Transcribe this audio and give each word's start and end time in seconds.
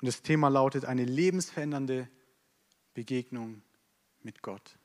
Und 0.00 0.06
das 0.06 0.22
Thema 0.22 0.48
lautet 0.48 0.84
eine 0.84 1.04
lebensverändernde 1.04 2.08
Begegnung 2.94 3.62
mit 4.22 4.42
Gott. 4.42 4.78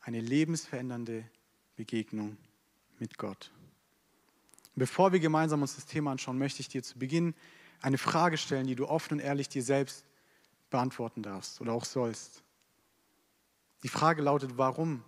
Eine 0.00 0.20
lebensverändernde 0.20 1.28
Begegnung 1.76 2.36
mit 2.98 3.18
Gott. 3.18 3.52
Bevor 4.74 5.12
wir 5.12 5.20
gemeinsam 5.20 5.62
uns 5.62 5.74
das 5.74 5.86
Thema 5.86 6.12
anschauen, 6.12 6.38
möchte 6.38 6.60
ich 6.60 6.68
dir 6.68 6.82
zu 6.82 6.98
Beginn 6.98 7.34
eine 7.80 7.98
Frage 7.98 8.38
stellen, 8.38 8.66
die 8.66 8.74
du 8.74 8.88
offen 8.88 9.14
und 9.14 9.20
ehrlich 9.20 9.48
dir 9.48 9.62
selbst 9.62 10.04
beantworten 10.70 11.22
darfst 11.22 11.60
oder 11.60 11.72
auch 11.72 11.84
sollst. 11.84 12.42
Die 13.82 13.88
Frage 13.88 14.22
lautet, 14.22 14.56
warum 14.56 15.04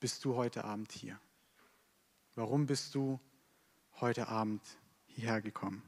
bist 0.00 0.24
du 0.24 0.36
heute 0.36 0.64
Abend 0.64 0.92
hier? 0.92 1.18
Warum 2.34 2.66
bist 2.66 2.94
du 2.94 3.20
heute 4.00 4.28
Abend 4.28 4.62
hierher 5.06 5.40
gekommen? 5.40 5.82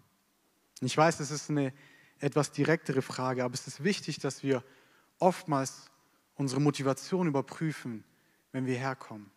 Ich 0.81 0.97
weiß, 0.97 1.19
das 1.19 1.31
ist 1.31 1.51
eine 1.51 1.73
etwas 2.21 2.53
direktere 2.53 3.03
Frage, 3.03 3.45
aber 3.45 3.55
es 3.55 3.67
ist 3.67 3.85
wichtig, 3.85 4.19
dass 4.19 4.43
wir 4.43 4.63
oftmals 5.19 5.91
unsere 6.35 6.61
Motivation 6.61 7.27
überprüfen, 7.27 8.05
wenn 8.53 8.67
wir 8.67 8.77
herkommen. 8.77 9.31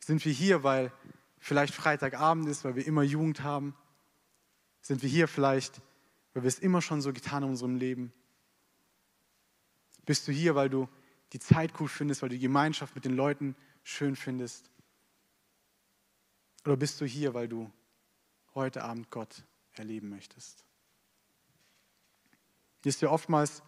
Sind 0.00 0.24
wir 0.24 0.32
hier, 0.32 0.62
weil 0.62 0.92
vielleicht 1.38 1.74
Freitagabend 1.74 2.48
ist, 2.48 2.64
weil 2.64 2.76
wir 2.76 2.86
immer 2.86 3.02
Jugend 3.02 3.42
haben? 3.42 3.74
Sind 4.80 5.02
wir 5.02 5.08
hier 5.08 5.28
vielleicht, 5.28 5.80
weil 6.34 6.42
wir 6.42 6.48
es 6.48 6.58
immer 6.58 6.82
schon 6.82 7.00
so 7.00 7.12
getan 7.12 7.36
haben 7.36 7.44
in 7.44 7.50
unserem 7.50 7.76
Leben? 7.76 8.12
Bist 10.04 10.26
du 10.26 10.32
hier, 10.32 10.54
weil 10.54 10.68
du 10.68 10.88
die 11.32 11.38
Zeit 11.38 11.72
cool 11.80 11.88
findest, 11.88 12.22
weil 12.22 12.28
du 12.28 12.34
die 12.34 12.42
Gemeinschaft 12.42 12.94
mit 12.94 13.04
den 13.04 13.14
Leuten 13.14 13.56
schön 13.84 14.16
findest? 14.16 14.70
Oder 16.64 16.76
bist 16.76 17.00
du 17.00 17.04
hier, 17.04 17.34
weil 17.34 17.48
du 17.48 17.70
heute 18.54 18.82
Abend 18.82 19.10
Gott 19.10 19.44
erleben 19.72 20.08
möchtest? 20.08 20.64
Wisst 22.82 23.02
ihr, 23.02 23.10
oftmals 23.10 23.62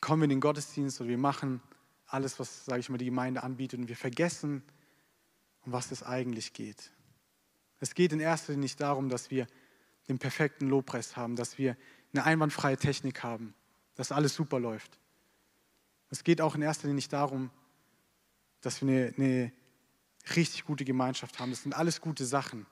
kommen 0.00 0.22
wir 0.22 0.24
in 0.24 0.30
den 0.30 0.40
Gottesdienst 0.40 1.00
oder 1.00 1.10
wir 1.10 1.18
machen 1.18 1.60
alles, 2.06 2.38
was, 2.38 2.64
sage 2.64 2.80
ich 2.80 2.88
mal, 2.88 2.98
die 2.98 3.04
Gemeinde 3.04 3.42
anbietet 3.42 3.80
und 3.80 3.88
wir 3.88 3.96
vergessen, 3.96 4.62
um 5.64 5.72
was 5.72 5.90
es 5.90 6.02
eigentlich 6.02 6.52
geht. 6.52 6.90
Es 7.80 7.94
geht 7.94 8.12
in 8.12 8.20
erster 8.20 8.52
Linie 8.52 8.64
nicht 8.64 8.80
darum, 8.80 9.08
dass 9.08 9.30
wir 9.30 9.46
den 10.08 10.18
perfekten 10.18 10.68
Lobpreis 10.68 11.16
haben, 11.16 11.36
dass 11.36 11.58
wir 11.58 11.76
eine 12.12 12.24
einwandfreie 12.24 12.76
Technik 12.76 13.22
haben, 13.22 13.54
dass 13.94 14.12
alles 14.12 14.34
super 14.34 14.58
läuft. 14.58 14.98
Es 16.10 16.24
geht 16.24 16.40
auch 16.40 16.54
in 16.54 16.62
erster 16.62 16.84
Linie 16.84 16.96
nicht 16.96 17.12
darum, 17.12 17.50
dass 18.62 18.80
wir 18.80 18.88
eine, 18.88 19.14
eine 19.16 19.52
richtig 20.34 20.64
gute 20.64 20.84
Gemeinschaft 20.84 21.38
haben. 21.38 21.50
Das 21.50 21.62
sind 21.62 21.74
alles 21.74 22.00
gute 22.00 22.24
Sachen. 22.24 22.66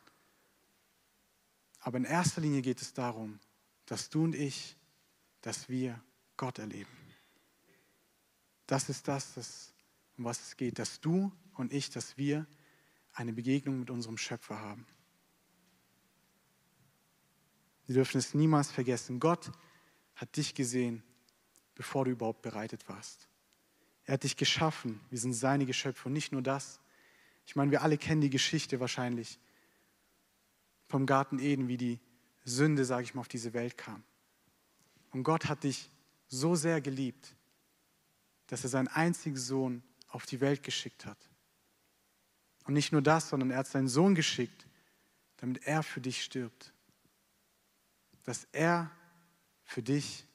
Aber 1.81 1.99
in 1.99 2.05
erster 2.05 2.41
Linie 2.41 2.63
geht 2.63 2.81
es 2.81 2.95
darum, 2.95 3.39
dass 3.85 4.11
du 4.11 4.25
und 4.25 4.35
ich, 4.35 4.76
dass 5.47 5.69
wir 5.69 6.03
Gott 6.37 6.59
erleben. 6.59 6.91
Das 8.67 8.89
ist 8.89 9.07
das, 9.07 9.35
das, 9.35 9.73
um 10.19 10.25
was 10.25 10.41
es 10.41 10.57
geht, 10.57 10.81
dass 10.81 11.01
du 11.01 11.31
und 11.55 11.73
ich, 11.73 11.89
dass 11.89 12.17
wir 12.17 12.49
eine 13.13 13.33
Begegnung 13.33 13.79
mit 13.79 13.91
unserem 13.91 14.19
Schöpfer 14.19 14.59
haben. 14.59 14.85
Wir 17.87 17.95
dürfen 17.95 18.19
es 18.19 18.35
niemals 18.35 18.73
vergessen. 18.73 19.21
Gott 19.21 19.53
hat 20.17 20.37
dich 20.37 20.53
gesehen, 20.53 21.05
bevor 21.77 22.07
du 22.07 22.11
überhaupt 22.11 22.43
bereitet 22.43 22.89
warst. 22.89 23.29
Er 24.05 24.15
hat 24.15 24.25
dich 24.25 24.37
geschaffen. 24.37 25.01
Wir 25.11 25.21
sind 25.21 25.33
seine 25.33 25.65
Geschöpfe. 25.65 26.09
Und 26.09 26.15
nicht 26.15 26.33
nur 26.33 26.43
das. 26.43 26.81
Ich 27.47 27.55
meine, 27.55 27.71
wir 27.71 27.83
alle 27.83 27.99
kennen 27.99 28.21
die 28.21 28.31
Geschichte 28.31 28.81
wahrscheinlich 28.81 29.39
vom 30.89 31.07
Garten 31.07 31.39
Eden, 31.39 31.69
wie 31.69 31.77
die 31.77 32.01
Sünde, 32.45 32.85
sage 32.85 33.05
ich 33.05 33.15
mal, 33.15 33.21
auf 33.21 33.29
diese 33.29 33.53
Welt 33.53 33.79
kam. 33.79 34.03
Und 35.17 35.23
Gott 35.23 35.47
hat 35.47 35.65
dich 35.65 35.91
so 36.29 36.57
sehr 36.57 36.83
geliebt, 36.83 37.35
dass 38.49 38.65
er 38.65 38.69
seinen 38.69 38.89
einzigen 38.89 39.39
Sohn 39.39 39.83
auf 40.09 40.27
die 40.27 40.43
Welt 40.43 40.63
geschickt 40.63 41.07
hat. 41.07 41.17
Und 42.67 42.75
nicht 42.75 42.93
nur 42.93 43.01
das, 43.01 43.31
sondern 43.31 43.51
er 43.51 43.57
hat 43.57 43.67
seinen 43.67 43.89
Sohn 43.89 44.15
geschickt, 44.15 44.67
damit 45.39 45.67
er 45.67 45.83
für 45.83 46.03
dich 46.03 46.23
stirbt. 46.23 46.75
Dass 48.25 48.47
er 48.53 48.91
für 49.65 49.83
dich 49.83 50.27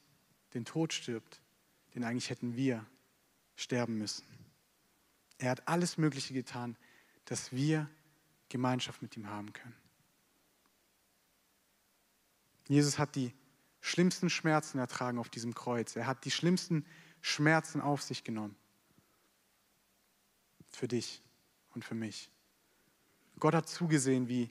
den 0.52 0.64
Tod 0.64 0.92
stirbt, 0.92 1.40
den 1.94 2.02
eigentlich 2.02 2.30
hätten 2.30 2.56
wir 2.56 2.84
sterben 3.54 3.98
müssen. 3.98 4.26
Er 5.38 5.52
hat 5.52 5.68
alles 5.68 5.96
Mögliche 5.96 6.34
getan, 6.34 6.76
dass 7.26 7.52
wir 7.52 7.88
Gemeinschaft 8.48 9.00
mit 9.00 9.16
ihm 9.16 9.28
haben 9.28 9.52
können. 9.52 9.76
Jesus 12.66 12.98
hat 12.98 13.14
die 13.14 13.32
schlimmsten 13.82 14.30
Schmerzen 14.30 14.78
ertragen 14.78 15.18
auf 15.18 15.28
diesem 15.28 15.54
Kreuz. 15.54 15.96
Er 15.96 16.06
hat 16.06 16.24
die 16.24 16.30
schlimmsten 16.30 16.86
Schmerzen 17.20 17.82
auf 17.82 18.00
sich 18.00 18.24
genommen. 18.24 18.56
Für 20.70 20.88
dich 20.88 21.20
und 21.74 21.84
für 21.84 21.96
mich. 21.96 22.30
Gott 23.38 23.54
hat 23.54 23.68
zugesehen, 23.68 24.28
wie 24.28 24.50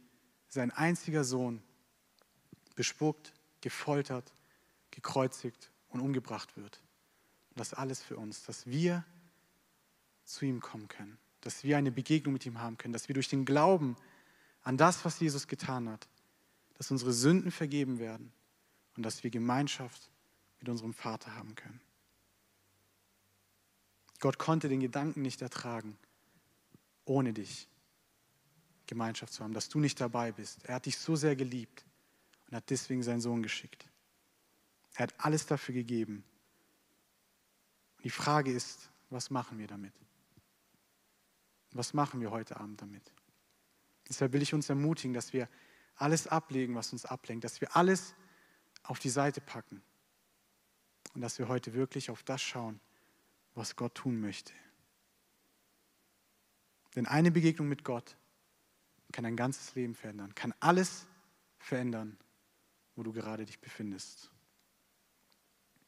sein 0.50 0.70
einziger 0.70 1.24
Sohn 1.24 1.64
bespuckt, 2.76 3.34
gefoltert, 3.62 4.32
gekreuzigt 4.92 5.72
und 5.90 6.02
umgebracht 6.02 6.58
wird. 6.58 6.82
Und 7.52 7.60
das 7.60 7.74
alles 7.74 8.04
für 8.04 8.18
uns, 8.18 8.44
dass 8.44 8.68
wir 8.68 9.06
zu 10.26 10.46
ihm 10.46 10.60
kommen 10.60 10.90
können, 10.90 11.18
dass 11.40 11.64
wir 11.64 11.78
eine 11.78 11.92
Begegnung 11.92 12.34
mit 12.34 12.46
ihm 12.46 12.60
haben 12.60 12.78
können, 12.78 12.94
dass 12.94 13.08
wir 13.08 13.14
durch 13.14 13.30
den 13.30 13.46
Glauben 13.46 13.96
an 14.62 14.78
das, 14.78 15.06
was 15.06 15.20
Jesus 15.20 15.48
getan 15.48 15.90
hat, 15.90 16.08
dass 16.78 16.92
unsere 16.92 17.14
Sünden 17.14 17.52
vergeben 17.52 17.98
werden 18.00 18.34
und 18.96 19.04
dass 19.04 19.24
wir 19.24 19.32
Gemeinschaft 19.32 20.10
mit 20.60 20.70
unserem 20.70 20.94
Vater 20.94 21.36
haben 21.36 21.56
können. 21.56 21.82
Gott 24.20 24.38
konnte 24.38 24.70
den 24.70 24.80
Gedanken 24.80 25.22
nicht 25.22 25.42
ertragen, 25.42 25.98
ohne 27.06 27.34
dich 27.34 27.68
Gemeinschaft 28.86 29.34
zu 29.34 29.44
haben, 29.44 29.54
dass 29.54 29.70
du 29.70 29.80
nicht 29.80 30.00
dabei 30.00 30.32
bist. 30.32 30.64
Er 30.66 30.76
hat 30.76 30.86
dich 30.86 30.98
so 30.98 31.16
sehr 31.16 31.36
geliebt 31.36 31.86
und 32.48 32.58
hat 32.58 32.70
deswegen 32.70 33.02
seinen 33.04 33.22
Sohn 33.22 33.42
geschickt. 33.42 33.88
Er 34.96 35.04
hat 35.04 35.14
alles 35.18 35.46
dafür 35.46 35.74
gegeben. 35.74 36.24
Und 37.98 38.06
die 38.06 38.10
Frage 38.10 38.52
ist, 38.52 38.90
was 39.10 39.30
machen 39.30 39.58
wir 39.58 39.68
damit? 39.68 39.94
Was 41.72 41.94
machen 41.94 42.20
wir 42.22 42.32
heute 42.32 42.60
Abend 42.60 42.82
damit? 42.82 43.14
Deshalb 44.08 44.34
will 44.34 44.42
ich 44.42 44.54
uns 44.54 44.70
ermutigen, 44.70 45.14
dass 45.14 45.32
wir 45.32 45.48
alles 45.96 46.28
ablegen, 46.28 46.76
was 46.76 46.92
uns 46.92 47.06
ablenkt, 47.06 47.44
dass 47.44 47.62
wir 47.62 47.76
alles 47.76 48.14
auf 48.84 49.00
die 49.00 49.10
Seite 49.10 49.42
packen 49.42 49.82
und 51.14 51.22
dass 51.22 51.40
wir 51.40 51.48
heute 51.48 51.74
wirklich 51.74 52.10
auf 52.10 52.24
das 52.24 52.42
schauen, 52.42 52.80
was 53.54 53.76
Gott 53.76 53.96
tun 53.96 54.20
möchte. 54.20 54.54
Denn 56.96 57.06
eine 57.06 57.32
Begegnung 57.32 57.68
mit 57.68 57.84
Gott 57.84 58.18
kann 59.12 59.24
dein 59.24 59.36
ganzes 59.36 59.76
Leben 59.76 59.96
verändern, 59.96 60.36
kann 60.36 60.54
alles 60.60 61.06
verändern, 61.58 62.18
wo 62.96 63.04
du 63.04 63.12
gerade 63.12 63.46
dich 63.46 63.60
befindest. 63.60 64.32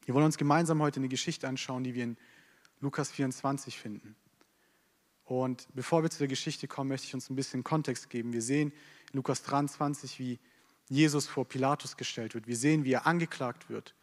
Wir 0.04 0.14
wollen 0.14 0.26
uns 0.26 0.36
gemeinsam 0.36 0.82
heute 0.82 1.00
eine 1.00 1.08
Geschichte 1.08 1.48
anschauen, 1.48 1.84
die 1.84 1.94
wir 1.94 2.04
in 2.04 2.16
Lukas 2.80 3.10
24 3.10 3.78
finden. 3.78 4.16
Und 5.24 5.66
bevor 5.74 6.02
wir 6.02 6.10
zu 6.10 6.18
der 6.18 6.28
Geschichte 6.28 6.68
kommen, 6.68 6.88
möchte 6.88 7.06
ich 7.06 7.14
uns 7.14 7.30
ein 7.30 7.36
bisschen 7.36 7.64
Kontext 7.64 8.10
geben. 8.10 8.34
Wir 8.34 8.42
sehen 8.42 8.72
in 9.10 9.16
Lukas 9.16 9.42
23, 9.42 10.18
wie 10.18 10.38
Jesus 10.88 11.26
vor 11.26 11.46
Pilatus 11.46 11.96
gestellt 11.96 12.34
wird. 12.34 12.46
Wir 12.46 12.56
sehen, 12.56 12.84
wie 12.84 12.92
er 12.92 13.06
angeklagt 13.06 13.68
wird. 13.68 13.94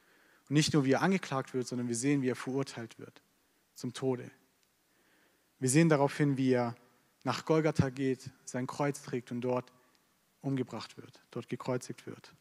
Und 0.50 0.56
nicht 0.56 0.74
nur, 0.74 0.86
wie 0.86 0.94
er 0.94 1.02
angeklagt 1.02 1.54
wird, 1.54 1.68
sondern 1.68 1.88
wir 1.88 1.96
sehen, 1.96 2.22
wie 2.22 2.30
er 2.30 2.36
verurteilt 2.36 3.00
wird 3.00 3.22
zum 3.76 3.94
Tode. 3.94 4.30
Wir 5.60 5.70
sehen 5.70 5.90
daraufhin, 5.90 6.38
wie 6.38 6.52
er 6.52 6.76
nach 7.24 7.46
Golgatha 7.46 7.90
geht, 7.90 8.30
sein 8.46 8.68
Kreuz 8.68 9.02
trägt 9.04 9.32
und 9.32 9.42
dort 9.42 9.72
umgebracht 10.42 10.98
wird, 10.98 11.22
dort 11.30 11.50
gekreuzigt 11.50 12.08
wird. 12.08 12.34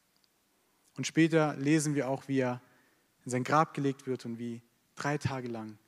Und 0.97 1.07
später 1.07 1.55
lesen 1.57 1.95
wir 1.95 2.09
auch, 2.09 2.29
wie 2.29 2.39
er 2.39 2.63
in 3.25 3.31
sein 3.31 3.45
Grab 3.45 3.75
gelegt 3.75 4.07
wird 4.07 4.25
und 4.25 4.39
wie 4.39 4.63
drei 4.97 5.19
Tage 5.19 5.49
lang 5.49 5.79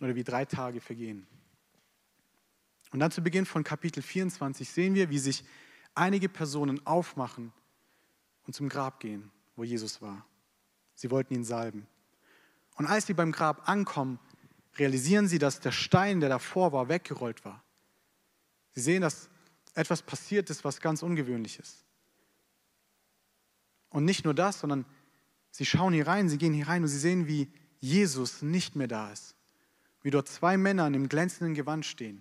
oder 0.00 0.14
wie 0.14 0.24
drei 0.24 0.44
Tage 0.44 0.80
vergehen. 0.80 1.26
Und 2.92 2.98
dann 2.98 3.12
zu 3.12 3.22
Beginn 3.22 3.46
von 3.46 3.62
Kapitel 3.62 4.02
24 4.02 4.68
sehen 4.68 4.94
wir, 4.94 5.10
wie 5.10 5.18
sich 5.18 5.44
einige 5.94 6.28
Personen 6.28 6.84
aufmachen 6.86 7.52
und 8.50 8.54
zum 8.54 8.68
Grab 8.68 8.98
gehen, 8.98 9.30
wo 9.54 9.62
Jesus 9.62 10.02
war. 10.02 10.26
Sie 10.96 11.12
wollten 11.12 11.34
ihn 11.34 11.44
salben. 11.44 11.86
Und 12.74 12.86
als 12.86 13.06
sie 13.06 13.14
beim 13.14 13.30
Grab 13.30 13.68
ankommen, 13.68 14.18
realisieren 14.76 15.28
sie, 15.28 15.38
dass 15.38 15.60
der 15.60 15.70
Stein, 15.70 16.18
der 16.18 16.30
davor 16.30 16.72
war, 16.72 16.88
weggerollt 16.88 17.44
war. 17.44 17.62
Sie 18.72 18.80
sehen, 18.80 19.02
dass 19.02 19.30
etwas 19.74 20.02
passiert 20.02 20.50
ist, 20.50 20.64
was 20.64 20.80
ganz 20.80 21.04
ungewöhnlich 21.04 21.60
ist. 21.60 21.84
Und 23.88 24.04
nicht 24.04 24.24
nur 24.24 24.34
das, 24.34 24.58
sondern 24.58 24.84
sie 25.52 25.64
schauen 25.64 25.92
hier 25.92 26.08
rein, 26.08 26.28
sie 26.28 26.36
gehen 26.36 26.52
hier 26.52 26.66
rein 26.66 26.82
und 26.82 26.88
sie 26.88 26.98
sehen, 26.98 27.28
wie 27.28 27.52
Jesus 27.78 28.42
nicht 28.42 28.74
mehr 28.74 28.88
da 28.88 29.12
ist. 29.12 29.36
Wie 30.02 30.10
dort 30.10 30.26
zwei 30.26 30.56
Männer 30.56 30.88
in 30.88 30.94
dem 30.94 31.08
glänzenden 31.08 31.54
Gewand 31.54 31.86
stehen. 31.86 32.20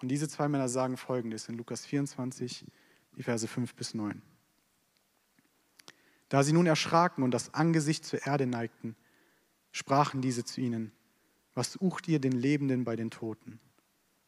Und 0.00 0.08
diese 0.08 0.28
zwei 0.28 0.48
Männer 0.48 0.68
sagen 0.68 0.96
folgendes 0.96 1.48
in 1.48 1.56
Lukas 1.56 1.86
24, 1.86 2.66
die 3.16 3.22
Verse 3.22 3.46
5 3.46 3.74
bis 3.74 3.94
9. 3.94 4.20
Da 6.28 6.42
sie 6.42 6.52
nun 6.52 6.66
erschraken 6.66 7.22
und 7.22 7.30
das 7.30 7.54
Angesicht 7.54 8.04
zur 8.04 8.26
Erde 8.26 8.46
neigten, 8.46 8.96
sprachen 9.70 10.20
diese 10.20 10.44
zu 10.44 10.60
ihnen, 10.60 10.92
was 11.54 11.72
sucht 11.72 12.08
ihr 12.08 12.18
den 12.18 12.32
Lebenden 12.32 12.84
bei 12.84 12.96
den 12.96 13.10
Toten? 13.10 13.60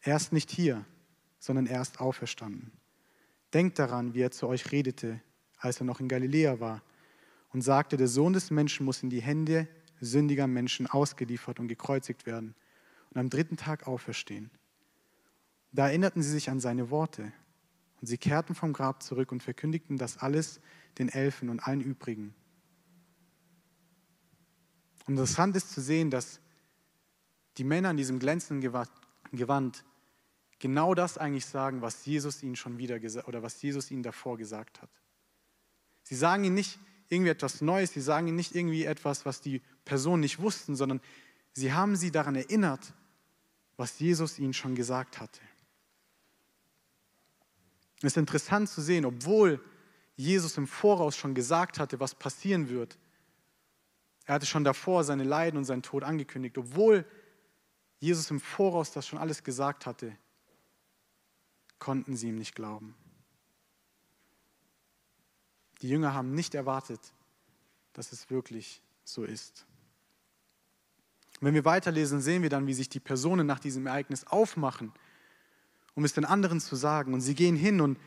Er 0.01 0.15
ist 0.15 0.33
nicht 0.33 0.49
hier, 0.49 0.85
sondern 1.39 1.67
er 1.67 1.81
ist 1.81 1.99
auferstanden. 1.99 2.71
Denkt 3.53 3.79
daran, 3.79 4.13
wie 4.13 4.21
er 4.21 4.31
zu 4.31 4.47
euch 4.47 4.71
redete, 4.71 5.21
als 5.57 5.79
er 5.79 5.85
noch 5.85 5.99
in 5.99 6.07
Galiläa 6.07 6.59
war 6.59 6.81
und 7.49 7.61
sagte, 7.61 7.97
der 7.97 8.07
Sohn 8.07 8.33
des 8.33 8.51
Menschen 8.51 8.85
muss 8.85 9.03
in 9.03 9.09
die 9.09 9.21
Hände 9.21 9.67
sündiger 9.99 10.47
Menschen 10.47 10.87
ausgeliefert 10.87 11.59
und 11.59 11.67
gekreuzigt 11.67 12.25
werden 12.25 12.55
und 13.09 13.19
am 13.19 13.29
dritten 13.29 13.57
Tag 13.57 13.87
auferstehen. 13.87 14.49
Da 15.71 15.87
erinnerten 15.87 16.21
sie 16.21 16.31
sich 16.31 16.49
an 16.49 16.59
seine 16.59 16.89
Worte 16.89 17.31
und 18.01 18.07
sie 18.07 18.17
kehrten 18.17 18.55
vom 18.55 18.73
Grab 18.73 19.03
zurück 19.03 19.31
und 19.31 19.43
verkündigten 19.43 19.97
das 19.97 20.17
alles 20.17 20.61
den 20.97 21.09
Elfen 21.09 21.49
und 21.49 21.59
allen 21.59 21.81
übrigen. 21.81 22.33
Und 25.05 25.13
interessant 25.13 25.55
ist 25.55 25.71
zu 25.71 25.81
sehen, 25.81 26.09
dass 26.09 26.39
die 27.57 27.63
Männer 27.63 27.91
in 27.91 27.97
diesem 27.97 28.19
glänzenden 28.19 28.71
Gewand 29.31 29.83
genau 30.59 30.93
das 30.93 31.17
eigentlich 31.17 31.45
sagen, 31.45 31.81
was 31.81 32.05
Jesus 32.05 32.43
ihnen 32.43 32.55
schon 32.55 32.77
wieder 32.77 32.99
gesagt 32.99 33.27
oder 33.27 33.41
was 33.41 33.61
Jesus 33.61 33.91
ihnen 33.91 34.03
davor 34.03 34.37
gesagt 34.37 34.81
hat. 34.81 34.89
Sie 36.03 36.15
sagen 36.15 36.43
ihnen 36.43 36.55
nicht 36.55 36.79
irgendwie 37.09 37.31
etwas 37.31 37.61
Neues, 37.61 37.93
sie 37.93 38.01
sagen 38.01 38.27
ihnen 38.27 38.35
nicht 38.35 38.55
irgendwie 38.55 38.85
etwas, 38.85 39.25
was 39.25 39.41
die 39.41 39.61
Personen 39.83 40.21
nicht 40.21 40.39
wussten, 40.39 40.75
sondern 40.75 41.01
sie 41.53 41.73
haben 41.73 41.95
sie 41.95 42.11
daran 42.11 42.35
erinnert, 42.35 42.93
was 43.77 43.99
Jesus 43.99 44.37
ihnen 44.37 44.53
schon 44.53 44.75
gesagt 44.75 45.19
hatte. 45.19 45.41
Es 47.99 48.13
ist 48.13 48.17
interessant 48.17 48.69
zu 48.69 48.81
sehen, 48.81 49.05
obwohl 49.05 49.63
Jesus 50.15 50.57
im 50.57 50.67
Voraus 50.67 51.15
schon 51.15 51.33
gesagt 51.33 51.79
hatte, 51.79 51.99
was 51.99 52.15
passieren 52.15 52.69
wird. 52.69 52.97
Er 54.25 54.35
hatte 54.35 54.45
schon 54.45 54.63
davor 54.63 55.03
seine 55.03 55.23
Leiden 55.23 55.57
und 55.57 55.65
seinen 55.65 55.81
Tod 55.81 56.03
angekündigt. 56.03 56.57
Obwohl 56.57 57.05
Jesus 57.99 58.31
im 58.31 58.39
Voraus 58.39 58.91
das 58.91 59.07
schon 59.07 59.19
alles 59.19 59.43
gesagt 59.43 59.85
hatte, 59.85 60.15
konnten 61.77 62.15
sie 62.15 62.27
ihm 62.27 62.37
nicht 62.37 62.55
glauben. 62.55 62.95
Die 65.81 65.89
Jünger 65.89 66.13
haben 66.13 66.33
nicht 66.33 66.55
erwartet, 66.55 66.99
dass 67.93 68.11
es 68.11 68.29
wirklich 68.29 68.81
so 69.03 69.23
ist. 69.23 69.65
Und 71.39 71.47
wenn 71.47 71.53
wir 71.53 71.65
weiterlesen, 71.65 72.21
sehen 72.21 72.43
wir 72.43 72.49
dann, 72.49 72.67
wie 72.67 72.73
sich 72.73 72.89
die 72.89 72.99
Personen 72.99 73.47
nach 73.47 73.59
diesem 73.59 73.87
Ereignis 73.87 74.25
aufmachen 74.25 74.93
um 75.99 76.05
es 76.05 76.13
den 76.13 76.23
anderen 76.23 76.61
zu 76.61 76.77
sagen. 76.77 77.13
Und 77.13 77.19
sie 77.19 77.35
gehen 77.35 77.57
hin 77.57 77.81
und 77.81 77.99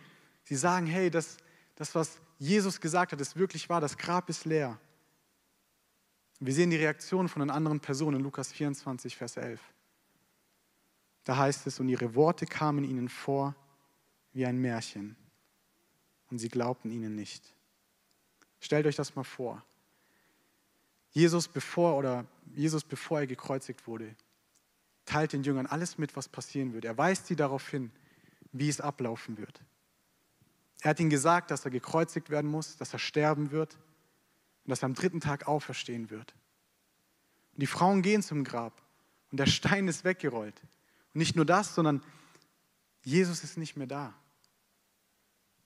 sie 0.44 0.56
sagen, 0.56 0.86
hey, 0.86 1.10
das, 1.10 1.36
das 1.74 1.94
was 1.94 2.20
Jesus 2.38 2.80
gesagt 2.80 3.12
hat, 3.12 3.20
ist 3.20 3.36
wirklich 3.36 3.68
wahr, 3.68 3.82
das 3.82 3.98
Grab 3.98 4.30
ist 4.30 4.46
leer. 4.46 4.78
Wir 6.40 6.54
sehen 6.54 6.70
die 6.70 6.76
Reaktion 6.76 7.28
von 7.28 7.40
den 7.40 7.50
anderen 7.50 7.80
Personen 7.80 8.16
in 8.16 8.22
Lukas 8.22 8.50
24, 8.50 9.14
Vers 9.14 9.36
11. 9.36 9.60
Da 11.24 11.36
heißt 11.36 11.66
es, 11.66 11.80
und 11.80 11.88
ihre 11.90 12.14
Worte 12.14 12.46
kamen 12.46 12.82
ihnen 12.82 13.10
vor 13.10 13.54
wie 14.32 14.46
ein 14.46 14.56
Märchen 14.56 15.14
und 16.30 16.38
sie 16.38 16.48
glaubten 16.48 16.90
ihnen 16.90 17.14
nicht. 17.14 17.44
Stellt 18.58 18.86
euch 18.86 18.96
das 18.96 19.16
mal 19.16 19.22
vor. 19.22 19.62
Jesus 21.10 21.46
bevor 21.46 21.98
oder 21.98 22.24
Jesus 22.54 22.84
bevor 22.84 23.20
er 23.20 23.26
gekreuzigt 23.26 23.86
wurde, 23.86 24.16
teilt 25.04 25.32
den 25.32 25.42
Jüngern 25.42 25.66
alles 25.66 25.98
mit, 25.98 26.16
was 26.16 26.28
passieren 26.28 26.72
wird. 26.72 26.84
Er 26.84 26.96
weist 26.96 27.26
sie 27.26 27.36
darauf 27.36 27.68
hin, 27.68 27.90
wie 28.52 28.68
es 28.68 28.80
ablaufen 28.80 29.38
wird. 29.38 29.62
Er 30.80 30.90
hat 30.90 31.00
ihnen 31.00 31.10
gesagt, 31.10 31.50
dass 31.50 31.64
er 31.64 31.70
gekreuzigt 31.70 32.30
werden 32.30 32.50
muss, 32.50 32.76
dass 32.76 32.92
er 32.92 32.98
sterben 32.98 33.50
wird 33.50 33.74
und 34.64 34.70
dass 34.70 34.82
er 34.82 34.86
am 34.86 34.94
dritten 34.94 35.20
Tag 35.20 35.46
auferstehen 35.46 36.10
wird. 36.10 36.34
Und 37.54 37.62
die 37.62 37.66
Frauen 37.66 38.02
gehen 38.02 38.22
zum 38.22 38.44
Grab 38.44 38.82
und 39.30 39.38
der 39.38 39.46
Stein 39.46 39.88
ist 39.88 40.04
weggerollt. 40.04 40.60
Und 41.14 41.18
nicht 41.18 41.36
nur 41.36 41.44
das, 41.44 41.74
sondern 41.74 42.02
Jesus 43.02 43.44
ist 43.44 43.58
nicht 43.58 43.76
mehr 43.76 43.86
da. 43.86 44.14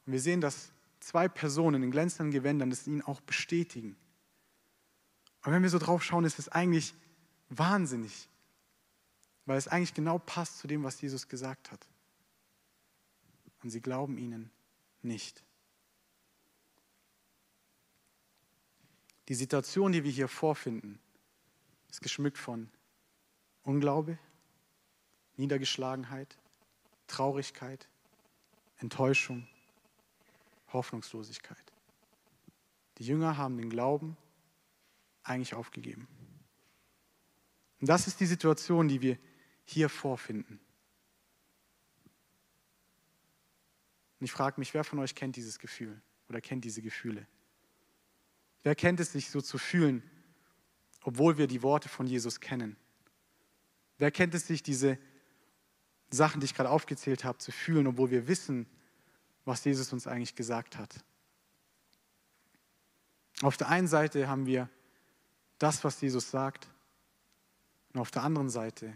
Und 0.05 0.13
wir 0.13 0.21
sehen, 0.21 0.41
dass 0.41 0.71
zwei 1.01 1.29
Personen 1.29 1.83
in 1.83 1.91
glänzenden 1.91 2.31
Gewändern 2.31 2.71
das 2.71 2.87
ihn 2.87 3.03
auch 3.03 3.21
bestätigen. 3.21 3.97
Und 5.45 5.53
wenn 5.53 5.63
wir 5.63 5.71
so 5.71 5.79
drauf 5.79 6.03
schauen, 6.03 6.25
ist 6.25 6.39
es 6.39 6.49
eigentlich 6.49 6.95
wahnsinnig, 7.49 8.29
weil 9.47 9.57
es 9.57 9.69
eigentlich 9.69 9.95
genau 9.95 10.19
passt 10.19 10.59
zu 10.59 10.67
dem, 10.67 10.83
was 10.83 11.01
Jesus 11.01 11.29
gesagt 11.29 11.71
hat. 11.71 11.87
Und 13.63 13.71
sie 13.71 13.81
glauben 13.81 14.19
ihnen 14.19 14.51
nicht. 15.03 15.43
Die 19.29 19.35
Situation, 19.35 19.93
die 19.93 20.05
wir 20.05 20.11
hier 20.11 20.29
vorfinden, 20.29 21.01
ist 21.91 22.01
geschmückt 22.01 22.39
von 22.39 22.69
Unglaube, 23.63 24.19
Niedergeschlagenheit, 25.37 26.37
Traurigkeit, 27.07 27.89
Enttäuschung, 28.79 29.49
Hoffnungslosigkeit. 30.73 31.73
Die 32.99 33.05
Jünger 33.05 33.37
haben 33.37 33.57
den 33.57 33.71
Glauben 33.71 34.17
eigentlich 35.23 35.55
aufgegeben. 35.55 36.07
Und 37.81 37.89
das 37.89 38.07
ist 38.07 38.21
die 38.21 38.27
Situation, 38.27 38.89
die 38.89 39.01
wir 39.03 39.19
hier 39.67 39.89
vorfinden. 39.89 40.59
Und 44.19 44.25
ich 44.25 44.33
frage 44.33 44.59
mich, 44.59 44.73
wer 44.73 44.85
von 44.85 44.99
euch 44.99 45.15
kennt 45.15 45.37
dieses 45.37 45.59
Gefühl 45.59 46.01
oder 46.29 46.41
kennt 46.41 46.65
diese 46.65 46.81
Gefühle? 46.81 47.27
Wer 48.63 48.75
kennt 48.75 48.99
es, 49.01 49.13
sich 49.13 49.31
so 49.31 49.41
zu 49.41 49.59
fühlen, 49.59 50.03
obwohl 51.03 51.37
wir 51.37 51.47
die 51.47 51.63
Worte 51.63 51.89
von 51.89 52.07
Jesus 52.07 52.41
kennen? 52.41 52.77
Wer 53.99 54.11
kennt 54.11 54.35
es 54.35 54.47
sich, 54.47 54.63
diese 54.63 54.99
Sachen, 56.11 56.41
die 56.41 56.47
ich 56.47 56.55
gerade 56.55 56.71
aufgezählt 56.71 57.25
habe, 57.25 57.39
zu 57.39 57.53
fühlen, 57.53 57.87
obwohl 57.87 58.11
wir 58.11 58.29
wissen, 58.29 58.67
was 59.45 59.65
Jesus 59.65 59.93
uns 59.93 60.07
eigentlich 60.07 60.35
gesagt 60.35 60.79
hat? 60.79 61.05
Auf 63.43 63.57
der 63.57 63.69
einen 63.69 63.89
Seite 63.89 64.29
haben 64.29 64.47
wir 64.47 64.71
das, 65.59 65.85
was 65.85 66.01
Jesus 66.01 66.31
sagt, 66.31 66.69
und 67.93 68.01
auf 68.01 68.11
der 68.11 68.23
anderen 68.23 68.51
Seite 68.51 68.93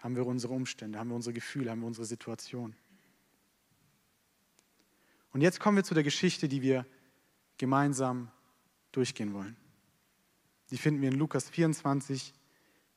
haben 0.00 0.16
wir 0.16 0.26
unsere 0.26 0.52
Umstände, 0.52 0.98
haben 0.98 1.08
wir 1.08 1.14
unsere 1.14 1.34
Gefühle, 1.34 1.70
haben 1.70 1.80
wir 1.80 1.86
unsere 1.86 2.06
Situation. 2.06 2.74
Und 5.32 5.42
jetzt 5.42 5.60
kommen 5.60 5.76
wir 5.76 5.84
zu 5.84 5.94
der 5.94 6.02
Geschichte, 6.02 6.48
die 6.48 6.62
wir 6.62 6.86
gemeinsam 7.58 8.30
durchgehen 8.92 9.32
wollen. 9.32 9.56
Die 10.70 10.78
finden 10.78 11.02
wir 11.02 11.10
in 11.10 11.18
Lukas 11.18 11.48
24, 11.50 12.32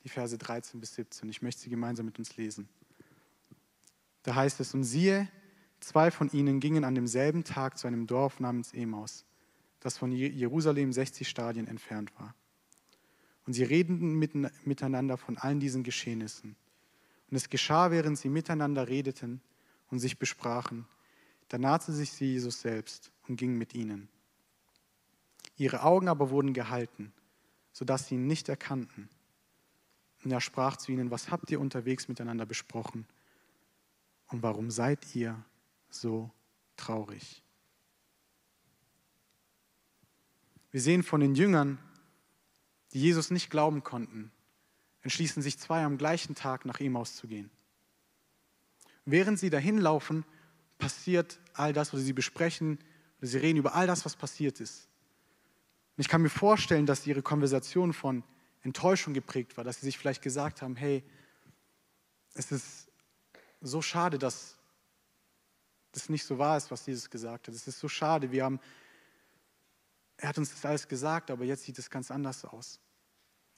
die 0.03 0.09
Verse 0.09 0.37
13 0.37 0.79
bis 0.79 0.95
17. 0.95 1.29
Ich 1.29 1.41
möchte 1.41 1.61
sie 1.61 1.69
gemeinsam 1.69 2.05
mit 2.05 2.17
uns 2.17 2.37
lesen. 2.37 2.69
Da 4.23 4.35
heißt 4.35 4.59
es, 4.61 4.73
und 4.73 4.83
siehe, 4.83 5.27
zwei 5.79 6.11
von 6.11 6.31
ihnen 6.31 6.59
gingen 6.59 6.85
an 6.85 6.95
demselben 6.95 7.43
Tag 7.43 7.77
zu 7.77 7.87
einem 7.87 8.07
Dorf 8.07 8.39
namens 8.39 8.73
Emaus, 8.73 9.25
das 9.81 9.97
von 9.97 10.11
Jerusalem 10.11 10.93
60 10.93 11.27
Stadien 11.27 11.67
entfernt 11.67 12.11
war. 12.17 12.33
Und 13.45 13.53
sie 13.53 13.63
redeten 13.63 14.17
miteinander 14.63 15.17
von 15.17 15.37
allen 15.37 15.59
diesen 15.59 15.83
Geschehnissen. 15.83 16.55
Und 17.33 17.37
es 17.37 17.49
geschah, 17.49 17.89
während 17.89 18.15
sie 18.19 18.29
miteinander 18.29 18.87
redeten 18.87 19.41
und 19.89 19.97
sich 19.97 20.19
besprachen, 20.19 20.85
da 21.47 21.57
nahte 21.57 21.91
sich 21.91 22.19
Jesus 22.19 22.61
selbst 22.61 23.11
und 23.27 23.37
ging 23.37 23.57
mit 23.57 23.73
ihnen. 23.73 24.07
Ihre 25.57 25.81
Augen 25.81 26.09
aber 26.09 26.29
wurden 26.29 26.53
gehalten, 26.53 27.11
sodass 27.71 28.05
sie 28.05 28.13
ihn 28.13 28.27
nicht 28.27 28.49
erkannten. 28.49 29.09
Und 30.23 30.29
er 30.29 30.41
sprach 30.41 30.77
zu 30.77 30.91
ihnen, 30.91 31.09
was 31.09 31.31
habt 31.31 31.49
ihr 31.49 31.59
unterwegs 31.59 32.07
miteinander 32.07 32.45
besprochen? 32.45 33.07
Und 34.27 34.43
warum 34.43 34.69
seid 34.69 35.15
ihr 35.15 35.43
so 35.89 36.29
traurig? 36.77 37.41
Wir 40.69 40.81
sehen 40.81 41.01
von 41.01 41.19
den 41.19 41.33
Jüngern, 41.33 41.79
die 42.91 43.01
Jesus 43.01 43.31
nicht 43.31 43.49
glauben 43.49 43.81
konnten, 43.81 44.31
entschließen 45.03 45.43
sich 45.43 45.59
zwei 45.59 45.83
am 45.83 45.97
gleichen 45.97 46.33
Tag 46.35 46.65
nach 46.65 46.79
ihm 46.79 46.95
auszugehen. 46.95 47.51
Während 49.05 49.37
sie 49.37 49.49
dahin 49.49 49.77
laufen, 49.77 50.25
passiert 50.77 51.39
all 51.53 51.73
das, 51.73 51.93
was 51.93 52.01
sie 52.01 52.13
besprechen, 52.13 52.79
oder 53.19 53.27
sie 53.27 53.37
reden 53.37 53.59
über 53.59 53.75
all 53.75 53.85
das, 53.85 54.05
was 54.05 54.15
passiert 54.15 54.59
ist. 54.59 54.87
Und 55.95 56.01
ich 56.01 56.07
kann 56.07 56.21
mir 56.21 56.29
vorstellen, 56.29 56.85
dass 56.85 57.05
ihre 57.05 57.21
Konversation 57.21 57.93
von 57.93 58.23
Enttäuschung 58.63 59.13
geprägt 59.13 59.57
war, 59.57 59.63
dass 59.63 59.81
sie 59.81 59.85
sich 59.85 59.97
vielleicht 59.97 60.21
gesagt 60.21 60.61
haben, 60.61 60.75
hey, 60.75 61.03
es 62.33 62.51
ist 62.51 62.87
so 63.61 63.81
schade, 63.81 64.17
dass 64.17 64.57
das 65.91 66.09
nicht 66.09 66.25
so 66.25 66.39
wahr 66.39 66.57
ist, 66.57 66.71
was 66.71 66.85
Jesus 66.85 67.09
gesagt 67.09 67.47
hat. 67.47 67.53
Es 67.53 67.67
ist 67.67 67.79
so 67.79 67.87
schade, 67.87 68.31
wir 68.31 68.43
haben, 68.43 68.59
er 70.17 70.29
hat 70.29 70.37
uns 70.37 70.49
das 70.49 70.65
alles 70.65 70.87
gesagt, 70.87 71.29
aber 71.29 71.43
jetzt 71.43 71.63
sieht 71.63 71.77
es 71.77 71.89
ganz 71.89 72.09
anders 72.09 72.45
aus. 72.45 72.79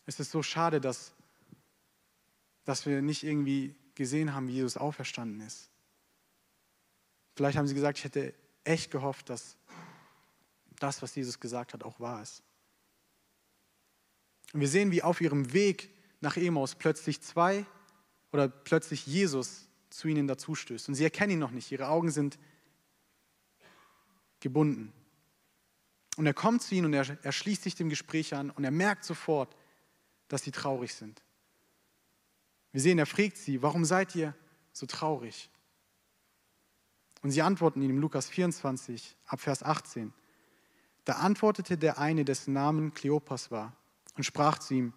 Es 0.05 0.19
ist 0.19 0.31
so 0.31 0.43
schade, 0.43 0.81
dass 0.81 1.13
dass 2.65 2.85
wir 2.85 3.01
nicht 3.01 3.23
irgendwie 3.23 3.75
gesehen 3.95 4.33
haben, 4.33 4.47
wie 4.47 4.53
Jesus 4.53 4.77
auferstanden 4.77 5.39
ist. 5.41 5.69
Vielleicht 7.35 7.57
haben 7.57 7.67
sie 7.67 7.75
gesagt, 7.75 7.97
ich 7.97 8.03
hätte 8.03 8.33
echt 8.63 8.91
gehofft, 8.91 9.29
dass 9.29 9.57
das, 10.79 11.01
was 11.01 11.15
Jesus 11.15 11.39
gesagt 11.39 11.73
hat, 11.73 11.83
auch 11.83 11.99
wahr 11.99 12.21
ist. 12.21 12.43
Und 14.53 14.59
wir 14.59 14.67
sehen, 14.67 14.91
wie 14.91 15.03
auf 15.03 15.21
ihrem 15.21 15.53
Weg 15.53 15.89
nach 16.21 16.37
Emaus 16.37 16.75
plötzlich 16.75 17.21
zwei 17.21 17.65
oder 18.31 18.47
plötzlich 18.47 19.05
Jesus 19.05 19.67
zu 19.89 20.07
ihnen 20.07 20.27
dazustößt. 20.27 20.89
Und 20.89 20.95
sie 20.95 21.03
erkennen 21.03 21.33
ihn 21.33 21.39
noch 21.39 21.51
nicht. 21.51 21.71
Ihre 21.71 21.87
Augen 21.87 22.11
sind 22.11 22.37
gebunden. 24.39 24.91
Und 26.17 26.25
er 26.25 26.33
kommt 26.33 26.61
zu 26.61 26.75
ihnen 26.75 26.87
und 26.87 26.93
er, 26.93 27.17
er 27.23 27.31
schließt 27.31 27.63
sich 27.63 27.75
dem 27.75 27.89
Gespräch 27.89 28.33
an 28.33 28.49
und 28.49 28.63
er 28.63 28.71
merkt 28.71 29.03
sofort, 29.03 29.55
dass 30.27 30.43
sie 30.43 30.51
traurig 30.51 30.93
sind. 30.93 31.21
Wir 32.75 32.81
sehen, 32.81 32.99
er 32.99 33.05
fragt 33.05 33.37
sie, 33.37 33.61
warum 33.61 33.85
seid 33.85 34.15
ihr 34.15 34.35
so 34.73 34.85
traurig? 34.85 35.49
Und 37.21 37.31
sie 37.31 37.41
antworten 37.41 37.81
ihm 37.81 37.99
Lukas 37.99 38.27
24, 38.27 39.15
ab 39.27 39.39
Vers 39.39 39.63
18. 39.63 40.11
Da 41.05 41.13
antwortete 41.13 41.77
der 41.77 41.99
eine, 41.99 42.25
dessen 42.25 42.53
Namen 42.53 42.93
Kleopas 42.93 43.49
war, 43.49 43.71
und 44.17 44.25
sprach 44.25 44.59
zu 44.59 44.73
ihm, 44.73 44.93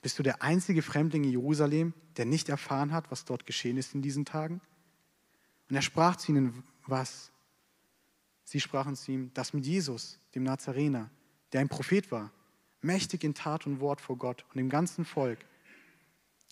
bist 0.00 0.16
du 0.20 0.22
der 0.22 0.44
einzige 0.44 0.80
Fremdling 0.80 1.24
in 1.24 1.30
Jerusalem, 1.30 1.92
der 2.16 2.24
nicht 2.24 2.48
erfahren 2.50 2.92
hat, 2.92 3.10
was 3.10 3.24
dort 3.24 3.46
geschehen 3.46 3.78
ist 3.78 3.96
in 3.96 4.02
diesen 4.02 4.24
Tagen? 4.24 4.60
Und 5.68 5.74
er 5.74 5.82
sprach 5.82 6.14
zu 6.14 6.30
ihnen, 6.30 6.62
was? 6.86 7.32
Sie 8.44 8.60
sprachen 8.60 8.94
zu 8.94 9.10
ihm, 9.10 9.32
das 9.34 9.52
mit 9.52 9.66
Jesus, 9.66 10.20
dem 10.36 10.44
Nazarener, 10.44 11.10
der 11.52 11.62
ein 11.62 11.68
Prophet 11.68 12.12
war, 12.12 12.30
mächtig 12.80 13.24
in 13.24 13.34
Tat 13.34 13.66
und 13.66 13.80
Wort 13.80 14.00
vor 14.00 14.16
Gott 14.16 14.44
und 14.50 14.58
dem 14.58 14.68
ganzen 14.68 15.04
Volk, 15.04 15.44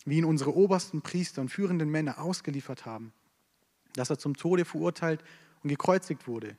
wie 0.07 0.19
ihn 0.19 0.25
unsere 0.25 0.55
obersten 0.55 1.03
Priester 1.03 1.43
und 1.43 1.51
führenden 1.51 1.91
Männer 1.91 2.19
ausgeliefert 2.21 2.87
haben, 2.87 3.13
dass 3.95 4.09
er 4.09 4.19
zum 4.19 4.37
Tode 4.37 4.65
verurteilt 4.65 5.23
und 5.63 5.69
gekreuzigt 5.69 6.27
wurde. 6.29 6.57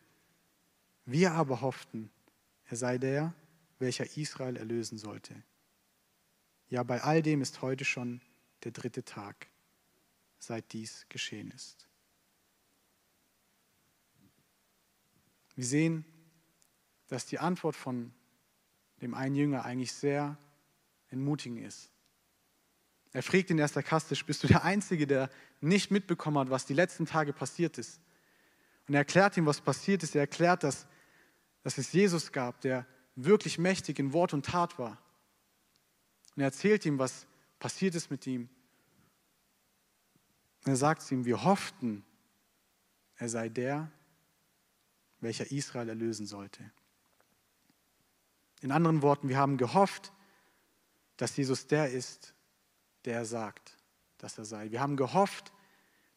Wir 1.05 1.31
aber 1.31 1.61
hofften, 1.61 2.11
er 2.65 2.75
sei 2.75 2.97
der, 2.97 3.33
welcher 3.79 4.17
Israel 4.17 4.57
erlösen 4.57 4.97
sollte. 4.97 5.33
Ja, 6.69 6.83
bei 6.83 7.01
all 7.01 7.21
dem 7.21 7.41
ist 7.41 7.61
heute 7.61 7.85
schon 7.85 8.21
der 8.65 8.71
dritte 8.71 9.05
Tag, 9.05 9.47
seit 10.39 10.73
dies 10.73 11.05
geschehen 11.07 11.49
ist. 11.51 11.87
Wir 15.55 15.65
sehen, 15.65 16.05
dass 17.07 17.25
die 17.25 17.39
Antwort 17.39 17.77
von 17.77 18.11
dem 19.01 19.13
einen 19.13 19.35
Jünger 19.35 19.63
eigentlich 19.63 19.93
sehr 19.93 20.37
entmutigend 21.09 21.65
ist. 21.65 21.89
Er 23.17 23.23
fragt 23.23 23.49
ihn 23.49 23.57
erst 23.57 23.73
sarkastisch, 23.73 24.23
bist 24.23 24.43
du 24.43 24.47
der 24.47 24.63
Einzige, 24.63 25.07
der 25.07 25.31
nicht 25.59 25.89
mitbekommen 25.89 26.37
hat, 26.37 26.51
was 26.51 26.67
die 26.67 26.75
letzten 26.75 27.07
Tage 27.07 27.33
passiert 27.33 27.79
ist? 27.79 27.99
Und 28.87 28.93
er 28.93 28.99
erklärt 28.99 29.35
ihm, 29.37 29.47
was 29.47 29.59
passiert 29.59 30.03
ist. 30.03 30.13
Er 30.13 30.21
erklärt, 30.21 30.61
dass, 30.61 30.85
dass 31.63 31.79
es 31.79 31.91
Jesus 31.93 32.31
gab, 32.31 32.61
der 32.61 32.85
wirklich 33.15 33.57
mächtig 33.57 33.97
in 33.97 34.13
Wort 34.13 34.35
und 34.35 34.45
Tat 34.45 34.77
war. 34.77 35.01
Und 36.35 36.43
er 36.43 36.45
erzählt 36.49 36.85
ihm, 36.85 36.99
was 36.99 37.25
passiert 37.57 37.95
ist 37.95 38.11
mit 38.11 38.27
ihm. 38.27 38.49
Und 40.63 40.73
er 40.73 40.75
sagt 40.75 41.01
zu 41.01 41.15
ihm, 41.15 41.25
wir 41.25 41.43
hofften, 41.43 42.05
er 43.15 43.29
sei 43.29 43.49
der, 43.49 43.91
welcher 45.21 45.49
Israel 45.49 45.89
erlösen 45.89 46.27
sollte. 46.27 46.69
In 48.61 48.71
anderen 48.71 49.01
Worten, 49.01 49.27
wir 49.27 49.39
haben 49.39 49.57
gehofft, 49.57 50.13
dass 51.15 51.35
Jesus 51.35 51.65
der 51.65 51.89
ist, 51.89 52.35
der 53.07 53.19
er 53.19 53.25
sagt, 53.25 53.77
dass 54.17 54.37
er 54.37 54.43
sei. 54.43 54.69
Wir 54.69 54.81
haben 54.81 54.97
gehofft, 54.97 55.53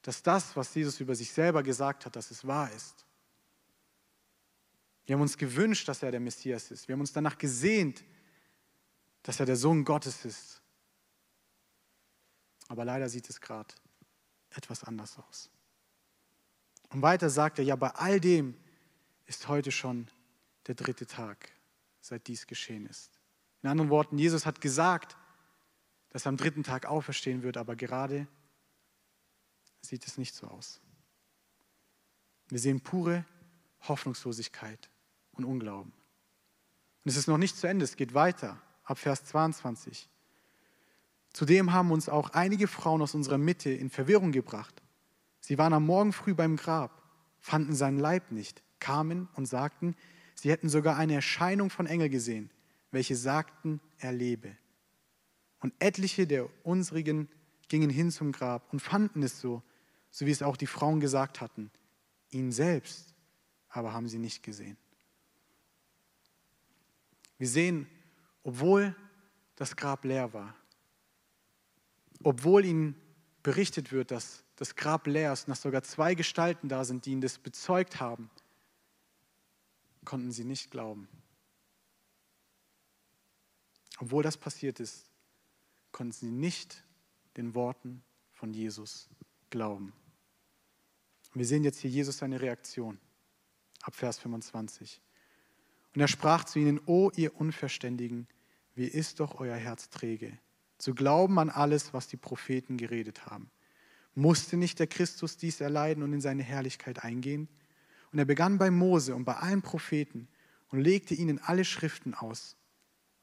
dass 0.02 0.24
das, 0.24 0.56
was 0.56 0.74
Jesus 0.74 0.98
über 0.98 1.14
sich 1.14 1.32
selber 1.32 1.62
gesagt 1.62 2.04
hat, 2.04 2.16
dass 2.16 2.32
es 2.32 2.44
wahr 2.44 2.70
ist. 2.72 3.06
Wir 5.06 5.14
haben 5.14 5.22
uns 5.22 5.38
gewünscht, 5.38 5.86
dass 5.86 6.02
er 6.02 6.10
der 6.10 6.18
Messias 6.18 6.72
ist. 6.72 6.88
Wir 6.88 6.94
haben 6.94 7.00
uns 7.00 7.12
danach 7.12 7.38
gesehnt, 7.38 8.02
dass 9.22 9.38
er 9.38 9.46
der 9.46 9.54
Sohn 9.54 9.84
Gottes 9.84 10.24
ist. 10.24 10.60
Aber 12.66 12.84
leider 12.84 13.08
sieht 13.08 13.30
es 13.30 13.40
gerade 13.40 13.72
etwas 14.50 14.82
anders 14.82 15.16
aus. 15.16 15.48
Und 16.88 17.02
weiter 17.02 17.30
sagt 17.30 17.58
er, 17.60 17.64
ja, 17.64 17.76
bei 17.76 17.90
all 17.90 18.18
dem 18.18 18.56
ist 19.26 19.46
heute 19.46 19.70
schon 19.70 20.08
der 20.66 20.74
dritte 20.74 21.06
Tag, 21.06 21.52
seit 22.00 22.26
dies 22.26 22.48
geschehen 22.48 22.86
ist. 22.86 23.12
In 23.62 23.68
anderen 23.68 23.90
Worten, 23.90 24.18
Jesus 24.18 24.44
hat 24.44 24.60
gesagt, 24.60 25.16
dass 26.10 26.26
er 26.26 26.30
am 26.30 26.36
dritten 26.36 26.62
Tag 26.62 26.86
auferstehen 26.86 27.42
wird, 27.42 27.56
aber 27.56 27.76
gerade 27.76 28.26
sieht 29.80 30.06
es 30.06 30.18
nicht 30.18 30.34
so 30.34 30.46
aus. 30.46 30.80
Wir 32.48 32.58
sehen 32.58 32.80
pure 32.80 33.24
Hoffnungslosigkeit 33.82 34.90
und 35.32 35.44
Unglauben. 35.44 35.92
Und 37.04 37.08
es 37.08 37.16
ist 37.16 37.28
noch 37.28 37.38
nicht 37.38 37.56
zu 37.56 37.66
Ende, 37.66 37.84
es 37.84 37.96
geht 37.96 38.12
weiter 38.12 38.60
ab 38.84 38.98
Vers 38.98 39.24
22. 39.24 40.08
Zudem 41.32 41.72
haben 41.72 41.92
uns 41.92 42.08
auch 42.08 42.30
einige 42.30 42.66
Frauen 42.66 43.02
aus 43.02 43.14
unserer 43.14 43.38
Mitte 43.38 43.70
in 43.70 43.88
Verwirrung 43.88 44.32
gebracht. 44.32 44.82
Sie 45.40 45.58
waren 45.58 45.72
am 45.72 45.86
Morgen 45.86 46.12
früh 46.12 46.34
beim 46.34 46.56
Grab, 46.56 47.02
fanden 47.38 47.74
seinen 47.74 47.98
Leib 47.98 48.32
nicht, 48.32 48.62
kamen 48.80 49.28
und 49.34 49.46
sagten, 49.46 49.94
sie 50.34 50.50
hätten 50.50 50.68
sogar 50.68 50.96
eine 50.96 51.14
Erscheinung 51.14 51.70
von 51.70 51.86
Engel 51.86 52.10
gesehen, 52.10 52.50
welche 52.90 53.14
sagten, 53.14 53.80
er 53.98 54.12
lebe. 54.12 54.56
Und 55.60 55.74
etliche 55.78 56.26
der 56.26 56.48
unsrigen 56.64 57.28
gingen 57.68 57.90
hin 57.90 58.10
zum 58.10 58.32
Grab 58.32 58.72
und 58.72 58.80
fanden 58.80 59.22
es 59.22 59.40
so, 59.40 59.62
so 60.10 60.26
wie 60.26 60.30
es 60.30 60.42
auch 60.42 60.56
die 60.56 60.66
Frauen 60.66 61.00
gesagt 61.00 61.40
hatten. 61.40 61.70
Ihn 62.30 62.52
selbst 62.52 63.14
aber 63.68 63.92
haben 63.92 64.08
sie 64.08 64.18
nicht 64.18 64.42
gesehen. 64.42 64.76
Wir 67.38 67.48
sehen 67.48 67.86
obwohl 68.42 68.96
das 69.56 69.76
Grab 69.76 70.04
leer 70.04 70.32
war, 70.32 70.54
obwohl 72.22 72.64
ihnen 72.64 72.94
berichtet 73.42 73.92
wird, 73.92 74.10
dass 74.10 74.44
das 74.56 74.76
Grab 74.76 75.06
leer 75.06 75.32
ist 75.32 75.46
und 75.46 75.50
dass 75.50 75.62
sogar 75.62 75.82
zwei 75.82 76.14
Gestalten 76.14 76.68
da 76.68 76.84
sind, 76.84 77.06
die 77.06 77.12
ihnen 77.12 77.20
das 77.20 77.38
bezeugt 77.38 78.00
haben, 78.00 78.30
konnten 80.04 80.32
sie 80.32 80.44
nicht 80.44 80.70
glauben. 80.70 81.08
Obwohl 83.98 84.22
das 84.22 84.36
passiert 84.36 84.80
ist, 84.80 85.09
konnten 85.92 86.12
sie 86.12 86.30
nicht 86.30 86.84
den 87.36 87.54
Worten 87.54 88.02
von 88.32 88.52
Jesus 88.52 89.08
glauben. 89.50 89.92
wir 91.34 91.44
sehen 91.44 91.64
jetzt 91.64 91.80
hier 91.80 91.90
Jesus 91.90 92.18
seine 92.18 92.40
Reaktion 92.40 92.98
ab 93.82 93.94
Vers 93.94 94.18
25. 94.18 95.00
Und 95.94 96.00
er 96.00 96.08
sprach 96.08 96.44
zu 96.44 96.58
ihnen, 96.58 96.80
O 96.86 97.10
ihr 97.16 97.34
Unverständigen, 97.38 98.28
wie 98.74 98.86
ist 98.86 99.20
doch 99.20 99.40
euer 99.40 99.56
Herz 99.56 99.90
träge, 99.90 100.38
zu 100.78 100.94
glauben 100.94 101.38
an 101.38 101.50
alles, 101.50 101.92
was 101.92 102.08
die 102.08 102.16
Propheten 102.16 102.76
geredet 102.76 103.26
haben. 103.26 103.50
Musste 104.14 104.56
nicht 104.56 104.78
der 104.78 104.86
Christus 104.86 105.36
dies 105.36 105.60
erleiden 105.60 106.02
und 106.02 106.12
in 106.12 106.20
seine 106.20 106.42
Herrlichkeit 106.42 107.04
eingehen? 107.04 107.48
Und 108.12 108.18
er 108.18 108.24
begann 108.24 108.58
bei 108.58 108.70
Mose 108.70 109.14
und 109.14 109.24
bei 109.24 109.36
allen 109.36 109.62
Propheten 109.62 110.28
und 110.68 110.80
legte 110.80 111.14
ihnen 111.14 111.38
alle 111.38 111.64
Schriften 111.64 112.14
aus, 112.14 112.56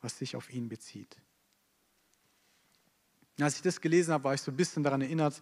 was 0.01 0.17
sich 0.17 0.36
auf 0.36 0.51
ihn 0.51 0.69
bezieht. 0.69 1.17
Als 3.39 3.58
ich 3.58 3.62
das 3.62 3.82
gelesen 3.82 4.13
habe, 4.13 4.24
war 4.24 4.34
ich 4.34 4.41
so 4.41 4.51
ein 4.51 4.58
bisschen 4.58 4.84
daran 4.84 5.01
erinnert, 5.01 5.41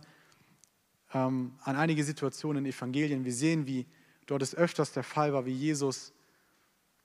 ähm, 1.14 1.54
an 1.62 1.76
einige 1.78 2.04
Situationen 2.04 2.66
in 2.66 2.72
Evangelien. 2.72 3.24
Wir 3.24 3.34
sehen, 3.34 3.68
wie 3.68 3.86
dort 4.26 4.42
es 4.42 4.54
öfters 4.54 4.92
der 4.92 5.04
Fall 5.04 5.34
war, 5.34 5.46
wie 5.46 5.54
Jesus 5.54 6.14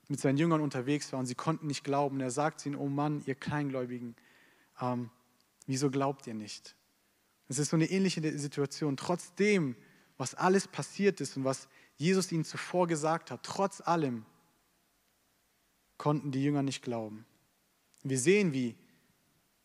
mit 0.09 0.19
seinen 0.19 0.37
Jüngern 0.37 0.59
unterwegs 0.59 1.13
war 1.13 1.19
und 1.19 1.25
sie 1.25 1.35
konnten 1.35 1.67
nicht 1.67 1.85
glauben. 1.85 2.19
Er 2.19 2.31
sagt 2.31 2.65
ihnen, 2.65 2.75
oh 2.75 2.89
Mann, 2.89 3.23
ihr 3.25 3.35
Kleingläubigen, 3.35 4.15
ähm, 4.81 5.09
wieso 5.65 5.89
glaubt 5.89 6.27
ihr 6.27 6.33
nicht? 6.33 6.75
Es 7.47 7.57
ist 7.57 7.69
so 7.69 7.77
eine 7.77 7.89
ähnliche 7.89 8.37
Situation. 8.37 8.97
Trotzdem, 8.97 9.77
was 10.17 10.35
alles 10.35 10.67
passiert 10.67 11.21
ist 11.21 11.37
und 11.37 11.45
was 11.45 11.69
Jesus 11.95 12.31
ihnen 12.31 12.43
zuvor 12.43 12.87
gesagt 12.87 13.31
hat, 13.31 13.43
trotz 13.43 13.79
allem 13.79 14.25
konnten 15.97 16.31
die 16.31 16.43
Jünger 16.43 16.63
nicht 16.63 16.81
glauben. 16.81 17.25
Wir 18.03 18.19
sehen, 18.19 18.53
wie 18.53 18.75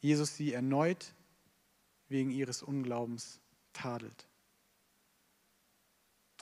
Jesus 0.00 0.36
sie 0.36 0.52
erneut 0.52 1.14
wegen 2.08 2.30
ihres 2.30 2.62
Unglaubens 2.62 3.40
tadelt. 3.72 4.28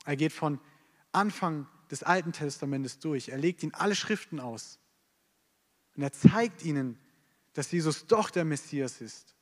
Er 0.05 0.17
geht 0.17 0.33
von 0.33 0.61
Anfang 1.13 1.67
des 1.91 2.03
Alten 2.03 2.33
Testamentes 2.33 2.99
durch. 2.99 3.29
Er 3.29 3.39
legt 3.39 3.63
ihnen 3.63 3.75
alle 3.75 3.95
Schriften 3.95 4.41
aus. 4.41 4.79
Und 5.97 6.03
er 6.03 6.13
zeigt 6.13 6.65
ihnen, 6.65 6.99
dass 7.53 7.71
Jesus 7.71 8.07
doch 8.07 8.31
der 8.31 8.45
Messias 8.45 9.01
ist. 9.01 9.35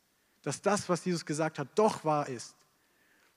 Dass 0.43 0.61
das, 0.61 0.89
was 0.89 1.05
Jesus 1.05 1.25
gesagt 1.25 1.59
hat, 1.59 1.79
doch 1.79 2.05
wahr 2.05 2.29
ist. 2.29 2.55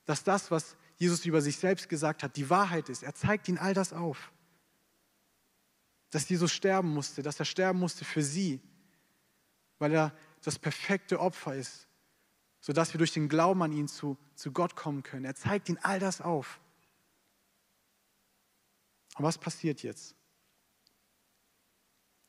Dass 0.05 0.23
das, 0.23 0.51
was 0.51 0.75
Jesus 0.97 1.25
über 1.25 1.41
sich 1.41 1.57
selbst 1.57 1.89
gesagt 1.89 2.23
hat, 2.23 2.35
die 2.35 2.49
Wahrheit 2.49 2.89
ist. 2.89 3.03
Er 3.03 3.15
zeigt 3.15 3.47
ihnen 3.47 3.57
all 3.57 3.73
das 3.73 3.93
auf. 3.93 4.31
Dass 6.09 6.27
Jesus 6.29 6.51
sterben 6.51 6.93
musste, 6.93 7.23
dass 7.23 7.39
er 7.39 7.45
sterben 7.45 7.79
musste 7.79 8.05
für 8.05 8.23
sie, 8.23 8.61
weil 9.79 9.93
er 9.93 10.15
das 10.41 10.59
perfekte 10.59 11.19
Opfer 11.19 11.55
ist, 11.55 11.87
sodass 12.65 12.95
wir 12.95 12.97
durch 12.97 13.13
den 13.13 13.29
Glauben 13.29 13.61
an 13.61 13.71
ihn 13.71 13.87
zu, 13.87 14.17
zu 14.33 14.51
Gott 14.51 14.75
kommen 14.75 15.03
können. 15.03 15.23
Er 15.23 15.35
zeigt 15.35 15.69
ihnen 15.69 15.77
all 15.83 15.99
das 15.99 16.19
auf. 16.19 16.59
Und 19.17 19.23
was 19.23 19.37
passiert 19.37 19.83
jetzt? 19.83 20.15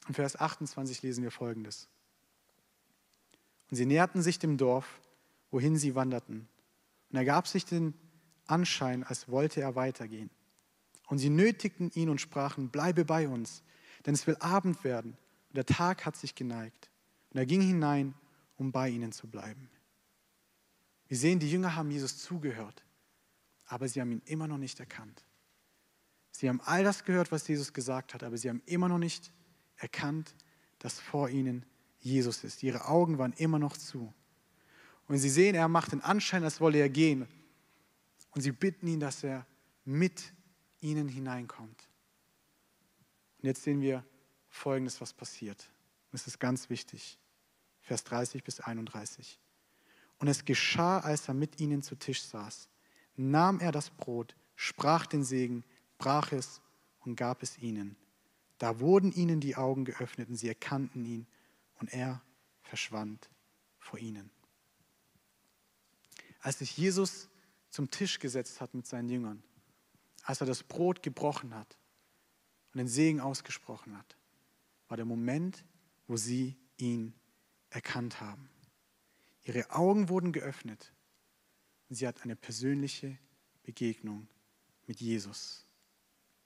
In 0.07 0.13
Vers 0.13 0.39
28 0.39 1.01
lesen 1.01 1.25
wir 1.25 1.31
folgendes. 1.31 1.89
Und 3.71 3.79
sie 3.79 3.87
näherten 3.87 4.21
sich 4.21 4.39
dem 4.39 4.59
Dorf, 4.59 5.01
wohin 5.51 5.79
sie 5.79 5.95
wanderten. 5.95 6.47
Und 7.11 7.17
er 7.17 7.25
gab 7.25 7.47
sich 7.47 7.65
den 7.65 7.95
Anschein, 8.47 9.05
als 9.05 9.31
wollte 9.31 9.63
er 9.63 9.75
weitergehen. 9.75 10.29
Und 11.07 11.17
sie 11.17 11.31
nötigten 11.31 11.91
ihn 11.93 12.11
und 12.11 12.21
sprachen, 12.21 12.69
bleibe 12.69 13.07
bei 13.07 13.27
uns, 13.27 13.63
denn 14.05 14.13
es 14.13 14.27
will 14.27 14.37
Abend 14.41 14.85
werden 14.85 15.17
und 15.49 15.57
der 15.57 15.65
Tag 15.65 16.05
hat 16.05 16.15
sich 16.15 16.35
geneigt. 16.35 16.91
Und 17.31 17.39
er 17.39 17.47
ging 17.47 17.63
hinein, 17.63 18.13
um 18.59 18.71
bei 18.71 18.91
ihnen 18.91 19.13
zu 19.13 19.29
bleiben. 19.29 19.71
Wir 21.09 21.17
sehen, 21.17 21.39
die 21.39 21.51
Jünger 21.51 21.77
haben 21.77 21.91
Jesus 21.91 22.19
zugehört, 22.19 22.85
aber 23.67 23.89
sie 23.89 24.01
haben 24.01 24.13
ihn 24.13 24.23
immer 24.25 24.49
noch 24.49 24.59
nicht 24.59 24.81
erkannt. 24.81 25.25
Sie 26.31 26.49
haben 26.49 26.61
all 26.63 26.85
das 26.85 27.05
gehört, 27.05 27.33
was 27.33 27.49
Jesus 27.49 27.73
gesagt 27.73 28.13
hat, 28.13 28.23
aber 28.23 28.37
sie 28.37 28.49
haben 28.49 28.63
immer 28.67 28.89
noch 28.89 28.99
nicht 28.99 29.33
erkannt, 29.77 30.35
dass 30.79 31.01
vor 31.01 31.29
ihnen 31.31 31.65
Jesus 32.01 32.45
ist. 32.45 32.63
Ihre 32.63 32.87
Augen 32.87 33.19
waren 33.19 33.33
immer 33.35 33.59
noch 33.59 33.77
zu. 33.77 34.13
Und 35.09 35.19
sie 35.19 35.31
sehen, 35.31 35.55
er 35.55 35.69
macht 35.69 35.93
den 35.93 36.03
Anschein, 36.03 36.45
als 36.45 36.61
wolle 36.61 36.79
er 36.79 36.89
gehen. 36.89 37.27
Und 38.33 38.43
sie 38.43 38.53
bitten 38.53 38.87
ihn, 38.87 39.01
dass 39.01 39.25
er 39.25 39.47
mit 39.85 40.33
ihnen 40.81 41.09
hineinkommt. 41.09 41.89
Und 43.39 43.47
jetzt 43.47 43.63
sehen 43.63 43.81
wir 43.81 44.05
Folgendes, 44.49 45.01
was 45.01 45.13
passiert. 45.13 45.71
Das 46.13 46.27
ist 46.27 46.39
ganz 46.39 46.71
wichtig. 46.71 47.19
Vers 47.81 48.05
30 48.05 48.43
bis 48.43 48.61
31. 48.61 49.39
Und 50.19 50.29
es 50.29 50.45
geschah, 50.45 51.01
als 51.01 51.29
er 51.29 51.35
mit 51.35 51.61
ihnen 51.61 51.83
zu 51.83 51.97
Tisch 51.97 52.23
saß, 52.23 52.69
nahm 53.17 53.61
er 53.61 53.73
das 53.73 53.91
Brot, 53.91 54.35
sprach 54.55 55.07
den 55.07 55.25
Segen, 55.25 55.65
brach 55.99 56.33
es 56.33 56.63
und 57.01 57.17
gab 57.17 57.43
es 57.43 57.59
ihnen. 57.59 57.97
Da 58.59 58.81
wurden 58.81 59.13
ihnen 59.13 59.41
die 59.41 59.57
Augen 59.57 59.85
geöffnet 59.85 60.29
und 60.29 60.37
sie 60.37 60.49
erkannten 60.49 61.05
ihn 61.05 61.27
und 61.79 61.93
er 61.93 62.23
verschwand 62.63 63.29
vor 63.79 63.99
ihnen. 63.99 64.31
Als 66.41 66.61
sich 66.61 66.77
Jesus 66.77 67.29
zum 67.71 67.91
Tisch 67.91 68.19
gesetzt 68.19 68.61
hat 68.61 68.73
mit 68.75 68.87
seinen 68.87 69.09
Jüngern, 69.09 69.43
als 70.23 70.41
er 70.41 70.47
das 70.47 70.63
Brot 70.63 71.03
gebrochen 71.03 71.55
hat 71.55 71.77
und 72.73 72.79
den 72.79 72.89
Segen 72.89 73.21
ausgesprochen 73.21 73.97
hat, 73.97 74.17
war 74.89 74.97
der 74.97 75.07
Moment, 75.07 75.65
wo 76.07 76.17
sie 76.17 76.57
ihn 76.77 77.15
erkannt 77.71 78.21
haben. 78.21 78.49
Ihre 79.47 79.71
Augen 79.71 80.09
wurden 80.09 80.33
geöffnet 80.33 80.93
und 81.89 81.95
sie 81.95 82.09
hat 82.09 82.23
eine 82.23 82.35
persönliche 82.35 83.17
Begegnung 83.63 84.27
mit 84.89 85.01
Jesus. 85.01 85.65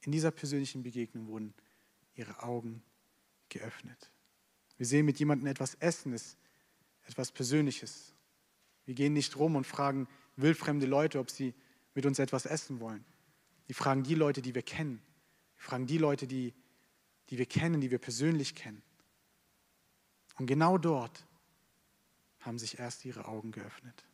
In 0.02 0.12
dieser 0.12 0.30
persönlichen 0.30 0.82
Begegnung 0.82 1.26
wurden 1.26 1.54
ihre 2.14 2.42
Augen 2.42 2.82
geöffnet. 3.48 4.12
Wir 4.76 4.84
sehen 4.84 5.06
mit 5.06 5.18
jemandem 5.18 5.46
etwas 5.46 5.76
essen, 5.76 6.12
ist 6.12 6.36
etwas 7.06 7.32
Persönliches. 7.32 8.14
Wir 8.84 8.94
gehen 8.94 9.14
nicht 9.14 9.34
rum 9.36 9.56
und 9.56 9.66
fragen 9.66 10.06
wildfremde 10.36 10.84
Leute, 10.84 11.20
ob 11.20 11.30
sie 11.30 11.54
mit 11.94 12.04
uns 12.04 12.18
etwas 12.18 12.44
essen 12.44 12.80
wollen. 12.80 13.04
Wir 13.66 13.74
fragen 13.74 14.02
die 14.02 14.14
Leute, 14.14 14.42
die 14.42 14.54
wir 14.54 14.62
kennen. 14.62 15.00
Wir 15.56 15.64
fragen 15.64 15.86
die 15.86 15.98
Leute, 15.98 16.26
die, 16.26 16.52
die 17.30 17.38
wir 17.38 17.46
kennen, 17.46 17.80
die 17.80 17.90
wir 17.90 17.98
persönlich 17.98 18.54
kennen. 18.54 18.82
Und 20.36 20.46
genau 20.46 20.76
dort 20.76 21.26
haben 22.40 22.58
sich 22.58 22.78
erst 22.78 23.04
ihre 23.04 23.26
Augen 23.26 23.52
geöffnet. 23.52 24.04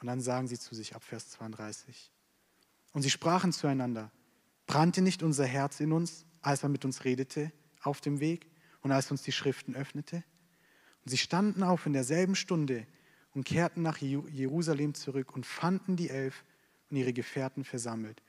Und 0.00 0.06
dann 0.06 0.20
sagen 0.20 0.46
sie 0.46 0.58
zu 0.58 0.74
sich 0.74 0.94
ab 0.94 1.02
Vers 1.02 1.30
32. 1.30 2.10
Und 2.92 3.02
sie 3.02 3.10
sprachen 3.10 3.52
zueinander, 3.52 4.10
brannte 4.66 5.02
nicht 5.02 5.22
unser 5.22 5.44
Herz 5.44 5.80
in 5.80 5.92
uns, 5.92 6.24
als 6.40 6.62
er 6.62 6.68
mit 6.68 6.84
uns 6.84 7.04
redete 7.04 7.52
auf 7.82 8.00
dem 8.00 8.20
Weg 8.20 8.48
und 8.80 8.92
als 8.92 9.10
uns 9.10 9.22
die 9.22 9.32
Schriften 9.32 9.74
öffnete? 9.74 10.22
Und 11.04 11.10
sie 11.10 11.18
standen 11.18 11.62
auf 11.62 11.86
in 11.86 11.92
derselben 11.92 12.36
Stunde 12.36 12.86
und 13.34 13.44
kehrten 13.44 13.82
nach 13.82 13.98
Jerusalem 13.98 14.94
zurück 14.94 15.34
und 15.34 15.46
fanden 15.46 15.96
die 15.96 16.10
Elf 16.10 16.44
und 16.90 16.96
ihre 16.96 17.12
Gefährten 17.12 17.64
versammelt. 17.64 18.22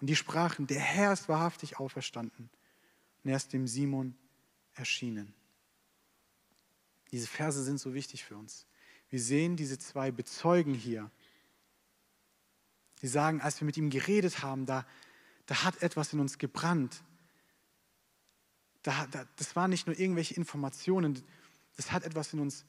Und 0.00 0.08
die 0.08 0.16
sprachen, 0.16 0.66
der 0.66 0.80
Herr 0.80 1.12
ist 1.12 1.28
wahrhaftig 1.28 1.78
auferstanden 1.78 2.50
und 3.22 3.30
er 3.30 3.36
ist 3.36 3.52
dem 3.52 3.66
Simon 3.66 4.14
erschienen. 4.74 5.34
Diese 7.14 7.28
Verse 7.28 7.62
sind 7.62 7.78
so 7.78 7.94
wichtig 7.94 8.24
für 8.24 8.36
uns. 8.36 8.66
Wir 9.08 9.20
sehen 9.20 9.54
diese 9.54 9.78
zwei 9.78 10.10
Bezeugen 10.10 10.74
hier. 10.74 11.12
Sie 13.00 13.06
sagen, 13.06 13.40
als 13.40 13.60
wir 13.60 13.66
mit 13.66 13.76
ihm 13.76 13.88
geredet 13.88 14.42
haben, 14.42 14.66
da, 14.66 14.84
da 15.46 15.62
hat 15.62 15.80
etwas 15.80 16.12
in 16.12 16.18
uns 16.18 16.38
gebrannt. 16.38 17.04
Da, 18.82 19.06
da, 19.12 19.28
das 19.36 19.54
waren 19.54 19.70
nicht 19.70 19.86
nur 19.86 19.96
irgendwelche 19.96 20.34
Informationen, 20.34 21.22
das 21.76 21.92
hat 21.92 22.02
etwas 22.02 22.32
in 22.32 22.40
uns 22.40 22.64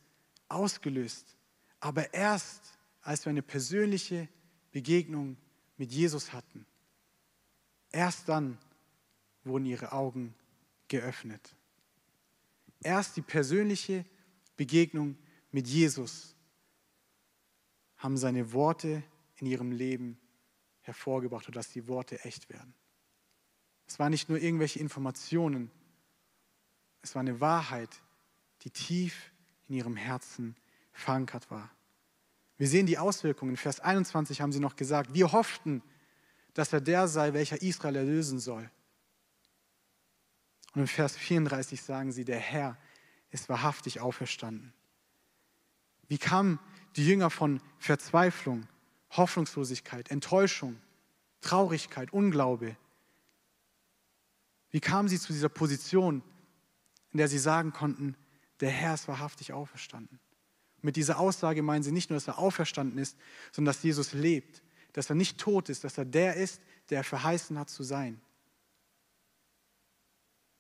ausgelöst. 0.47 1.35
Aber 1.79 2.13
erst, 2.13 2.61
als 3.01 3.25
wir 3.25 3.31
eine 3.31 3.41
persönliche 3.41 4.29
Begegnung 4.71 5.37
mit 5.75 5.91
Jesus 5.91 6.33
hatten, 6.33 6.67
erst 7.91 8.29
dann 8.29 8.59
wurden 9.43 9.65
ihre 9.65 9.91
Augen 9.91 10.35
geöffnet. 10.87 11.55
Erst 12.83 13.17
die 13.17 13.23
persönliche 13.23 14.05
Begegnung 14.55 15.17
mit 15.51 15.67
Jesus 15.67 16.35
haben 17.97 18.17
seine 18.17 18.53
Worte 18.53 19.03
in 19.37 19.47
ihrem 19.47 19.71
Leben 19.71 20.19
hervorgebracht, 20.81 21.45
sodass 21.45 21.69
die 21.69 21.87
Worte 21.87 22.23
echt 22.23 22.49
werden. 22.49 22.73
Es 23.87 23.99
waren 23.99 24.11
nicht 24.11 24.29
nur 24.29 24.39
irgendwelche 24.39 24.79
Informationen, 24.79 25.71
es 27.01 27.15
war 27.15 27.21
eine 27.21 27.39
Wahrheit, 27.39 28.01
die 28.61 28.69
tief 28.71 29.31
in 29.67 29.75
ihrem 29.75 29.95
Herzen 29.95 30.55
verankert 30.91 31.51
war. 31.51 31.69
Wir 32.57 32.67
sehen 32.67 32.85
die 32.85 32.97
Auswirkungen. 32.97 33.51
In 33.51 33.57
Vers 33.57 33.79
21 33.79 34.41
haben 34.41 34.51
sie 34.51 34.59
noch 34.59 34.75
gesagt, 34.75 35.13
wir 35.13 35.31
hofften, 35.31 35.83
dass 36.53 36.71
er 36.71 36.81
der 36.81 37.07
sei, 37.07 37.33
welcher 37.33 37.61
Israel 37.61 37.97
erlösen 37.97 38.39
soll. 38.39 38.69
Und 40.73 40.81
in 40.81 40.87
Vers 40.87 41.15
34 41.17 41.81
sagen 41.81 42.11
sie, 42.11 42.25
der 42.25 42.39
Herr 42.39 42.77
ist 43.35 43.49
wahrhaftig 43.49 43.99
auferstanden. 43.99 44.73
Wie 46.07 46.17
kamen 46.17 46.57
die 46.95 47.05
Jünger 47.05 47.29
von 47.29 47.61
Verzweiflung, 47.77 48.67
Hoffnungslosigkeit, 49.11 50.09
Enttäuschung, 50.09 50.79
Traurigkeit, 51.41 52.13
Unglaube? 52.13 52.77
Wie 54.71 54.79
kamen 54.79 55.09
sie 55.09 55.19
zu 55.19 55.33
dieser 55.33 55.49
Position, 55.49 56.23
in 57.11 57.17
der 57.17 57.27
sie 57.27 57.37
sagen 57.37 57.73
konnten, 57.73 58.15
der 58.61 58.69
Herr 58.69 58.93
ist 58.93 59.07
wahrhaftig 59.09 59.51
auferstanden? 59.51 60.19
Mit 60.81 60.95
dieser 60.95 61.19
Aussage 61.19 61.61
meinen 61.61 61.83
sie 61.83 61.91
nicht 61.91 62.09
nur, 62.09 62.17
dass 62.17 62.27
er 62.27 62.39
auferstanden 62.39 62.97
ist, 62.99 63.17
sondern 63.51 63.73
dass 63.73 63.83
Jesus 63.83 64.13
lebt, 64.13 64.63
dass 64.93 65.09
er 65.09 65.15
nicht 65.15 65.39
tot 65.39 65.67
ist, 65.67 65.83
dass 65.83 65.97
er 65.97 66.05
der 66.05 66.35
ist, 66.35 66.61
der 66.89 66.99
er 66.99 67.03
verheißen 67.03 67.59
hat 67.59 67.69
zu 67.69 67.83
sein. 67.83 68.21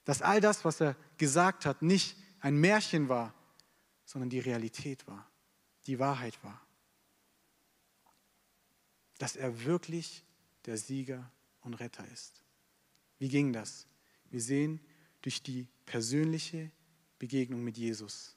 Dass 0.03 0.21
all 0.21 0.41
das, 0.41 0.65
was 0.65 0.81
er 0.81 0.97
gesagt 1.17 1.65
hat, 1.65 1.81
nicht 1.81 2.17
ein 2.45 2.57
Märchen 2.57 3.09
war, 3.09 3.33
sondern 4.05 4.29
die 4.29 4.37
Realität 4.37 5.07
war, 5.07 5.27
die 5.87 5.97
Wahrheit 5.97 6.37
war. 6.43 6.61
Dass 9.17 9.35
er 9.35 9.63
wirklich 9.63 10.23
der 10.65 10.77
Sieger 10.77 11.31
und 11.61 11.73
Retter 11.73 12.07
ist. 12.09 12.43
Wie 13.17 13.29
ging 13.29 13.51
das? 13.51 13.87
Wir 14.29 14.41
sehen, 14.41 14.79
durch 15.23 15.41
die 15.41 15.67
persönliche 15.87 16.69
Begegnung 17.17 17.63
mit 17.63 17.79
Jesus 17.79 18.35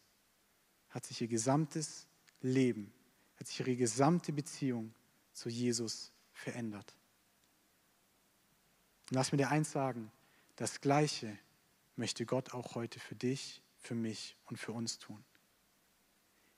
hat 0.88 1.04
sich 1.04 1.20
ihr 1.20 1.28
gesamtes 1.28 2.06
Leben, 2.40 2.90
hat 3.38 3.46
sich 3.46 3.60
ihre 3.60 3.76
gesamte 3.76 4.32
Beziehung 4.32 4.94
zu 5.34 5.50
Jesus 5.50 6.12
verändert. 6.32 6.96
Und 9.10 9.16
lass 9.16 9.32
mir 9.32 9.38
dir 9.38 9.50
eins 9.50 9.70
sagen, 9.70 10.10
das 10.56 10.80
Gleiche 10.80 11.38
möchte 11.96 12.24
Gott 12.24 12.54
auch 12.54 12.74
heute 12.74 13.00
für 13.00 13.14
dich 13.14 13.60
für 13.88 13.94
mich 13.94 14.36
und 14.44 14.58
für 14.58 14.72
uns 14.72 14.98
tun. 14.98 15.24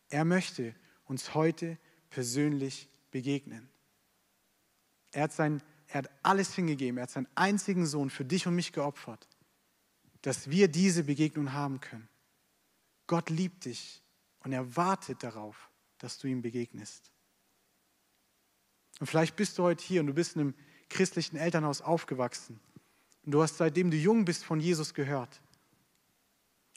Er 0.09 0.25
möchte 0.25 0.75
uns 1.05 1.33
heute 1.33 1.79
persönlich 2.11 2.88
begegnen. 3.12 3.69
Er 5.12 5.25
hat, 5.25 5.33
sein, 5.33 5.62
er 5.87 5.99
hat 5.99 6.11
alles 6.25 6.53
hingegeben. 6.57 6.99
Er 6.99 7.05
hat 7.05 7.11
seinen 7.11 7.29
einzigen 7.37 7.87
Sohn 7.87 8.11
für 8.11 8.25
dich 8.25 8.49
und 8.49 8.57
mich 8.57 8.73
geopfert, 8.73 9.29
dass 10.23 10.51
wir 10.51 10.66
diese 10.66 11.05
Begegnung 11.05 11.53
haben 11.53 11.81
können. 11.81 12.09
Gott 13.07 13.31
liebt 13.31 13.64
dich 13.64 14.03
und 14.40 14.51
er 14.51 14.77
wartet 14.77 15.23
darauf, 15.23 15.71
dass 15.99 16.19
du 16.19 16.27
ihm 16.27 16.43
begegnest. 16.43 17.12
Und 18.99 19.07
vielleicht 19.07 19.37
bist 19.37 19.57
du 19.57 19.62
heute 19.62 19.85
hier 19.85 20.01
und 20.01 20.09
du 20.09 20.14
bist 20.14 20.35
in 20.35 20.40
einem 20.40 20.55
christlichen 20.88 21.37
Elternhaus 21.37 21.81
aufgewachsen. 21.81 22.59
Und 23.25 23.31
du 23.31 23.40
hast 23.40 23.57
seitdem 23.59 23.93
du 23.93 23.97
jung 23.97 24.25
bist 24.25 24.45
von 24.45 24.59
Jesus 24.59 24.95
gehört. 24.95 25.40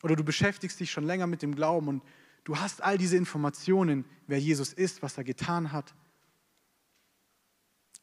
Oder 0.04 0.18
du 0.18 0.24
beschäftigst 0.24 0.80
dich 0.80 0.92
schon 0.92 1.06
länger 1.06 1.28
mit 1.28 1.42
dem 1.42 1.56
Glauben 1.56 1.88
und 1.88 2.04
du 2.44 2.60
hast 2.60 2.84
all 2.84 2.98
diese 2.98 3.16
Informationen, 3.16 4.06
wer 4.28 4.39
Jesus 4.39 4.74
ist, 4.74 5.02
was 5.02 5.18
er 5.18 5.24
getan 5.24 5.72
hat. 5.72 5.96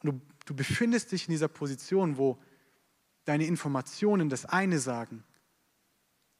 Du, 0.02 0.18
du 0.46 0.54
befindest 0.54 1.12
dich 1.12 1.28
in 1.28 1.32
dieser 1.32 1.48
Position, 1.48 2.16
wo 2.16 2.42
deine 3.26 3.44
Informationen 3.44 4.30
das 4.30 4.46
eine 4.46 4.78
sagen, 4.78 5.24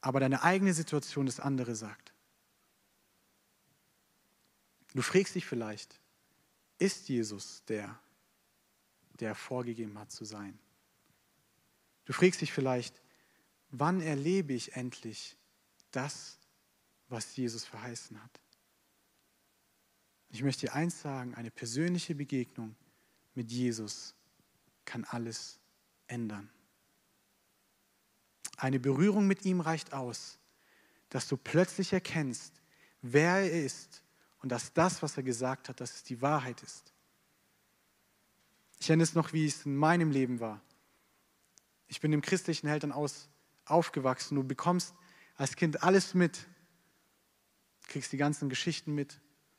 aber 0.01 0.19
deine 0.19 0.43
eigene 0.43 0.73
Situation 0.73 1.27
das 1.27 1.41
andere 1.41 1.75
sagt. 1.75 2.15
Du 4.95 5.03
fragst 5.03 5.35
dich 5.35 5.45
vielleicht, 5.45 6.01
ist 6.79 7.11
Jesus 7.11 7.63
der, 7.67 8.01
der 9.21 9.35
vorgegeben 9.35 9.99
hat 9.99 10.11
zu 10.11 10.25
sein? 10.25 10.59
Du 12.07 12.15
fragst 12.15 12.41
dich 12.41 12.51
vielleicht, 12.51 13.03
wann 13.71 14.01
erlebe 14.01 14.55
ich 14.55 14.75
endlich 14.75 15.37
das, 15.91 16.39
was 17.09 17.37
Jesus 17.37 17.65
verheißen 17.65 18.23
hat? 18.23 18.41
Ich 20.31 20.43
möchte 20.43 20.67
dir 20.67 20.75
eins 20.75 21.01
sagen, 21.01 21.35
eine 21.35 21.51
persönliche 21.51 22.15
Begegnung 22.15 22.77
mit 23.35 23.51
Jesus 23.51 24.15
kann 24.85 25.05
alles 25.05 25.59
ändern. 26.07 26.49
Eine 28.57 28.79
Berührung 28.79 29.27
mit 29.27 29.45
ihm 29.45 29.61
reicht 29.61 29.93
aus, 29.93 30.39
dass 31.09 31.27
du 31.27 31.37
plötzlich 31.37 31.93
erkennst, 31.93 32.61
wer 33.03 33.39
er 33.39 33.65
ist 33.65 34.03
und 34.43 34.51
dass 34.51 34.73
das, 34.73 35.03
was 35.03 35.17
er 35.17 35.23
gesagt 35.23 35.69
hat, 35.69 35.81
dass 35.81 35.97
es 35.97 36.05
die 36.05 36.21
Wahrheit 36.23 36.63
ist. 36.63 36.93
Ich 38.79 38.89
erinnere 38.89 39.05
es 39.05 39.15
noch, 39.15 39.33
wie 39.33 39.47
es 39.47 39.67
in 39.67 39.77
meinem 39.77 40.11
Leben 40.11 40.41
war. 40.41 40.61
Ich 41.89 42.01
bin 42.01 42.13
im 42.13 42.23
christlichen 42.23 42.69
Elternhaus 42.69 43.29
aufgewachsen. 43.65 44.37
Du 44.37 44.45
bekommst 44.45 44.95
als 45.41 45.57
Kind 45.57 45.83
alles 45.83 46.13
mit. 46.13 46.47
Du 47.81 47.93
kriegst 47.93 48.13
die 48.13 48.19
ganzen 48.19 48.51
Geschichten 48.51 48.95
mit. 48.95 49.19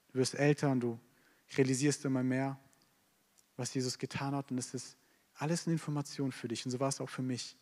Du 0.09 0.19
wirst 0.19 0.35
älter 0.35 0.69
und 0.69 0.81
du 0.81 0.99
realisierst 1.57 2.05
immer 2.05 2.21
mehr, 2.21 2.59
was 3.55 3.73
Jesus 3.73 3.97
getan 3.97 4.35
hat. 4.35 4.51
Und 4.51 4.59
es 4.59 4.75
ist 4.75 4.95
alles 5.33 5.65
eine 5.65 5.73
Information 5.73 6.31
für 6.31 6.47
dich. 6.47 6.63
Und 6.65 6.71
so 6.71 6.79
war 6.79 6.89
es 6.89 7.01
auch 7.01 7.09
für 7.09 7.23
mich. 7.23 7.57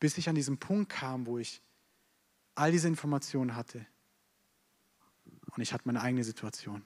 Bis 0.00 0.16
ich 0.16 0.26
an 0.26 0.34
diesen 0.34 0.56
Punkt 0.56 0.90
kam, 0.90 1.26
wo 1.26 1.36
ich 1.36 1.60
all 2.54 2.72
diese 2.72 2.88
Informationen 2.88 3.54
hatte. 3.56 3.86
Und 5.54 5.60
ich 5.60 5.70
hatte 5.74 5.84
meine 5.84 6.00
eigene 6.00 6.24
Situation. 6.24 6.82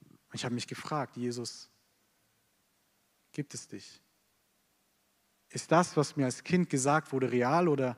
Und 0.00 0.34
ich 0.34 0.44
habe 0.44 0.54
mich 0.54 0.68
gefragt, 0.68 1.16
Jesus, 1.16 1.68
gibt 3.32 3.52
es 3.52 3.66
dich? 3.66 4.00
Ist 5.48 5.72
das, 5.72 5.96
was 5.96 6.14
mir 6.14 6.26
als 6.26 6.44
Kind 6.44 6.70
gesagt 6.70 7.10
wurde, 7.10 7.32
real 7.32 7.66
oder 7.66 7.96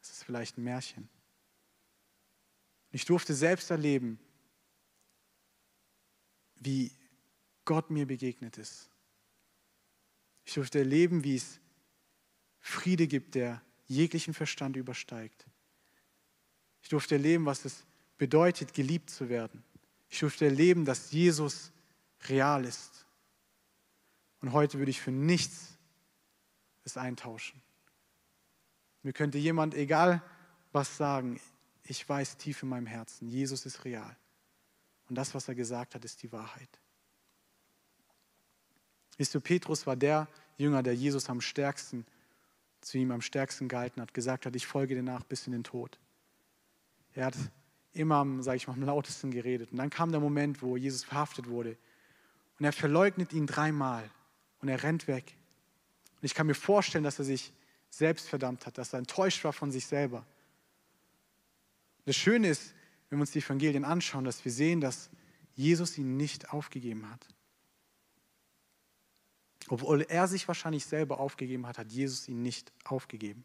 ist 0.00 0.12
es 0.12 0.22
vielleicht 0.22 0.58
ein 0.58 0.64
Märchen? 0.64 1.08
Ich 2.92 3.04
durfte 3.04 3.34
selbst 3.34 3.70
erleben, 3.70 4.18
wie 6.56 6.92
Gott 7.64 7.90
mir 7.90 8.06
begegnet 8.06 8.58
ist. 8.58 8.90
Ich 10.44 10.54
durfte 10.54 10.80
erleben, 10.80 11.22
wie 11.22 11.36
es 11.36 11.60
Friede 12.60 13.06
gibt, 13.06 13.34
der 13.34 13.62
jeglichen 13.86 14.34
Verstand 14.34 14.76
übersteigt. 14.76 15.46
Ich 16.82 16.88
durfte 16.88 17.14
erleben, 17.14 17.46
was 17.46 17.64
es 17.64 17.84
bedeutet, 18.18 18.74
geliebt 18.74 19.10
zu 19.10 19.28
werden. 19.28 19.62
Ich 20.08 20.18
durfte 20.20 20.46
erleben, 20.46 20.84
dass 20.84 21.12
Jesus 21.12 21.72
real 22.28 22.64
ist. 22.64 23.06
Und 24.40 24.52
heute 24.52 24.78
würde 24.78 24.90
ich 24.90 25.00
für 25.00 25.12
nichts 25.12 25.78
es 26.84 26.96
eintauschen. 26.96 27.62
Mir 29.02 29.12
könnte 29.12 29.38
jemand, 29.38 29.74
egal 29.74 30.22
was 30.72 30.96
sagen, 30.96 31.40
ich 31.84 32.08
weiß 32.08 32.36
tief 32.36 32.62
in 32.62 32.68
meinem 32.68 32.86
Herzen, 32.86 33.28
Jesus 33.28 33.66
ist 33.66 33.84
real. 33.84 34.16
Und 35.08 35.16
das, 35.16 35.34
was 35.34 35.48
er 35.48 35.54
gesagt 35.54 35.94
hat, 35.94 36.04
ist 36.04 36.22
die 36.22 36.30
Wahrheit. 36.30 36.68
Wisst 39.16 39.34
du, 39.34 39.40
Petrus 39.40 39.86
war 39.86 39.96
der 39.96 40.28
Jünger, 40.56 40.82
der 40.82 40.94
Jesus 40.94 41.28
am 41.28 41.40
stärksten, 41.40 42.06
zu 42.80 42.98
ihm 42.98 43.10
am 43.10 43.20
stärksten 43.20 43.68
gehalten 43.68 44.00
hat, 44.00 44.14
gesagt 44.14 44.46
hat, 44.46 44.54
ich 44.56 44.66
folge 44.66 44.94
dir 44.94 45.02
nach 45.02 45.24
bis 45.24 45.46
in 45.46 45.52
den 45.52 45.64
Tod. 45.64 45.98
Er 47.14 47.26
hat 47.26 47.36
immer, 47.92 48.24
sage 48.42 48.56
ich 48.56 48.68
mal, 48.68 48.74
am 48.74 48.82
lautesten 48.82 49.30
geredet. 49.30 49.72
Und 49.72 49.78
dann 49.78 49.90
kam 49.90 50.12
der 50.12 50.20
Moment, 50.20 50.62
wo 50.62 50.76
Jesus 50.76 51.04
verhaftet 51.04 51.48
wurde. 51.48 51.76
Und 52.58 52.64
er 52.64 52.72
verleugnet 52.72 53.32
ihn 53.32 53.46
dreimal 53.46 54.08
und 54.60 54.68
er 54.68 54.82
rennt 54.82 55.08
weg. 55.08 55.34
Und 56.20 56.24
ich 56.24 56.34
kann 56.34 56.46
mir 56.46 56.54
vorstellen, 56.54 57.04
dass 57.04 57.18
er 57.18 57.24
sich 57.24 57.52
selbst 57.90 58.28
verdammt 58.28 58.66
hat, 58.66 58.78
dass 58.78 58.92
er 58.92 59.00
enttäuscht 59.00 59.44
war 59.44 59.52
von 59.52 59.70
sich 59.70 59.86
selber. 59.86 60.24
Das 62.04 62.16
Schöne 62.16 62.48
ist, 62.48 62.74
wenn 63.08 63.18
wir 63.18 63.22
uns 63.22 63.32
die 63.32 63.40
Evangelien 63.40 63.84
anschauen, 63.84 64.24
dass 64.24 64.44
wir 64.44 64.52
sehen, 64.52 64.80
dass 64.80 65.10
Jesus 65.54 65.98
ihn 65.98 66.16
nicht 66.16 66.52
aufgegeben 66.52 67.10
hat. 67.10 67.26
Obwohl 69.68 70.02
er 70.02 70.26
sich 70.26 70.48
wahrscheinlich 70.48 70.84
selber 70.84 71.20
aufgegeben 71.20 71.66
hat, 71.66 71.78
hat 71.78 71.92
Jesus 71.92 72.28
ihn 72.28 72.42
nicht 72.42 72.72
aufgegeben. 72.84 73.44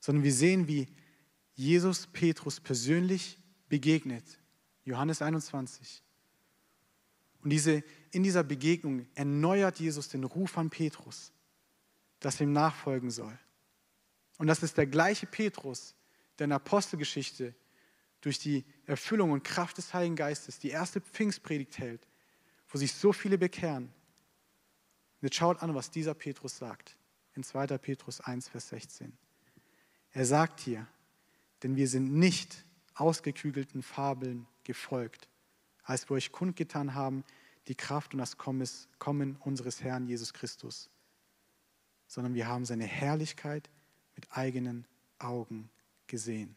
Sondern 0.00 0.24
wir 0.24 0.32
sehen, 0.32 0.68
wie 0.68 0.88
Jesus 1.54 2.06
Petrus 2.06 2.60
persönlich 2.60 3.38
begegnet. 3.68 4.38
Johannes 4.84 5.22
21. 5.22 6.02
Und 7.42 7.50
diese, 7.50 7.82
in 8.10 8.22
dieser 8.22 8.44
Begegnung 8.44 9.06
erneuert 9.14 9.80
Jesus 9.80 10.08
den 10.08 10.24
Ruf 10.24 10.58
an 10.58 10.70
Petrus, 10.70 11.32
dass 12.20 12.40
er 12.40 12.46
ihm 12.46 12.52
nachfolgen 12.52 13.10
soll. 13.10 13.38
Und 14.38 14.46
das 14.46 14.62
ist 14.62 14.76
der 14.76 14.86
gleiche 14.86 15.26
Petrus, 15.26 15.94
der 16.38 16.44
in 16.44 16.50
der 16.50 16.56
Apostelgeschichte 16.56 17.54
durch 18.20 18.38
die 18.38 18.64
Erfüllung 18.86 19.30
und 19.30 19.44
Kraft 19.44 19.78
des 19.78 19.94
Heiligen 19.94 20.16
Geistes 20.16 20.58
die 20.58 20.70
erste 20.70 21.00
Pfingstpredigt 21.00 21.78
hält, 21.78 22.06
wo 22.68 22.78
sich 22.78 22.92
so 22.92 23.12
viele 23.12 23.38
bekehren. 23.38 23.84
Und 23.84 25.22
jetzt 25.22 25.36
schaut 25.36 25.62
an, 25.62 25.74
was 25.74 25.90
dieser 25.90 26.14
Petrus 26.14 26.58
sagt 26.58 26.96
in 27.34 27.42
2. 27.42 27.78
Petrus 27.78 28.20
1, 28.20 28.48
Vers 28.48 28.68
16. 28.68 29.16
Er 30.12 30.24
sagt 30.24 30.60
hier, 30.60 30.86
denn 31.62 31.76
wir 31.76 31.88
sind 31.88 32.12
nicht 32.12 32.64
ausgeklügelten 32.94 33.82
Fabeln 33.82 34.46
gefolgt, 34.64 35.28
als 35.82 36.08
wir 36.08 36.16
euch 36.16 36.32
kundgetan 36.32 36.94
haben, 36.94 37.24
die 37.68 37.74
Kraft 37.74 38.14
und 38.14 38.18
das 38.18 38.36
Kommen 38.38 39.36
unseres 39.36 39.82
Herrn 39.82 40.06
Jesus 40.06 40.32
Christus, 40.32 40.90
sondern 42.06 42.34
wir 42.34 42.46
haben 42.46 42.64
seine 42.64 42.84
Herrlichkeit 42.84 43.68
mit 44.14 44.26
eigenen 44.30 44.86
Augen 45.18 45.70
gesehen. 46.06 46.56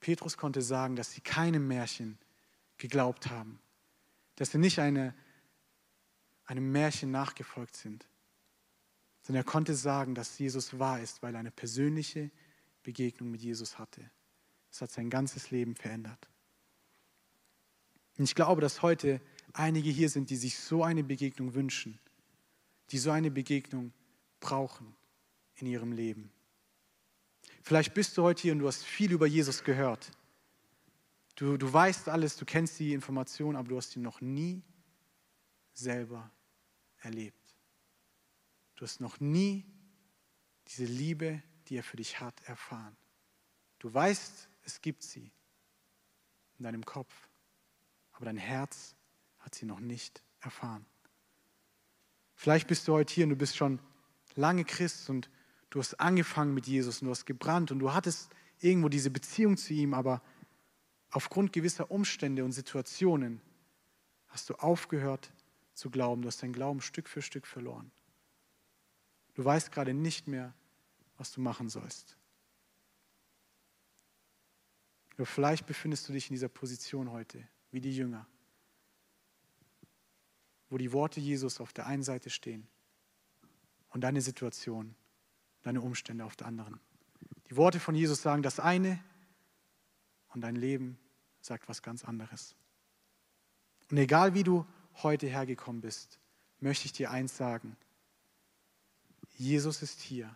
Petrus 0.00 0.36
konnte 0.36 0.62
sagen, 0.62 0.96
dass 0.96 1.12
sie 1.12 1.20
keinem 1.20 1.68
Märchen 1.68 2.18
geglaubt 2.78 3.28
haben, 3.28 3.60
dass 4.36 4.52
sie 4.52 4.58
nicht 4.58 4.78
eine, 4.78 5.14
einem 6.46 6.72
Märchen 6.72 7.10
nachgefolgt 7.10 7.76
sind, 7.76 8.06
sondern 9.22 9.42
er 9.42 9.50
konnte 9.50 9.74
sagen, 9.74 10.14
dass 10.14 10.38
Jesus 10.38 10.78
wahr 10.78 11.00
ist, 11.00 11.22
weil 11.22 11.34
er 11.34 11.40
eine 11.40 11.50
persönliche 11.50 12.30
Begegnung 12.82 13.30
mit 13.30 13.42
Jesus 13.42 13.78
hatte. 13.78 14.10
Es 14.70 14.80
hat 14.80 14.90
sein 14.90 15.10
ganzes 15.10 15.50
Leben 15.50 15.74
verändert. 15.74 16.28
Und 18.16 18.24
ich 18.24 18.34
glaube, 18.34 18.60
dass 18.60 18.82
heute 18.82 19.20
einige 19.52 19.90
hier 19.90 20.08
sind, 20.08 20.30
die 20.30 20.36
sich 20.36 20.58
so 20.58 20.82
eine 20.82 21.04
Begegnung 21.04 21.54
wünschen, 21.54 21.98
die 22.90 22.98
so 22.98 23.10
eine 23.10 23.30
Begegnung 23.30 23.92
brauchen 24.40 24.94
in 25.56 25.66
ihrem 25.66 25.92
Leben. 25.92 26.32
Vielleicht 27.62 27.94
bist 27.94 28.16
du 28.16 28.22
heute 28.22 28.42
hier 28.42 28.52
und 28.52 28.60
du 28.60 28.68
hast 28.68 28.84
viel 28.84 29.12
über 29.12 29.26
Jesus 29.26 29.62
gehört. 29.62 30.10
Du, 31.36 31.56
du 31.56 31.72
weißt 31.72 32.08
alles, 32.08 32.36
du 32.36 32.44
kennst 32.44 32.78
die 32.78 32.92
Informationen, 32.92 33.56
aber 33.56 33.68
du 33.68 33.76
hast 33.76 33.94
ihn 33.96 34.02
noch 34.02 34.20
nie 34.20 34.62
selber 35.72 36.30
erlebt. 36.98 37.36
Du 38.76 38.84
hast 38.84 39.00
noch 39.00 39.20
nie 39.20 39.64
diese 40.68 40.84
Liebe, 40.84 41.42
die 41.68 41.76
er 41.76 41.82
für 41.82 41.96
dich 41.96 42.20
hat, 42.20 42.40
erfahren. 42.42 42.96
Du 43.78 43.92
weißt, 43.92 44.48
es 44.62 44.80
gibt 44.80 45.02
sie 45.02 45.30
in 46.58 46.64
deinem 46.64 46.84
Kopf, 46.84 47.28
aber 48.12 48.26
dein 48.26 48.36
Herz 48.36 48.94
hat 49.38 49.54
sie 49.54 49.66
noch 49.66 49.80
nicht 49.80 50.22
erfahren. 50.40 50.84
Vielleicht 52.40 52.68
bist 52.68 52.88
du 52.88 52.94
heute 52.94 53.12
hier 53.12 53.24
und 53.24 53.30
du 53.30 53.36
bist 53.36 53.54
schon 53.54 53.80
lange 54.34 54.64
Christ 54.64 55.10
und 55.10 55.28
du 55.68 55.78
hast 55.78 56.00
angefangen 56.00 56.54
mit 56.54 56.66
Jesus 56.66 57.02
und 57.02 57.04
du 57.04 57.10
hast 57.10 57.26
gebrannt 57.26 57.70
und 57.70 57.80
du 57.80 57.92
hattest 57.92 58.30
irgendwo 58.60 58.88
diese 58.88 59.10
Beziehung 59.10 59.58
zu 59.58 59.74
ihm, 59.74 59.92
aber 59.92 60.22
aufgrund 61.10 61.52
gewisser 61.52 61.90
Umstände 61.90 62.42
und 62.42 62.52
Situationen 62.52 63.42
hast 64.28 64.48
du 64.48 64.54
aufgehört 64.54 65.30
zu 65.74 65.90
glauben. 65.90 66.22
Du 66.22 66.28
hast 66.28 66.42
deinen 66.42 66.54
Glauben 66.54 66.80
Stück 66.80 67.10
für 67.10 67.20
Stück 67.20 67.46
verloren. 67.46 67.90
Du 69.34 69.44
weißt 69.44 69.70
gerade 69.70 69.92
nicht 69.92 70.26
mehr, 70.26 70.54
was 71.18 71.32
du 71.32 71.42
machen 71.42 71.68
sollst. 71.68 72.16
Oder 75.16 75.26
vielleicht 75.26 75.66
befindest 75.66 76.08
du 76.08 76.14
dich 76.14 76.30
in 76.30 76.36
dieser 76.36 76.48
Position 76.48 77.10
heute, 77.10 77.46
wie 77.70 77.82
die 77.82 77.94
Jünger, 77.94 78.26
wo 80.70 80.78
die 80.78 80.92
Worte 80.92 81.20
Jesus 81.20 81.60
auf 81.60 81.72
der 81.72 81.86
einen 81.86 82.04
Seite 82.04 82.30
stehen 82.30 82.66
und 83.90 84.02
deine 84.02 84.22
Situation, 84.22 84.94
deine 85.62 85.80
Umstände 85.80 86.24
auf 86.24 86.36
der 86.36 86.46
anderen. 86.46 86.80
Die 87.50 87.56
Worte 87.56 87.80
von 87.80 87.94
Jesus 87.94 88.22
sagen 88.22 88.42
das 88.42 88.60
eine 88.60 89.02
und 90.28 90.40
dein 90.42 90.56
Leben 90.56 90.98
sagt 91.40 91.68
was 91.68 91.82
ganz 91.82 92.04
anderes. 92.04 92.54
Und 93.90 93.98
egal 93.98 94.34
wie 94.34 94.44
du 94.44 94.64
heute 95.02 95.26
hergekommen 95.26 95.80
bist, 95.80 96.20
möchte 96.60 96.86
ich 96.86 96.92
dir 96.92 97.10
eins 97.10 97.36
sagen. 97.36 97.76
Jesus 99.36 99.82
ist 99.82 100.00
hier 100.00 100.34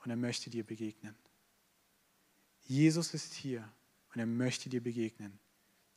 und 0.00 0.10
er 0.10 0.16
möchte 0.16 0.50
dir 0.50 0.64
begegnen. 0.64 1.14
Jesus 2.64 3.14
ist 3.14 3.34
hier 3.34 3.68
und 4.12 4.20
er 4.20 4.26
möchte 4.26 4.68
dir 4.68 4.82
begegnen. 4.82 5.38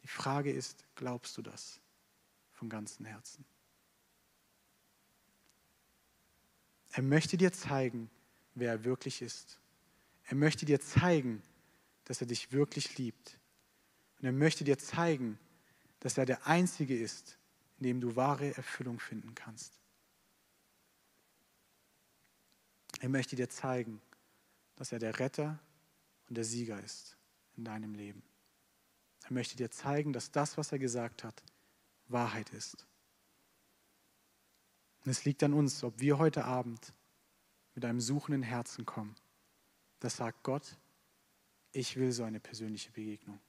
Die 0.03 0.07
Frage 0.07 0.51
ist, 0.51 0.85
glaubst 0.93 1.37
du 1.37 1.41
das 1.41 1.79
von 2.51 2.69
ganzem 2.69 3.05
Herzen? 3.05 3.45
Er 6.95 7.03
möchte 7.03 7.35
dir 7.35 7.51
zeigen, 7.51 8.09
wer 8.53 8.71
er 8.71 8.83
wirklich 8.85 9.21
ist. 9.21 9.59
Er 10.27 10.35
möchte 10.35 10.65
dir 10.65 10.79
zeigen, 10.79 11.43
dass 12.05 12.21
er 12.21 12.27
dich 12.27 12.53
wirklich 12.53 12.97
liebt. 12.97 13.37
Und 14.19 14.27
er 14.27 14.31
möchte 14.31 14.63
dir 14.63 14.77
zeigen, 14.77 15.37
dass 15.99 16.17
er 16.17 16.25
der 16.25 16.47
Einzige 16.47 16.97
ist, 16.97 17.37
in 17.79 17.83
dem 17.83 17.99
du 17.99 18.15
wahre 18.15 18.55
Erfüllung 18.55 19.01
finden 19.01 19.35
kannst. 19.35 19.77
Er 23.01 23.09
möchte 23.09 23.35
dir 23.35 23.49
zeigen, 23.49 24.01
dass 24.77 24.93
er 24.93 24.99
der 24.99 25.19
Retter 25.19 25.59
und 26.29 26.37
der 26.37 26.45
Sieger 26.45 26.81
ist 26.81 27.17
in 27.57 27.65
deinem 27.65 27.93
Leben. 27.93 28.23
Er 29.25 29.33
möchte 29.33 29.57
dir 29.57 29.69
zeigen, 29.69 30.13
dass 30.13 30.31
das, 30.31 30.57
was 30.57 30.71
er 30.71 30.79
gesagt 30.79 31.25
hat, 31.25 31.43
Wahrheit 32.07 32.51
ist. 32.51 32.87
Und 35.05 35.11
es 35.11 35.23
liegt 35.23 35.43
an 35.43 35.53
uns, 35.53 35.83
ob 35.83 35.99
wir 35.99 36.17
heute 36.17 36.45
Abend 36.45 36.93
mit 37.75 37.85
einem 37.85 38.01
suchenden 38.01 38.41
Herzen 38.41 38.85
kommen. 38.85 39.15
Das 39.99 40.17
sagt 40.17 40.41
Gott, 40.43 40.77
ich 41.71 41.95
will 41.97 42.11
so 42.11 42.23
eine 42.23 42.39
persönliche 42.39 42.91
Begegnung. 42.91 43.39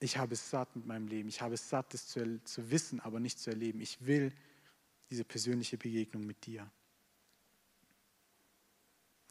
Ich 0.00 0.16
habe 0.16 0.34
es 0.34 0.50
satt 0.50 0.74
mit 0.74 0.84
meinem 0.84 1.06
Leben. 1.06 1.28
Ich 1.28 1.40
habe 1.42 1.54
es 1.54 1.68
satt, 1.68 1.94
das 1.94 2.08
zu, 2.08 2.42
zu 2.42 2.70
wissen, 2.72 2.98
aber 2.98 3.20
nicht 3.20 3.38
zu 3.38 3.50
erleben. 3.50 3.80
Ich 3.80 4.04
will 4.04 4.32
diese 5.10 5.24
persönliche 5.24 5.78
Begegnung 5.78 6.26
mit 6.26 6.44
dir. 6.44 6.68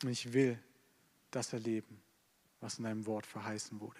Und 0.03 0.09
ich 0.09 0.31
will 0.31 0.57
das 1.29 1.51
erleben, 1.51 2.01
was 2.61 2.77
in 2.77 2.85
deinem 2.85 3.05
Wort 3.05 3.25
verheißen 3.25 3.81
wurde. 3.81 3.99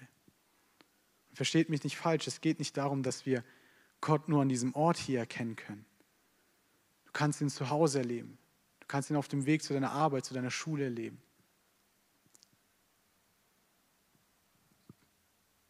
Versteht 1.34 1.70
mich 1.70 1.84
nicht 1.84 1.98
falsch, 1.98 2.28
es 2.28 2.40
geht 2.40 2.60
nicht 2.60 2.78
darum, 2.78 3.04
dass 3.04 3.26
wir 3.26 3.44
Gott 4.02 4.28
nur 4.28 4.42
an 4.42 4.50
diesem 4.50 4.74
Ort 4.76 4.98
hier 4.98 5.20
erkennen 5.20 5.56
können. 5.56 5.86
Du 7.06 7.12
kannst 7.14 7.40
ihn 7.40 7.50
zu 7.50 7.70
Hause 7.70 8.00
erleben. 8.00 8.38
Du 8.80 8.88
kannst 8.88 9.10
ihn 9.10 9.16
auf 9.16 9.28
dem 9.28 9.46
Weg 9.46 9.64
zu 9.64 9.74
deiner 9.74 9.92
Arbeit, 9.92 10.26
zu 10.26 10.34
deiner 10.34 10.52
Schule 10.52 10.86
erleben. 10.86 11.22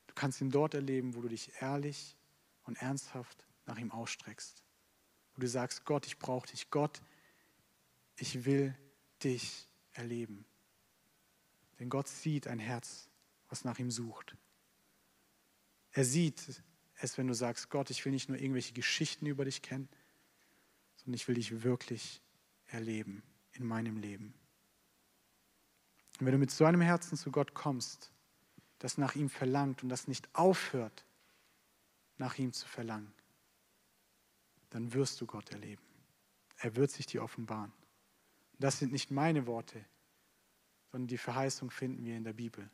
Du 0.07 0.13
kannst 0.15 0.39
ihn 0.39 0.49
dort 0.49 0.73
erleben, 0.73 1.15
wo 1.15 1.21
du 1.21 1.27
dich 1.27 1.51
ehrlich 1.59 2.15
und 2.63 2.81
ernsthaft 2.81 3.45
nach 3.65 3.77
ihm 3.77 3.91
ausstreckst. 3.91 4.63
Wo 5.35 5.41
du 5.41 5.47
sagst, 5.47 5.85
Gott, 5.85 6.05
ich 6.05 6.19
brauche 6.19 6.47
dich. 6.47 6.69
Gott, 6.69 7.01
ich 8.17 8.45
will 8.45 8.77
dich 9.23 9.67
erleben. 9.93 10.45
Denn 11.79 11.89
Gott 11.89 12.07
sieht 12.07 12.47
ein 12.47 12.59
Herz, 12.59 13.09
was 13.49 13.65
nach 13.65 13.79
ihm 13.79 13.91
sucht. 13.91 14.37
Er 15.91 16.05
sieht 16.05 16.61
es, 17.03 17.17
wenn 17.17 17.27
du 17.27 17.33
sagst, 17.33 17.69
Gott, 17.69 17.89
ich 17.89 18.03
will 18.05 18.11
nicht 18.11 18.29
nur 18.29 18.37
irgendwelche 18.37 18.73
Geschichten 18.73 19.25
über 19.25 19.45
dich 19.45 19.61
kennen, 19.61 19.89
sondern 20.97 21.15
ich 21.15 21.27
will 21.27 21.35
dich 21.35 21.63
wirklich 21.63 22.21
erleben 22.67 23.23
in 23.53 23.65
meinem 23.65 23.97
Leben. 23.97 24.33
Und 26.19 26.25
wenn 26.25 26.33
du 26.33 26.37
mit 26.39 26.51
so 26.51 26.65
einem 26.65 26.81
Herzen 26.81 27.17
zu 27.17 27.31
Gott 27.31 27.53
kommst, 27.53 28.11
das 28.79 28.97
nach 28.97 29.15
ihm 29.15 29.29
verlangt 29.29 29.83
und 29.83 29.89
das 29.89 30.07
nicht 30.07 30.29
aufhört, 30.33 31.05
nach 32.17 32.37
ihm 32.37 32.53
zu 32.53 32.67
verlangen, 32.67 33.11
dann 34.69 34.93
wirst 34.93 35.19
du 35.21 35.25
Gott 35.25 35.51
erleben. 35.51 35.83
Er 36.57 36.75
wird 36.75 36.91
sich 36.91 37.07
dir 37.07 37.23
offenbaren. 37.23 37.71
Und 38.53 38.63
das 38.63 38.79
sind 38.79 38.91
nicht 38.91 39.11
meine 39.11 39.47
Worte, 39.47 39.83
sondern 40.91 41.07
die 41.07 41.17
Verheißung 41.17 41.71
finden 41.71 42.05
wir 42.05 42.15
in 42.15 42.23
der 42.23 42.33
Bibel. 42.33 42.69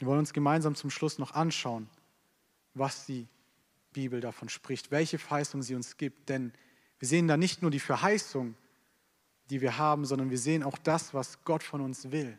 Wir 0.00 0.06
wollen 0.06 0.20
uns 0.20 0.32
gemeinsam 0.32 0.74
zum 0.74 0.88
Schluss 0.88 1.18
noch 1.18 1.32
anschauen, 1.32 1.86
was 2.72 3.04
die 3.04 3.28
Bibel 3.92 4.20
davon 4.20 4.48
spricht, 4.48 4.90
welche 4.90 5.18
Verheißung 5.18 5.62
sie 5.62 5.74
uns 5.74 5.98
gibt. 5.98 6.30
Denn 6.30 6.54
wir 6.98 7.06
sehen 7.06 7.28
da 7.28 7.36
nicht 7.36 7.60
nur 7.60 7.70
die 7.70 7.80
Verheißung, 7.80 8.54
die 9.50 9.60
wir 9.60 9.76
haben, 9.76 10.06
sondern 10.06 10.30
wir 10.30 10.38
sehen 10.38 10.62
auch 10.62 10.78
das, 10.78 11.12
was 11.12 11.44
Gott 11.44 11.62
von 11.62 11.82
uns 11.82 12.10
will. 12.12 12.38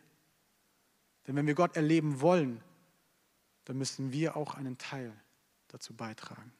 Denn 1.27 1.35
wenn 1.35 1.45
wir 1.45 1.53
Gott 1.53 1.75
erleben 1.75 2.19
wollen, 2.21 2.63
dann 3.65 3.77
müssen 3.77 4.11
wir 4.11 4.35
auch 4.35 4.55
einen 4.55 4.79
Teil 4.79 5.13
dazu 5.67 5.93
beitragen. 5.93 6.51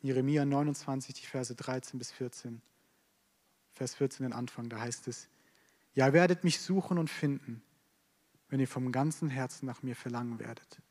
Jeremia 0.00 0.44
29, 0.44 1.14
die 1.14 1.26
Verse 1.26 1.52
13 1.52 1.98
bis 1.98 2.12
14. 2.12 2.62
Vers 3.72 3.96
14, 3.96 4.26
den 4.26 4.32
Anfang, 4.32 4.68
da 4.68 4.78
heißt 4.78 5.08
es, 5.08 5.28
ja, 5.94 6.12
werdet 6.12 6.44
mich 6.44 6.60
suchen 6.60 6.98
und 6.98 7.10
finden, 7.10 7.62
wenn 8.50 8.60
ihr 8.60 8.68
vom 8.68 8.92
ganzen 8.92 9.30
Herzen 9.30 9.66
nach 9.66 9.82
mir 9.82 9.96
verlangen 9.96 10.38
werdet. 10.38 10.82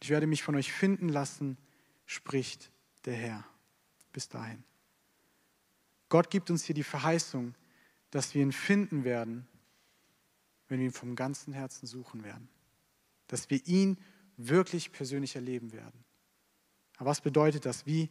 Ich 0.00 0.10
werde 0.10 0.26
mich 0.26 0.42
von 0.42 0.54
euch 0.54 0.72
finden 0.72 1.08
lassen, 1.08 1.58
spricht 2.06 2.70
der 3.04 3.14
Herr. 3.14 3.44
Bis 4.12 4.28
dahin. 4.28 4.64
Gott 6.08 6.30
gibt 6.30 6.50
uns 6.50 6.64
hier 6.64 6.74
die 6.74 6.84
Verheißung, 6.84 7.54
dass 8.10 8.34
wir 8.34 8.42
ihn 8.42 8.52
finden 8.52 9.04
werden, 9.04 9.46
wenn 10.68 10.78
wir 10.78 10.86
ihn 10.86 10.92
vom 10.92 11.16
ganzen 11.16 11.52
Herzen 11.52 11.86
suchen 11.86 12.24
werden. 12.24 12.48
Dass 13.26 13.50
wir 13.50 13.66
ihn 13.66 13.98
wirklich 14.36 14.92
persönlich 14.92 15.34
erleben 15.34 15.72
werden. 15.72 16.04
Aber 16.96 17.10
was 17.10 17.20
bedeutet 17.20 17.66
das? 17.66 17.86
Wie, 17.86 18.08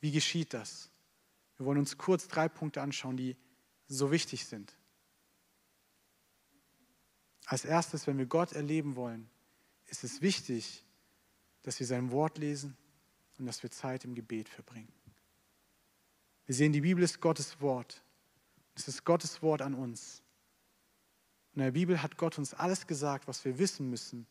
wie 0.00 0.12
geschieht 0.12 0.54
das? 0.54 0.90
Wir 1.56 1.66
wollen 1.66 1.78
uns 1.78 1.98
kurz 1.98 2.28
drei 2.28 2.48
Punkte 2.48 2.82
anschauen, 2.82 3.16
die 3.16 3.36
so 3.88 4.10
wichtig 4.10 4.46
sind. 4.46 4.76
Als 7.46 7.64
erstes, 7.64 8.06
wenn 8.06 8.18
wir 8.18 8.26
Gott 8.26 8.52
erleben 8.52 8.96
wollen, 8.96 9.28
ist 9.86 10.04
es 10.04 10.22
wichtig, 10.22 10.84
dass 11.62 11.78
wir 11.80 11.86
sein 11.86 12.10
Wort 12.10 12.38
lesen 12.38 12.76
und 13.38 13.46
dass 13.46 13.62
wir 13.62 13.70
Zeit 13.70 14.04
im 14.04 14.14
Gebet 14.14 14.48
verbringen. 14.48 14.92
Wir 16.46 16.54
sehen, 16.54 16.72
die 16.72 16.80
Bibel 16.80 17.02
ist 17.02 17.20
Gottes 17.20 17.60
Wort. 17.60 18.02
Es 18.74 18.88
ist 18.88 19.04
Gottes 19.04 19.42
Wort 19.42 19.62
an 19.62 19.74
uns. 19.74 20.22
In 21.54 21.62
der 21.62 21.72
Bibel 21.72 22.02
hat 22.02 22.16
Gott 22.16 22.38
uns 22.38 22.54
alles 22.54 22.86
gesagt, 22.86 23.28
was 23.28 23.44
wir 23.44 23.58
wissen 23.58 23.90
müssen, 23.90 24.26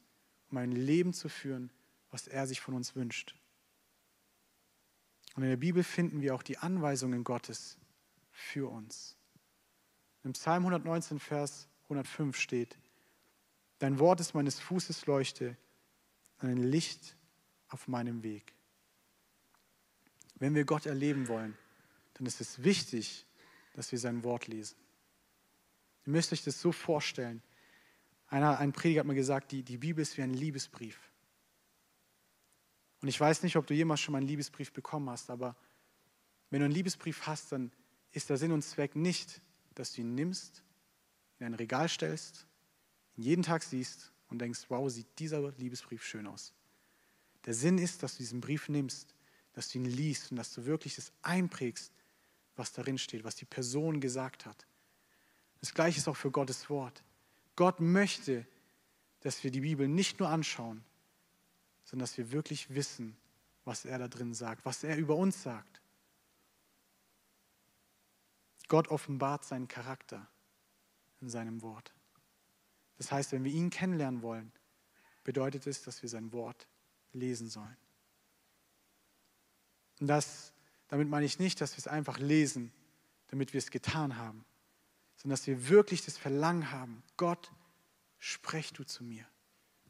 um 0.49 0.57
ein 0.57 0.71
Leben 0.71 1.13
zu 1.13 1.29
führen, 1.29 1.71
was 2.09 2.27
er 2.27 2.47
sich 2.47 2.59
von 2.59 2.73
uns 2.73 2.95
wünscht. 2.95 3.35
Und 5.35 5.43
in 5.43 5.49
der 5.49 5.57
Bibel 5.57 5.83
finden 5.83 6.21
wir 6.21 6.35
auch 6.35 6.43
die 6.43 6.57
Anweisungen 6.57 7.23
Gottes 7.23 7.77
für 8.31 8.69
uns. 8.69 9.15
Im 10.23 10.33
Psalm 10.33 10.63
119, 10.63 11.19
Vers 11.19 11.67
105 11.83 12.37
steht, 12.37 12.77
Dein 13.81 13.97
Wort 13.97 14.19
ist 14.19 14.35
meines 14.35 14.59
Fußes 14.59 15.07
Leuchte, 15.07 15.57
ein 16.37 16.57
Licht 16.57 17.17
auf 17.67 17.87
meinem 17.87 18.21
Weg. 18.21 18.53
Wenn 20.35 20.53
wir 20.53 20.65
Gott 20.65 20.85
erleben 20.85 21.27
wollen, 21.27 21.57
dann 22.13 22.27
ist 22.27 22.41
es 22.41 22.63
wichtig, 22.63 23.25
dass 23.73 23.91
wir 23.91 23.97
sein 23.97 24.23
Wort 24.23 24.45
lesen. 24.45 24.77
Ihr 26.05 26.11
müsst 26.11 26.31
euch 26.31 26.43
das 26.43 26.61
so 26.61 26.71
vorstellen. 26.71 27.41
Einer, 28.27 28.59
ein 28.59 28.71
Prediger 28.71 28.99
hat 28.99 29.07
mir 29.07 29.15
gesagt, 29.15 29.51
die, 29.51 29.63
die 29.63 29.77
Bibel 29.77 30.03
ist 30.03 30.15
wie 30.15 30.21
ein 30.21 30.35
Liebesbrief. 30.35 30.99
Und 33.01 33.07
ich 33.07 33.19
weiß 33.19 33.41
nicht, 33.41 33.55
ob 33.55 33.65
du 33.65 33.73
jemals 33.73 33.99
schon 33.99 34.11
mal 34.11 34.19
einen 34.19 34.27
Liebesbrief 34.27 34.71
bekommen 34.73 35.09
hast, 35.09 35.31
aber 35.31 35.55
wenn 36.51 36.59
du 36.59 36.65
einen 36.65 36.75
Liebesbrief 36.75 37.25
hast, 37.25 37.51
dann 37.51 37.71
ist 38.11 38.29
der 38.29 38.37
Sinn 38.37 38.51
und 38.51 38.61
Zweck 38.61 38.95
nicht, 38.95 39.41
dass 39.73 39.93
du 39.93 40.01
ihn 40.01 40.13
nimmst, 40.13 40.61
in 41.39 41.47
ein 41.47 41.55
Regal 41.55 41.89
stellst, 41.89 42.45
jeden 43.15 43.43
Tag 43.43 43.63
siehst 43.63 44.11
und 44.29 44.39
denkst, 44.39 44.65
wow, 44.69 44.89
sieht 44.89 45.07
dieser 45.19 45.51
Liebesbrief 45.53 46.03
schön 46.03 46.27
aus. 46.27 46.53
Der 47.45 47.53
Sinn 47.53 47.77
ist, 47.77 48.03
dass 48.03 48.13
du 48.13 48.19
diesen 48.19 48.41
Brief 48.41 48.69
nimmst, 48.69 49.15
dass 49.53 49.69
du 49.69 49.79
ihn 49.79 49.85
liest 49.85 50.31
und 50.31 50.37
dass 50.37 50.53
du 50.53 50.65
wirklich 50.65 50.95
das 50.95 51.11
einprägst, 51.21 51.91
was 52.55 52.71
darin 52.71 52.97
steht, 52.97 53.23
was 53.23 53.35
die 53.35 53.45
Person 53.45 53.99
gesagt 53.99 54.45
hat. 54.45 54.65
Das 55.59 55.73
gleiche 55.73 55.99
ist 55.99 56.07
auch 56.07 56.15
für 56.15 56.31
Gottes 56.31 56.69
Wort. 56.69 57.03
Gott 57.55 57.79
möchte, 57.79 58.45
dass 59.21 59.43
wir 59.43 59.51
die 59.51 59.61
Bibel 59.61 59.87
nicht 59.87 60.19
nur 60.19 60.29
anschauen, 60.29 60.83
sondern 61.83 62.05
dass 62.05 62.17
wir 62.17 62.31
wirklich 62.31 62.73
wissen, 62.73 63.15
was 63.65 63.85
er 63.85 63.99
da 63.99 64.07
drin 64.07 64.33
sagt, 64.33 64.65
was 64.65 64.83
er 64.83 64.97
über 64.97 65.15
uns 65.15 65.43
sagt. 65.43 65.81
Gott 68.67 68.87
offenbart 68.87 69.43
seinen 69.43 69.67
Charakter 69.67 70.27
in 71.19 71.29
seinem 71.29 71.61
Wort. 71.61 71.93
Das 73.01 73.11
heißt, 73.11 73.31
wenn 73.31 73.43
wir 73.43 73.51
ihn 73.51 73.71
kennenlernen 73.71 74.21
wollen, 74.21 74.51
bedeutet 75.23 75.65
es, 75.65 75.81
dass 75.81 76.03
wir 76.03 76.09
sein 76.09 76.31
Wort 76.33 76.67
lesen 77.13 77.49
sollen. 77.49 77.75
Und 79.99 80.05
das, 80.05 80.53
damit 80.87 81.09
meine 81.09 81.25
ich 81.25 81.39
nicht, 81.39 81.61
dass 81.61 81.71
wir 81.71 81.79
es 81.79 81.87
einfach 81.87 82.19
lesen, 82.19 82.71
damit 83.29 83.53
wir 83.53 83.57
es 83.57 83.71
getan 83.71 84.17
haben, 84.17 84.45
sondern 85.15 85.35
dass 85.35 85.47
wir 85.47 85.67
wirklich 85.67 86.05
das 86.05 86.15
Verlangen 86.15 86.69
haben, 86.69 87.01
Gott, 87.17 87.51
sprech 88.19 88.71
du 88.71 88.83
zu 88.83 89.03
mir. 89.03 89.25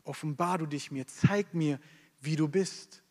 offenbar 0.06 0.58
du 0.60 0.66
dich 0.66 0.90
mir, 0.90 1.06
zeig 1.06 1.54
mir, 1.54 1.82
wie 2.22 2.38
du 2.38 2.48
bist. 2.48 3.04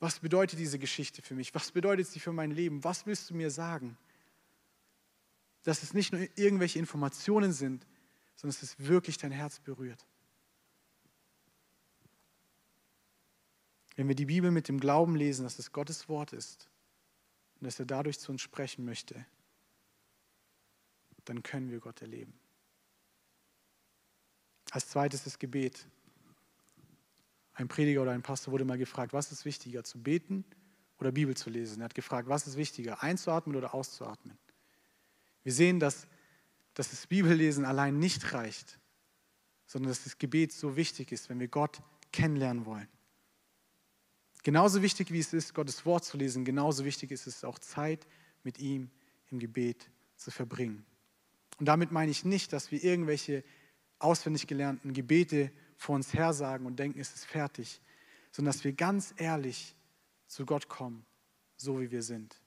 Was 0.00 0.20
bedeutet 0.20 0.58
diese 0.58 0.78
Geschichte 0.78 1.20
für 1.20 1.34
mich? 1.34 1.54
Was 1.54 1.72
bedeutet 1.72 2.06
sie 2.06 2.20
für 2.20 2.32
mein 2.32 2.52
Leben? 2.52 2.82
Was 2.84 3.04
willst 3.04 3.28
du 3.28 3.34
mir 3.34 3.50
sagen? 3.50 3.98
Dass 5.62 5.82
es 5.82 5.92
nicht 5.92 6.14
nur 6.14 6.26
irgendwelche 6.36 6.78
Informationen 6.78 7.52
sind, 7.52 7.86
sondern 8.44 8.60
dass 8.60 8.62
es 8.62 8.86
wirklich 8.86 9.16
dein 9.16 9.32
Herz 9.32 9.58
berührt. 9.58 10.04
Wenn 13.96 14.06
wir 14.06 14.14
die 14.14 14.26
Bibel 14.26 14.50
mit 14.50 14.68
dem 14.68 14.78
Glauben 14.78 15.16
lesen, 15.16 15.44
dass 15.44 15.58
es 15.58 15.72
Gottes 15.72 16.10
Wort 16.10 16.34
ist 16.34 16.68
und 17.58 17.64
dass 17.64 17.78
er 17.78 17.86
dadurch 17.86 18.18
zu 18.18 18.32
uns 18.32 18.42
sprechen 18.42 18.84
möchte, 18.84 19.24
dann 21.24 21.42
können 21.42 21.70
wir 21.70 21.80
Gott 21.80 22.02
erleben. 22.02 22.38
Als 24.72 24.90
zweites 24.90 25.24
das 25.24 25.38
Gebet. 25.38 25.86
Ein 27.54 27.68
Prediger 27.68 28.02
oder 28.02 28.10
ein 28.10 28.22
Pastor 28.22 28.52
wurde 28.52 28.66
mal 28.66 28.76
gefragt, 28.76 29.14
was 29.14 29.32
ist 29.32 29.46
wichtiger, 29.46 29.84
zu 29.84 30.02
beten 30.02 30.44
oder 30.98 31.12
Bibel 31.12 31.34
zu 31.34 31.48
lesen? 31.48 31.80
Er 31.80 31.86
hat 31.86 31.94
gefragt, 31.94 32.28
was 32.28 32.46
ist 32.46 32.58
wichtiger, 32.58 33.02
einzuatmen 33.02 33.56
oder 33.56 33.72
auszuatmen? 33.72 34.36
Wir 35.44 35.52
sehen, 35.54 35.80
dass, 35.80 36.06
dass 36.74 36.90
das 36.90 37.06
Bibellesen 37.06 37.64
allein 37.64 37.98
nicht 37.98 38.32
reicht, 38.32 38.78
sondern 39.66 39.90
dass 39.90 40.04
das 40.04 40.18
Gebet 40.18 40.52
so 40.52 40.76
wichtig 40.76 41.12
ist, 41.12 41.28
wenn 41.28 41.40
wir 41.40 41.48
Gott 41.48 41.80
kennenlernen 42.12 42.66
wollen. 42.66 42.88
Genauso 44.42 44.82
wichtig 44.82 45.10
wie 45.10 45.20
es 45.20 45.32
ist, 45.32 45.54
Gottes 45.54 45.86
Wort 45.86 46.04
zu 46.04 46.18
lesen, 46.18 46.44
genauso 46.44 46.84
wichtig 46.84 47.10
ist 47.10 47.26
es 47.26 47.44
auch 47.44 47.58
Zeit 47.58 48.06
mit 48.42 48.58
ihm 48.58 48.90
im 49.30 49.38
Gebet 49.38 49.90
zu 50.16 50.30
verbringen. 50.30 50.84
Und 51.58 51.66
damit 51.66 51.92
meine 51.92 52.10
ich 52.10 52.24
nicht, 52.24 52.52
dass 52.52 52.70
wir 52.70 52.82
irgendwelche 52.84 53.42
auswendig 53.98 54.46
gelernten 54.46 54.92
Gebete 54.92 55.50
vor 55.76 55.94
uns 55.94 56.12
hersagen 56.12 56.66
und 56.66 56.78
denken, 56.78 57.00
es 57.00 57.14
ist 57.14 57.24
fertig, 57.24 57.80
sondern 58.32 58.52
dass 58.52 58.64
wir 58.64 58.72
ganz 58.72 59.14
ehrlich 59.16 59.74
zu 60.26 60.44
Gott 60.44 60.68
kommen, 60.68 61.06
so 61.56 61.80
wie 61.80 61.90
wir 61.90 62.02
sind. 62.02 62.40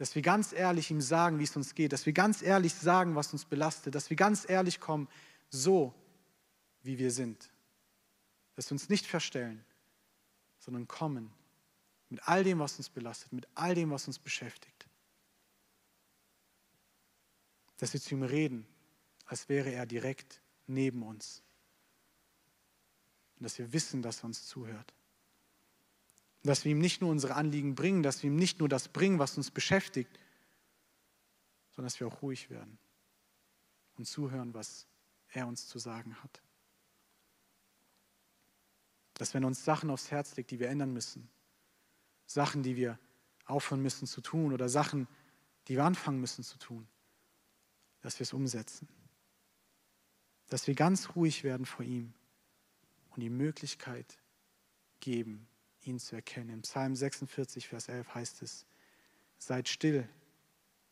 Dass 0.00 0.14
wir 0.14 0.22
ganz 0.22 0.54
ehrlich 0.54 0.90
ihm 0.90 1.02
sagen, 1.02 1.38
wie 1.38 1.44
es 1.44 1.54
uns 1.54 1.74
geht, 1.74 1.92
dass 1.92 2.06
wir 2.06 2.14
ganz 2.14 2.40
ehrlich 2.40 2.72
sagen, 2.72 3.16
was 3.16 3.34
uns 3.34 3.44
belastet, 3.44 3.94
dass 3.94 4.08
wir 4.08 4.16
ganz 4.16 4.48
ehrlich 4.48 4.80
kommen, 4.80 5.08
so 5.50 5.94
wie 6.82 6.96
wir 6.96 7.10
sind. 7.10 7.50
Dass 8.56 8.70
wir 8.70 8.76
uns 8.76 8.88
nicht 8.88 9.04
verstellen, 9.04 9.62
sondern 10.58 10.88
kommen 10.88 11.30
mit 12.08 12.26
all 12.26 12.44
dem, 12.44 12.60
was 12.60 12.78
uns 12.78 12.88
belastet, 12.88 13.34
mit 13.34 13.46
all 13.54 13.74
dem, 13.74 13.90
was 13.90 14.06
uns 14.06 14.18
beschäftigt. 14.18 14.86
Dass 17.76 17.92
wir 17.92 18.00
zu 18.00 18.14
ihm 18.14 18.22
reden, 18.22 18.66
als 19.26 19.50
wäre 19.50 19.70
er 19.70 19.84
direkt 19.84 20.40
neben 20.66 21.02
uns. 21.02 21.42
Und 23.36 23.44
dass 23.44 23.58
wir 23.58 23.70
wissen, 23.74 24.00
dass 24.00 24.20
er 24.20 24.24
uns 24.24 24.46
zuhört. 24.46 24.94
Dass 26.42 26.64
wir 26.64 26.72
ihm 26.72 26.78
nicht 26.78 27.00
nur 27.00 27.10
unsere 27.10 27.34
Anliegen 27.34 27.74
bringen, 27.74 28.02
dass 28.02 28.22
wir 28.22 28.30
ihm 28.30 28.36
nicht 28.36 28.58
nur 28.58 28.68
das 28.68 28.88
bringen, 28.88 29.18
was 29.18 29.36
uns 29.36 29.50
beschäftigt, 29.50 30.10
sondern 31.70 31.86
dass 31.86 32.00
wir 32.00 32.06
auch 32.06 32.22
ruhig 32.22 32.50
werden 32.50 32.78
und 33.96 34.06
zuhören, 34.06 34.54
was 34.54 34.86
er 35.28 35.46
uns 35.46 35.68
zu 35.68 35.78
sagen 35.78 36.16
hat 36.22 36.42
dass 39.20 39.34
wenn 39.34 39.44
uns 39.44 39.66
Sachen 39.66 39.90
aufs 39.90 40.10
Herz 40.10 40.34
legt, 40.36 40.50
die 40.50 40.58
wir 40.60 40.70
ändern 40.70 40.94
müssen, 40.94 41.28
Sachen, 42.24 42.62
die 42.62 42.76
wir 42.76 42.98
aufhören 43.44 43.82
müssen 43.82 44.06
zu 44.06 44.22
tun 44.22 44.50
oder 44.54 44.70
Sachen, 44.70 45.06
die 45.68 45.76
wir 45.76 45.84
anfangen 45.84 46.22
müssen 46.22 46.42
zu 46.42 46.56
tun, 46.56 46.88
dass 48.00 48.18
wir 48.18 48.22
es 48.22 48.32
umsetzen. 48.32 48.88
Dass 50.48 50.66
wir 50.66 50.74
ganz 50.74 51.16
ruhig 51.16 51.44
werden 51.44 51.66
vor 51.66 51.84
ihm 51.84 52.14
und 53.10 53.20
die 53.20 53.28
Möglichkeit 53.28 54.16
geben, 55.00 55.46
ihn 55.82 55.98
zu 55.98 56.14
erkennen. 56.16 56.50
Im 56.50 56.62
Psalm 56.62 56.94
46, 56.94 57.68
Vers 57.68 57.88
11 57.88 58.14
heißt 58.14 58.42
es, 58.42 58.66
seid 59.38 59.68
still 59.68 60.08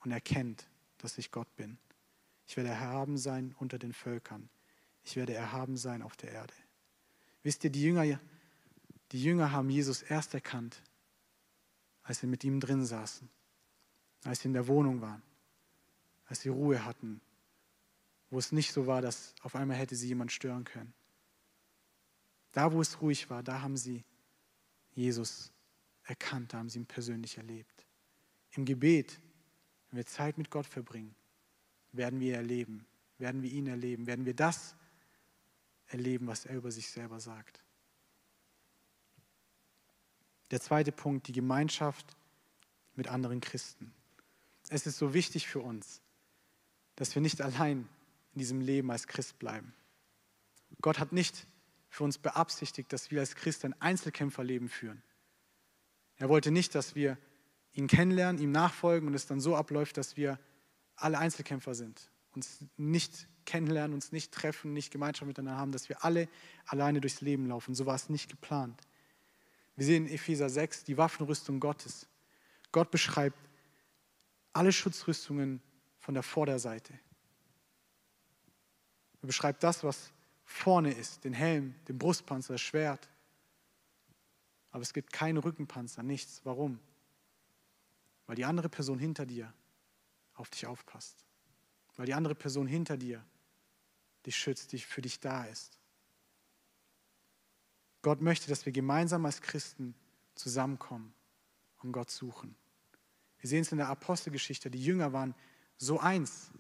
und 0.01 0.11
erkennt, 0.11 0.67
dass 0.99 1.19
ich 1.19 1.31
Gott 1.31 1.55
bin. 1.57 1.79
Ich 2.47 2.57
werde 2.57 2.71
erhaben 2.71 3.19
sein 3.19 3.55
unter 3.59 3.79
den 3.79 3.93
Völkern. 3.93 4.49
Ich 5.05 5.17
werde 5.17 5.35
erhaben 5.35 5.77
sein 5.77 6.03
auf 6.03 6.17
der 6.17 6.33
Erde. 6.33 6.55
Wisst 7.43 7.65
ihr, 7.65 7.71
die 7.71 7.83
Jünger, 7.83 8.19
die 9.13 9.23
Jünger 9.23 9.53
haben 9.53 9.71
Jesus 9.71 10.03
erst 10.03 10.35
erkannt, 10.35 10.83
als 12.03 12.21
sie 12.21 12.27
mit 12.27 12.43
ihm 12.45 12.61
drin 12.61 12.85
saßen, 12.85 13.29
als 14.25 14.41
sie 14.41 14.49
in 14.49 14.55
der 14.55 14.67
Wohnung 14.67 15.01
waren, 15.01 15.23
als 16.27 16.41
sie 16.41 16.49
Ruhe 16.49 16.85
hatten, 16.85 17.21
wo 18.31 18.39
es 18.39 18.53
nicht 18.53 18.73
so 18.73 18.87
war, 18.87 19.03
dass 19.03 19.35
auf 19.43 19.55
einmal 19.55 19.77
hätte 19.77 19.97
sie 19.97 20.09
jemand 20.09 20.33
stören 20.33 20.65
können. 20.65 20.93
Da, 22.53 22.73
wo 22.73 22.81
es 22.81 23.01
ruhig 23.01 23.31
war, 23.31 23.43
da 23.43 23.61
haben 23.61 23.77
sie 23.77 24.05
Jesus 24.99 25.53
erkannt, 26.03 26.53
da 26.53 26.59
haben 26.59 26.69
sie 26.69 26.81
ihn 26.81 26.87
persönlich 26.87 27.37
erlebt. 27.37 27.87
Im 28.51 28.65
Gebet, 28.65 29.21
wenn 29.89 29.99
wir 29.99 30.07
Zeit 30.07 30.39
mit 30.39 30.51
Gott 30.51 30.67
verbringen, 30.67 31.15
werden 31.93 32.19
wir 32.19 32.35
erleben, 32.35 32.85
werden 33.19 33.43
wir 33.43 33.51
ihn 33.51 33.69
erleben, 33.69 34.09
werden 34.09 34.27
wir 34.27 34.35
das 34.35 34.75
erleben, 35.87 36.27
was 36.27 36.47
er 36.47 36.57
über 36.57 36.73
sich 36.73 36.91
selber 36.91 37.21
sagt. 37.21 37.63
Der 40.51 40.61
zweite 40.61 40.91
Punkt, 40.91 41.29
die 41.29 41.33
Gemeinschaft 41.33 42.17
mit 42.97 43.07
anderen 43.07 43.41
Christen. 43.41 43.95
Es 44.69 44.85
ist 44.85 44.99
so 44.99 45.15
wichtig 45.15 45.47
für 45.47 45.61
uns, 45.61 46.01
dass 46.97 47.15
wir 47.15 47.23
nicht 47.23 47.41
allein 47.41 47.89
in 48.35 48.41
diesem 48.41 48.61
Leben 48.61 48.91
als 48.91 49.07
Christ 49.07 49.39
bleiben. 49.39 49.73
Gott 50.81 50.99
hat 50.99 51.13
nicht 51.13 51.47
für 51.89 52.05
uns 52.05 52.19
beabsichtigt, 52.19 52.93
dass 52.93 53.11
wir 53.11 53.21
als 53.21 53.35
Christ 53.35 53.65
ein 53.65 53.81
Einzelkämpferleben 53.81 54.69
führen. 54.69 55.03
Er 56.17 56.29
wollte 56.29 56.51
nicht, 56.51 56.75
dass 56.75 56.95
wir 56.95 57.17
ihn 57.73 57.87
kennenlernen, 57.87 58.43
ihm 58.43 58.51
nachfolgen 58.51 59.09
und 59.09 59.15
es 59.15 59.27
dann 59.27 59.41
so 59.41 59.57
abläuft, 59.57 59.97
dass 59.97 60.17
wir 60.17 60.39
alle 60.97 61.19
Einzelkämpfer 61.19 61.75
sind, 61.75 62.11
uns 62.35 62.65
nicht 62.77 63.29
kennenlernen, 63.45 63.95
uns 63.95 64.13
nicht 64.13 64.33
treffen, 64.33 64.73
nicht 64.73 64.91
Gemeinschaft 64.91 65.27
miteinander 65.27 65.61
haben, 65.61 65.73
dass 65.73 65.89
wir 65.89 66.05
alle 66.05 66.29
alleine 66.67 67.01
durchs 67.01 67.21
Leben 67.21 67.47
laufen. 67.47 67.75
So 67.75 67.87
war 67.87 67.95
es 67.95 68.09
nicht 68.09 68.29
geplant. 68.29 68.81
Wir 69.77 69.87
sehen 69.87 70.07
in 70.07 70.15
Epheser 70.15 70.51
6 70.51 70.85
die 70.85 70.99
Waffenrüstung 70.99 71.61
Gottes. 71.61 72.09
Gott 72.73 72.91
beschreibt 72.91 73.39
alle 74.53 74.73
Schutzrüstungen 74.73 75.63
von 75.99 76.15
der 76.15 76.25
Vorderseite. 76.25 76.93
Er 79.23 79.27
beschreibt 79.27 79.63
das, 79.63 79.85
was 79.85 80.13
vorne 80.49 80.93
ist, 80.93 81.25
den 81.25 81.35
Helm, 81.35 81.75
den 81.89 81.99
Brustpanzer, 81.99 82.55
das 82.55 82.63
Schwert. 82.63 83.07
Aber 84.71 84.83
es 84.83 84.95
gibt 84.95 85.13
keine 85.13 85.45
Rückenpanzer, 85.45 86.03
nichts. 86.03 86.41
Warum? 86.45 86.81
Weil 88.27 88.37
die 88.37 88.47
andere 88.47 88.71
Person 88.71 88.99
hinter 88.99 89.27
dir 89.27 89.53
auf 90.35 90.49
dich 90.49 90.67
aufpasst. 90.67 91.27
Weil 91.97 92.07
die 92.07 92.15
andere 92.15 92.35
Person 92.35 92.67
hinter 92.67 92.97
dir 92.97 93.23
dich 94.25 94.37
schützt, 94.37 94.73
die 94.73 94.79
für 94.79 95.03
dich 95.03 95.21
da 95.21 95.45
ist. 95.45 95.79
Gott 98.01 98.23
möchte, 98.23 98.49
dass 98.49 98.65
wir 98.65 98.73
gemeinsam 98.73 99.27
als 99.27 99.43
Christen 99.43 99.95
zusammenkommen 100.35 101.13
und 101.83 101.93
Gott 101.93 102.11
suchen. 102.11 102.57
Wir 103.39 103.51
sehen 103.51 103.63
es 103.63 103.73
in 103.73 103.79
der 103.79 103.89
Apostelgeschichte, 103.89 104.71
die 104.71 104.83
Jünger 104.83 105.13
waren 105.13 105.35
so 105.77 106.01
eins. 106.01 106.51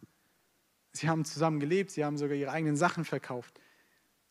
Sie 0.93 1.09
haben 1.09 1.25
zusammen 1.25 1.59
gelebt, 1.59 1.91
sie 1.91 2.05
haben 2.05 2.19
sogar 2.19 2.37
ihre 2.37 2.51
eigenen 2.51 2.77
Sachen 2.77 3.05
verkauft. 3.05 3.59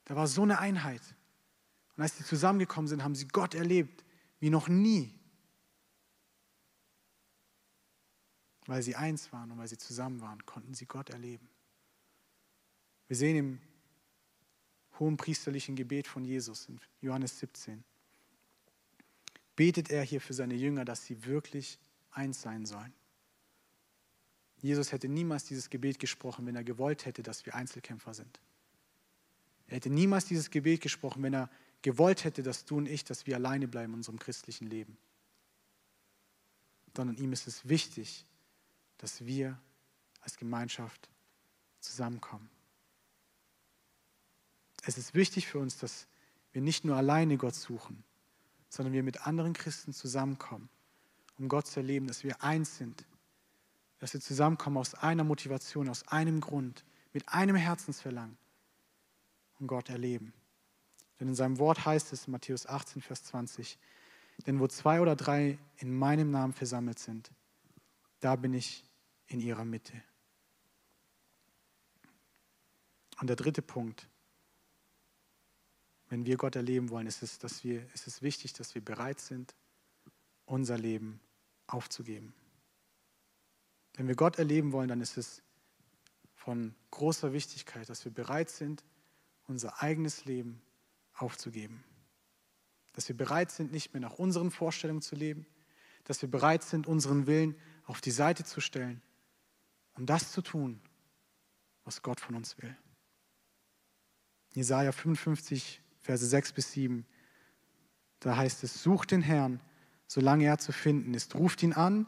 Da 0.08 0.15
war 0.15 0.26
so 0.28 0.43
eine 0.43 0.60
Einheit. 0.60 1.02
Und 1.98 2.04
als 2.04 2.17
sie 2.17 2.24
zusammengekommen 2.24 2.88
sind, 2.88 3.04
haben 3.04 3.13
sie 3.13 3.28
Gott 3.28 3.54
erlebt 3.54 4.06
wie 4.39 4.50
noch 4.50 4.70
nie. 4.70 5.13
Weil 8.67 8.82
sie 8.84 8.96
eins 8.96 9.34
waren 9.34 9.52
und 9.52 9.58
weil 9.58 9.67
sie 9.67 9.78
zusammen 9.78 10.22
waren, 10.22 10.46
konnten 10.46 10.74
sie 10.74 10.86
Gott 10.86 11.10
erleben. 11.10 11.50
Wir 13.08 13.17
sehen 13.17 13.36
im 13.36 13.62
hohen 14.98 15.17
priesterlichen 15.17 15.75
Gebet 15.75 16.08
von 16.08 16.23
Jesus 16.23 16.69
in 16.69 16.79
Johannes 17.02 17.40
17, 17.40 17.84
betet 19.58 19.90
er 19.90 20.04
hier 20.04 20.21
für 20.21 20.34
seine 20.34 20.56
Jünger, 20.56 20.86
dass 20.86 21.04
sie 21.04 21.25
wirklich 21.25 21.79
eins 22.12 22.42
sein 22.42 22.65
sollen. 22.65 22.94
Jesus 24.62 24.94
hätte 24.94 25.10
niemals 25.10 25.44
dieses 25.44 25.69
Gebet 25.69 26.00
gesprochen, 26.00 26.46
wenn 26.46 26.56
er 26.56 26.63
gewollt 26.63 27.06
hätte, 27.06 27.23
dass 27.23 27.46
wir 27.46 27.56
Einzelkämpfer 27.56 28.13
sind. 28.13 28.40
Er 29.68 29.78
hätte 29.78 29.90
niemals 29.90 30.26
dieses 30.26 30.50
Gebet 30.50 30.82
gesprochen, 30.82 31.24
wenn 31.24 31.34
er 31.34 31.50
gewollt 31.82 32.24
hätte, 32.24 32.44
dass 32.44 32.65
du 32.65 32.78
und 32.78 32.88
ich, 32.88 33.04
dass 33.04 33.28
wir 33.28 33.36
alleine 33.36 33.68
bleiben 33.68 33.94
in 33.94 34.00
unserem 34.00 34.20
christlichen 34.20 34.68
Leben. 34.68 34.98
Sondern 36.96 37.18
ihm 37.18 37.34
ist 37.34 37.48
es 37.48 37.68
wichtig, 37.68 38.26
dass 38.98 39.26
wir 39.26 39.60
als 40.22 40.38
Gemeinschaft 40.38 41.10
zusammenkommen. 41.80 42.50
Es 44.84 44.98
ist 44.98 45.13
wichtig 45.13 45.48
für 45.48 45.60
uns, 45.60 45.78
dass 45.78 46.08
wir 46.54 46.62
nicht 46.62 46.86
nur 46.86 46.96
alleine 46.96 47.38
Gott 47.38 47.56
suchen, 47.56 48.04
sondern 48.70 48.94
wir 48.94 49.04
mit 49.04 49.28
anderen 49.28 49.54
Christen 49.54 49.94
zusammenkommen, 49.94 50.70
um 51.38 51.50
Gott 51.50 51.68
zu 51.68 51.82
erleben, 51.82 52.08
dass 52.08 52.24
wir 52.24 52.42
eins 52.42 52.78
sind, 52.78 53.06
dass 54.00 54.13
wir 54.13 54.22
zusammenkommen 54.22 54.78
aus 54.78 54.96
einer 54.96 55.24
Motivation, 55.24 55.90
aus 55.90 56.08
einem 56.08 56.40
Grund, 56.42 56.84
mit 57.13 57.28
einem 57.30 57.56
Herzensverlangen 57.56 58.38
und 59.60 59.68
Gott 59.68 59.90
erleben. 59.90 60.34
Denn 61.20 61.30
in 61.30 61.36
seinem 61.36 61.58
Wort 61.58 61.86
heißt 61.86 62.14
es 62.14 62.28
Matthäus 62.28 62.66
18, 62.66 63.02
Vers 63.02 63.24
20, 63.26 63.78
denn 64.46 64.60
wo 64.60 64.68
zwei 64.68 65.02
oder 65.02 65.16
drei 65.16 65.58
in 65.78 65.98
meinem 65.98 66.30
Namen 66.30 66.54
versammelt 66.54 67.00
sind, 67.00 67.32
da 68.20 68.36
bin 68.36 68.54
ich 68.54 68.84
in 69.28 69.40
ihrer 69.40 69.66
Mitte. 69.66 70.02
Und 73.20 73.28
der 73.28 73.36
dritte 73.36 73.64
Punkt, 73.64 74.08
wenn 76.10 76.26
wir 76.26 76.38
Gott 76.38 76.56
erleben 76.56 76.90
wollen, 76.90 77.08
ist 77.08 77.24
es, 77.24 77.40
dass 77.40 77.64
wir, 77.64 77.92
ist 77.94 78.08
es 78.08 78.22
wichtig, 78.22 78.54
dass 78.54 78.76
wir 78.76 78.84
bereit 78.84 79.20
sind, 79.20 79.56
unser 80.46 80.78
Leben 80.78 81.20
aufzugeben. 81.66 82.34
Wenn 83.96 84.08
wir 84.08 84.16
Gott 84.16 84.38
erleben 84.38 84.72
wollen, 84.72 84.88
dann 84.88 85.02
ist 85.02 85.18
es 85.18 85.42
von 86.36 86.76
großer 86.92 87.34
Wichtigkeit, 87.34 87.90
dass 87.90 88.06
wir 88.06 88.14
bereit 88.14 88.50
sind, 88.50 88.86
unser 89.48 89.81
eigenes 89.81 90.25
Leben 90.25 90.62
aufzugeben. 91.13 91.83
Dass 92.93 93.08
wir 93.08 93.17
bereit 93.17 93.52
sind, 93.52 93.71
nicht 93.71 93.93
mehr 93.93 94.02
nach 94.02 94.13
unseren 94.13 94.52
Vorstellungen 94.52 95.02
zu 95.02 95.15
leben, 95.15 95.45
dass 96.04 96.21
wir 96.21 96.29
bereit 96.29 96.63
sind, 96.63 96.87
unseren 96.87 97.27
Willen 97.27 97.56
auf 97.85 98.02
die 98.02 98.12
Seite 98.12 98.43
zu 98.43 98.62
stellen 98.62 99.02
und 99.95 100.10
das 100.10 100.31
zu 100.31 100.41
tun, 100.41 100.79
was 101.83 102.02
Gott 102.02 102.19
von 102.19 102.35
uns 102.35 102.58
will. 102.62 102.75
Jesaja 104.54 104.91
55, 104.91 105.81
Verse 106.00 106.25
6 106.25 106.54
bis 106.54 106.71
7, 106.73 107.06
da 108.19 108.35
heißt 108.35 108.63
es: 108.63 108.81
Sucht 108.81 109.12
den 109.12 109.21
Herrn, 109.21 109.62
solange 110.08 110.45
er 110.45 110.58
zu 110.58 110.71
finden 110.71 111.13
ist, 111.13 111.35
ruft 111.35 111.62
ihn 111.63 111.73
an, 111.73 112.08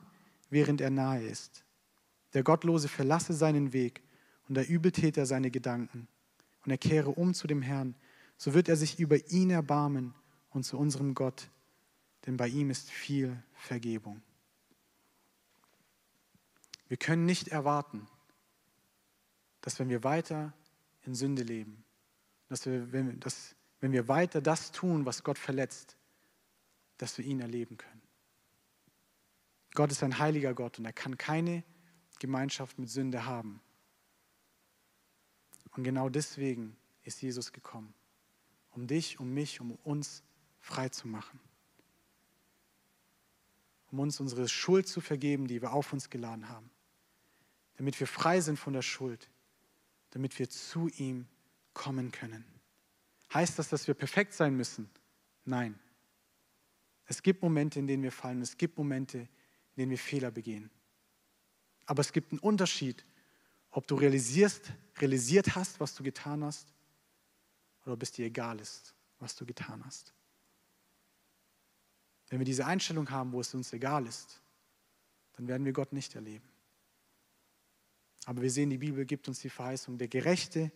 während 0.49 0.81
er 0.81 0.89
nahe 0.89 1.23
ist. 1.23 1.63
Der 2.33 2.43
Gottlose 2.43 2.87
verlasse 2.87 3.33
seinen 3.33 3.73
Weg 3.73 4.01
und 4.47 4.55
der 4.55 4.67
Übeltäter 4.67 5.25
seine 5.25 5.51
Gedanken 5.51 6.07
und 6.65 6.71
er 6.71 6.77
kehre 6.77 7.09
um 7.09 7.33
zu 7.33 7.47
dem 7.47 7.61
Herrn, 7.61 7.95
so 8.37 8.53
wird 8.53 8.69
er 8.69 8.75
sich 8.75 8.99
über 8.99 9.17
ihn 9.31 9.49
erbarmen 9.49 10.13
und 10.49 10.63
zu 10.63 10.77
unserem 10.77 11.13
Gott, 11.13 11.49
denn 12.25 12.37
bei 12.37 12.47
ihm 12.47 12.69
ist 12.69 12.89
viel 12.89 13.41
Vergebung. 13.53 14.21
Wir 16.87 16.97
können 16.97 17.25
nicht 17.25 17.49
erwarten, 17.49 18.07
dass 19.61 19.79
wenn 19.79 19.89
wir 19.89 20.03
weiter 20.03 20.53
in 21.03 21.15
Sünde 21.15 21.43
leben, 21.43 21.83
dass 22.47 22.65
wir, 22.65 22.91
wenn, 22.91 23.19
dass, 23.19 23.55
wenn 23.79 23.91
wir 23.91 24.07
weiter 24.07 24.41
das 24.41 24.71
tun, 24.71 25.05
was 25.05 25.23
Gott 25.23 25.37
verletzt, 25.37 25.97
dass 26.97 27.17
wir 27.17 27.25
ihn 27.25 27.39
erleben 27.39 27.77
können. 27.77 28.01
Gott 29.75 29.91
ist 29.91 30.03
ein 30.03 30.17
heiliger 30.17 30.53
Gott 30.53 30.79
und 30.79 30.85
er 30.85 30.93
kann 30.93 31.17
keine 31.17 31.63
Gemeinschaft 32.19 32.79
mit 32.79 32.89
Sünde 32.89 33.25
haben. 33.25 33.61
Und 35.79 35.85
genau 35.85 36.09
deswegen 36.09 36.75
ist 37.03 37.21
Jesus 37.21 37.53
gekommen, 37.53 37.93
um 38.71 38.85
dich, 38.85 39.17
um 39.21 39.33
mich, 39.33 39.61
um 39.61 39.77
uns 39.85 40.23
frei 40.59 40.89
zu 40.89 41.07
machen. 41.07 41.39
Um 43.89 43.99
uns 44.01 44.19
unsere 44.19 44.49
Schuld 44.49 44.89
zu 44.89 44.99
vergeben, 44.99 45.47
die 45.47 45.61
wir 45.61 45.71
auf 45.71 45.93
uns 45.93 46.09
geladen 46.09 46.49
haben. 46.49 46.69
Damit 47.77 47.97
wir 47.97 48.07
frei 48.07 48.41
sind 48.41 48.59
von 48.59 48.73
der 48.73 48.81
Schuld. 48.81 49.29
Damit 50.09 50.37
wir 50.37 50.49
zu 50.49 50.89
ihm 50.97 51.29
kommen 51.73 52.11
können. 52.11 52.43
Heißt 53.33 53.57
das, 53.57 53.69
dass 53.69 53.87
wir 53.87 53.93
perfekt 53.93 54.33
sein 54.33 54.57
müssen? 54.57 54.89
Nein. 55.45 55.79
Es 57.05 57.23
gibt 57.23 57.41
Momente, 57.41 57.79
in 57.79 57.87
denen 57.87 58.03
wir 58.03 58.11
fallen. 58.11 58.41
Es 58.41 58.57
gibt 58.57 58.77
Momente, 58.77 59.19
in 59.19 59.27
denen 59.77 59.91
wir 59.91 59.97
Fehler 59.97 60.29
begehen. 60.29 60.69
Aber 61.85 62.01
es 62.01 62.11
gibt 62.11 62.33
einen 62.33 62.39
Unterschied, 62.39 63.05
ob 63.71 63.87
du 63.87 63.95
realisierst, 63.95 64.71
realisiert 64.97 65.55
hast, 65.55 65.79
was 65.79 65.95
du 65.95 66.03
getan 66.03 66.43
hast, 66.43 66.73
oder 67.83 67.93
ob 67.93 68.03
es 68.03 68.11
dir 68.11 68.25
egal 68.25 68.59
ist, 68.59 68.93
was 69.19 69.35
du 69.35 69.45
getan 69.45 69.83
hast. 69.85 70.13
Wenn 72.29 72.39
wir 72.39 72.45
diese 72.45 72.65
Einstellung 72.65 73.09
haben, 73.09 73.31
wo 73.31 73.41
es 73.41 73.53
uns 73.53 73.73
egal 73.73 74.05
ist, 74.05 74.41
dann 75.33 75.47
werden 75.47 75.65
wir 75.65 75.73
Gott 75.73 75.93
nicht 75.93 76.15
erleben. 76.15 76.47
Aber 78.25 78.41
wir 78.41 78.51
sehen, 78.51 78.69
die 78.69 78.77
Bibel 78.77 79.05
gibt 79.05 79.27
uns 79.27 79.39
die 79.39 79.49
Verheißung, 79.49 79.97
der 79.97 80.07
Gerechte 80.07 80.71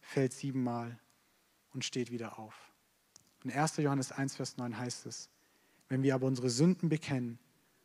fällt 0.00 0.32
siebenmal 0.32 0.98
und 1.72 1.84
steht 1.84 2.10
wieder 2.10 2.38
auf. 2.38 2.72
In 3.44 3.52
1. 3.52 3.76
Johannes 3.76 4.10
1, 4.10 4.36
Vers 4.36 4.56
9 4.56 4.76
heißt 4.76 5.06
es, 5.06 5.28
wenn 5.88 6.02
wir 6.02 6.14
aber 6.14 6.26
unsere 6.26 6.50
Sünden 6.50 6.88
bekennen, 6.88 7.38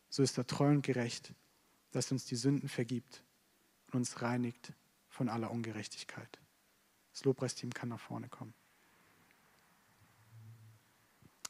so 0.09 0.23
ist 0.23 0.37
er 0.37 0.47
treu 0.47 0.69
und 0.69 0.81
gerecht, 0.81 1.33
dass 1.91 2.11
uns 2.11 2.25
die 2.25 2.35
Sünden 2.35 2.69
vergibt 2.69 3.23
und 3.91 3.99
uns 3.99 4.21
reinigt 4.21 4.73
von 5.09 5.29
aller 5.29 5.51
Ungerechtigkeit. 5.51 6.39
Das 7.11 7.23
Lobpreisteam 7.25 7.73
kann 7.73 7.89
nach 7.89 7.99
vorne 7.99 8.29
kommen. 8.29 8.53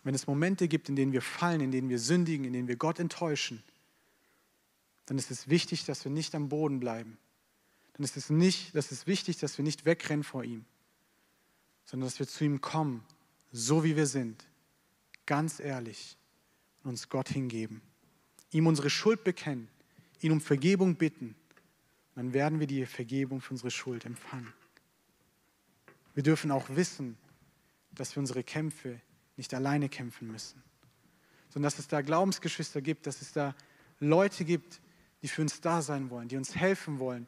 Wenn 0.03 0.15
es 0.15 0.25
Momente 0.25 0.67
gibt, 0.67 0.89
in 0.89 0.95
denen 0.95 1.11
wir 1.11 1.21
fallen, 1.21 1.61
in 1.61 1.71
denen 1.71 1.89
wir 1.89 1.99
sündigen, 1.99 2.45
in 2.45 2.53
denen 2.53 2.67
wir 2.67 2.75
Gott 2.75 2.99
enttäuschen, 2.99 3.61
dann 5.05 5.17
ist 5.17 5.29
es 5.29 5.47
wichtig, 5.47 5.85
dass 5.85 6.03
wir 6.03 6.11
nicht 6.11 6.33
am 6.33 6.49
Boden 6.49 6.79
bleiben. 6.79 7.17
Dann 7.93 8.03
ist 8.03 8.17
es, 8.17 8.29
nicht, 8.29 8.73
das 8.75 8.91
ist 8.91 9.05
wichtig, 9.05 9.37
dass 9.37 9.57
wir 9.57 9.63
nicht 9.63 9.85
wegrennen 9.85 10.23
vor 10.23 10.43
ihm, 10.43 10.65
sondern 11.85 12.07
dass 12.07 12.17
wir 12.17 12.27
zu 12.27 12.43
ihm 12.43 12.61
kommen, 12.61 13.03
so 13.51 13.83
wie 13.83 13.95
wir 13.95 14.07
sind, 14.07 14.47
ganz 15.27 15.59
ehrlich 15.59 16.17
und 16.83 16.91
uns 16.91 17.09
Gott 17.09 17.29
hingeben, 17.29 17.81
ihm 18.51 18.65
unsere 18.65 18.89
Schuld 18.89 19.23
bekennen, 19.23 19.67
ihn 20.21 20.31
um 20.31 20.41
Vergebung 20.41 20.95
bitten 20.95 21.35
dann 22.15 22.33
werden 22.33 22.59
wir 22.59 22.67
die 22.67 22.85
Vergebung 22.85 23.41
für 23.41 23.51
unsere 23.51 23.71
Schuld 23.71 24.05
empfangen. 24.05 24.53
Wir 26.13 26.23
dürfen 26.23 26.51
auch 26.51 26.69
wissen, 26.69 27.17
dass 27.93 28.15
wir 28.15 28.19
unsere 28.19 28.43
Kämpfe 28.43 28.99
nicht 29.37 29.53
alleine 29.53 29.89
kämpfen 29.89 30.27
müssen, 30.27 30.61
sondern 31.49 31.69
dass 31.69 31.79
es 31.79 31.87
da 31.87 32.01
Glaubensgeschwister 32.01 32.81
gibt, 32.81 33.07
dass 33.07 33.21
es 33.21 33.31
da 33.31 33.55
Leute 33.99 34.45
gibt, 34.45 34.81
die 35.21 35.27
für 35.27 35.41
uns 35.41 35.61
da 35.61 35.81
sein 35.81 36.09
wollen, 36.09 36.27
die 36.27 36.37
uns 36.37 36.55
helfen 36.55 36.99
wollen, 36.99 37.27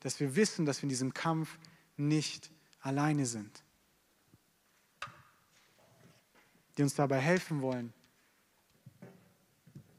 dass 0.00 0.18
wir 0.20 0.34
wissen, 0.36 0.66
dass 0.66 0.78
wir 0.78 0.84
in 0.84 0.88
diesem 0.88 1.14
Kampf 1.14 1.58
nicht 1.96 2.50
alleine 2.80 3.26
sind, 3.26 3.62
die 6.76 6.82
uns 6.82 6.94
dabei 6.94 7.18
helfen 7.18 7.62
wollen, 7.62 7.92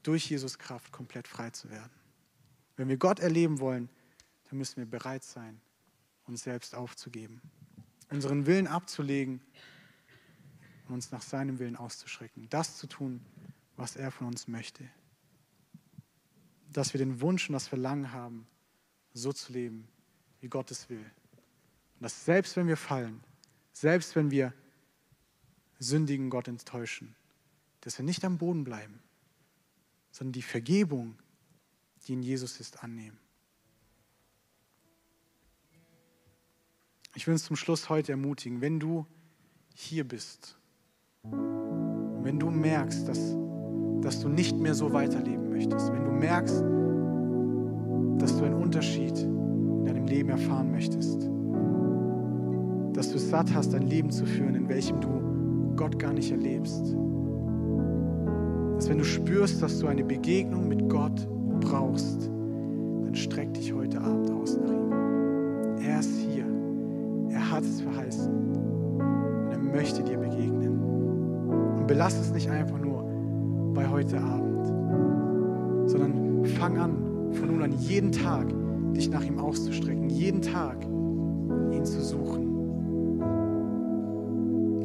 durch 0.02 0.30
Jesus 0.30 0.58
Kraft 0.58 0.90
komplett 0.90 1.28
frei 1.28 1.50
zu 1.50 1.70
werden. 1.70 1.92
Wenn 2.76 2.88
wir 2.88 2.96
Gott 2.96 3.20
erleben 3.20 3.60
wollen, 3.60 3.90
dann 4.48 4.58
müssen 4.58 4.76
wir 4.76 4.86
bereit 4.86 5.24
sein, 5.24 5.60
uns 6.24 6.42
selbst 6.42 6.74
aufzugeben, 6.74 7.40
unseren 8.10 8.46
Willen 8.46 8.66
abzulegen 8.66 9.40
und 10.86 10.94
uns 10.94 11.10
nach 11.10 11.22
seinem 11.22 11.58
Willen 11.58 11.76
auszuschrecken, 11.76 12.48
das 12.48 12.78
zu 12.78 12.86
tun, 12.86 13.20
was 13.76 13.96
er 13.96 14.10
von 14.10 14.26
uns 14.26 14.48
möchte. 14.48 14.88
Dass 16.72 16.92
wir 16.92 16.98
den 16.98 17.20
Wunsch 17.20 17.48
und 17.48 17.54
das 17.54 17.68
Verlangen 17.68 18.12
haben, 18.12 18.46
so 19.12 19.32
zu 19.32 19.52
leben, 19.52 19.88
wie 20.40 20.48
Gott 20.48 20.70
es 20.70 20.88
will. 20.88 21.04
Und 21.96 22.02
dass 22.02 22.24
selbst 22.24 22.56
wenn 22.56 22.66
wir 22.66 22.76
fallen, 22.76 23.22
selbst 23.72 24.16
wenn 24.16 24.30
wir 24.30 24.52
sündigen 25.78 26.30
Gott 26.30 26.48
enttäuschen, 26.48 27.14
dass 27.80 27.98
wir 27.98 28.04
nicht 28.04 28.24
am 28.24 28.38
Boden 28.38 28.64
bleiben, 28.64 29.00
sondern 30.10 30.32
die 30.32 30.42
Vergebung, 30.42 31.18
die 32.06 32.14
in 32.14 32.22
Jesus 32.22 32.60
ist, 32.60 32.82
annehmen. 32.82 33.18
Ich 37.18 37.26
will 37.26 37.32
uns 37.32 37.42
zum 37.42 37.56
Schluss 37.56 37.88
heute 37.88 38.12
ermutigen, 38.12 38.60
wenn 38.60 38.78
du 38.78 39.04
hier 39.74 40.06
bist, 40.06 40.56
wenn 41.24 42.38
du 42.38 42.48
merkst, 42.48 43.08
dass, 43.08 43.36
dass 44.02 44.20
du 44.20 44.28
nicht 44.28 44.56
mehr 44.56 44.72
so 44.72 44.92
weiterleben 44.92 45.50
möchtest, 45.50 45.92
wenn 45.92 46.04
du 46.04 46.12
merkst, 46.12 46.62
dass 48.22 48.38
du 48.38 48.44
einen 48.44 48.54
Unterschied 48.54 49.18
in 49.18 49.84
deinem 49.84 50.06
Leben 50.06 50.28
erfahren 50.28 50.70
möchtest, 50.70 51.22
dass 52.96 53.10
du 53.10 53.16
es 53.16 53.28
satt 53.28 53.52
hast, 53.52 53.74
ein 53.74 53.88
Leben 53.88 54.12
zu 54.12 54.24
führen, 54.24 54.54
in 54.54 54.68
welchem 54.68 55.00
du 55.00 55.74
Gott 55.74 55.98
gar 55.98 56.12
nicht 56.12 56.30
erlebst, 56.30 56.94
dass 58.76 58.88
wenn 58.88 58.98
du 58.98 59.04
spürst, 59.04 59.60
dass 59.60 59.80
du 59.80 59.88
eine 59.88 60.04
Begegnung 60.04 60.68
mit 60.68 60.88
Gott 60.88 61.26
brauchst, 61.58 62.28
dann 62.28 63.16
streck 63.16 63.54
dich 63.54 63.72
heute 63.72 64.00
Abend 64.00 64.30
aus 64.30 64.37
hat 67.58 67.64
es 67.64 67.80
verheißen. 67.80 68.32
Und 68.32 69.50
er 69.50 69.58
möchte 69.58 70.04
dir 70.04 70.16
begegnen. 70.16 70.78
Und 71.76 71.88
belass 71.88 72.16
es 72.20 72.32
nicht 72.32 72.48
einfach 72.48 72.78
nur 72.78 73.02
bei 73.74 73.88
heute 73.88 74.20
Abend, 74.20 74.64
sondern 75.90 76.44
fang 76.44 76.78
an, 76.78 77.32
von 77.32 77.48
nun 77.48 77.64
an 77.64 77.72
jeden 77.72 78.12
Tag 78.12 78.46
dich 78.94 79.10
nach 79.10 79.24
ihm 79.24 79.40
auszustrecken, 79.40 80.08
jeden 80.08 80.40
Tag 80.40 80.84
ihn 81.72 81.84
zu 81.84 82.00
suchen. 82.00 82.46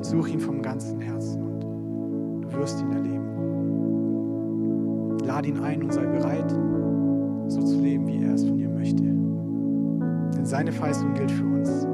Such 0.02 0.30
ihn 0.30 0.40
vom 0.40 0.64
ganzen 0.64 1.00
Herzen 1.00 1.44
und 1.44 2.42
du 2.42 2.54
wirst 2.54 2.82
ihn 2.82 2.92
erleben. 2.92 3.20
Lade 5.24 5.50
ihn 5.50 5.60
ein 5.60 5.84
und 5.84 5.94
sei 5.94 6.08
bereit, 6.08 6.50
so 7.50 7.62
zu 7.62 7.80
leben, 7.80 8.08
wie 8.08 8.24
er 8.24 8.34
es 8.34 8.44
von 8.44 8.58
dir 8.58 8.70
möchte. 8.70 9.04
Denn 9.04 10.46
seine 10.46 10.72
Verheißung 10.72 11.14
gilt 11.14 11.30
für 11.30 11.46
uns 11.46 11.93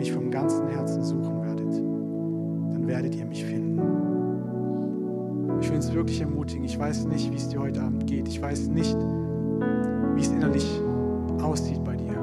mich 0.00 0.12
vom 0.12 0.30
ganzen 0.30 0.66
Herzen 0.68 1.04
suchen 1.04 1.42
werdet, 1.42 1.74
dann 2.72 3.28
mich 3.28 3.44
finden. 3.44 3.78
Ich 5.60 5.68
will 5.68 5.76
uns 5.76 5.92
wirklich 5.92 6.22
ermutigen. 6.22 6.64
Ich 6.64 6.78
weiß 6.78 7.04
nicht, 7.04 7.30
wie 7.30 7.36
es 7.36 7.50
dir 7.50 7.60
heute 7.60 7.82
Abend 7.82 8.06
geht. 8.06 8.26
Ich 8.26 8.40
weiß 8.40 8.68
nicht, 8.68 8.96
wie 10.14 10.20
es 10.22 10.28
innerlich 10.28 10.80
aussieht 11.42 11.84
bei 11.84 11.96
dir. 11.96 12.16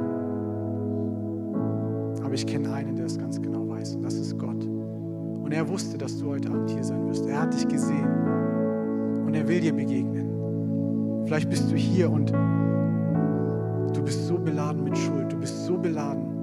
Aber 2.23 2.33
ich 2.33 2.47
kenne 2.47 2.73
einen, 2.73 2.95
der 2.95 3.05
es 3.05 3.19
ganz 3.19 3.39
genau 3.39 3.69
weiß. 3.69 3.97
Und 3.97 4.01
das 4.01 4.15
ist 4.15 4.39
Gott. 4.39 4.65
Und 4.65 5.53
er 5.53 5.69
wusste, 5.69 5.99
dass 5.99 6.17
du 6.17 6.29
heute 6.29 6.49
Abend 6.49 6.71
hier 6.71 6.83
sein 6.83 7.07
wirst. 7.07 7.27
Er 7.27 7.43
hat 7.43 7.53
dich 7.53 7.67
gesehen. 7.67 8.07
Und 9.23 9.35
er 9.35 9.47
will 9.47 9.61
dir 9.61 9.73
begegnen. 9.73 11.25
Vielleicht 11.27 11.49
bist 11.49 11.71
du 11.71 11.75
hier 11.75 12.09
und 12.09 12.31
du 12.31 14.03
bist 14.03 14.25
so 14.27 14.39
beladen 14.39 14.83
mit 14.83 14.97
Schuld. 14.97 15.31
Du 15.31 15.37
bist 15.37 15.63
so 15.65 15.77
beladen 15.77 16.36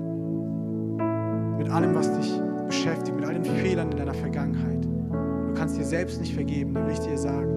allem, 1.74 1.94
was 1.94 2.10
dich 2.18 2.40
beschäftigt, 2.66 3.16
mit 3.16 3.26
all 3.26 3.34
den 3.34 3.44
Fehlern 3.44 3.90
in 3.90 3.96
deiner 3.96 4.14
Vergangenheit. 4.14 4.84
Du 4.84 5.54
kannst 5.54 5.76
dir 5.76 5.84
selbst 5.84 6.20
nicht 6.20 6.34
vergeben. 6.34 6.72
Dann 6.74 6.86
will 6.86 6.92
ich 6.92 7.00
dir 7.00 7.18
sagen, 7.18 7.56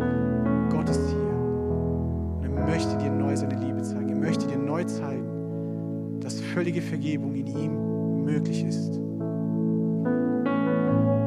Gott 0.70 0.90
ist 0.90 1.08
hier. 1.10 1.18
Und 1.18 2.44
er 2.44 2.66
möchte 2.66 2.98
dir 2.98 3.12
neu 3.12 3.36
seine 3.36 3.56
Liebe 3.64 3.82
zeigen. 3.84 4.10
Er 4.10 4.16
möchte 4.16 4.48
dir 4.48 4.58
neu 4.58 4.84
zeigen, 4.86 6.20
dass 6.20 6.40
völlige 6.40 6.82
Vergebung 6.82 7.36
in 7.36 7.48
ihm 7.48 8.24
möglich 8.24 8.66
ist. 8.66 9.00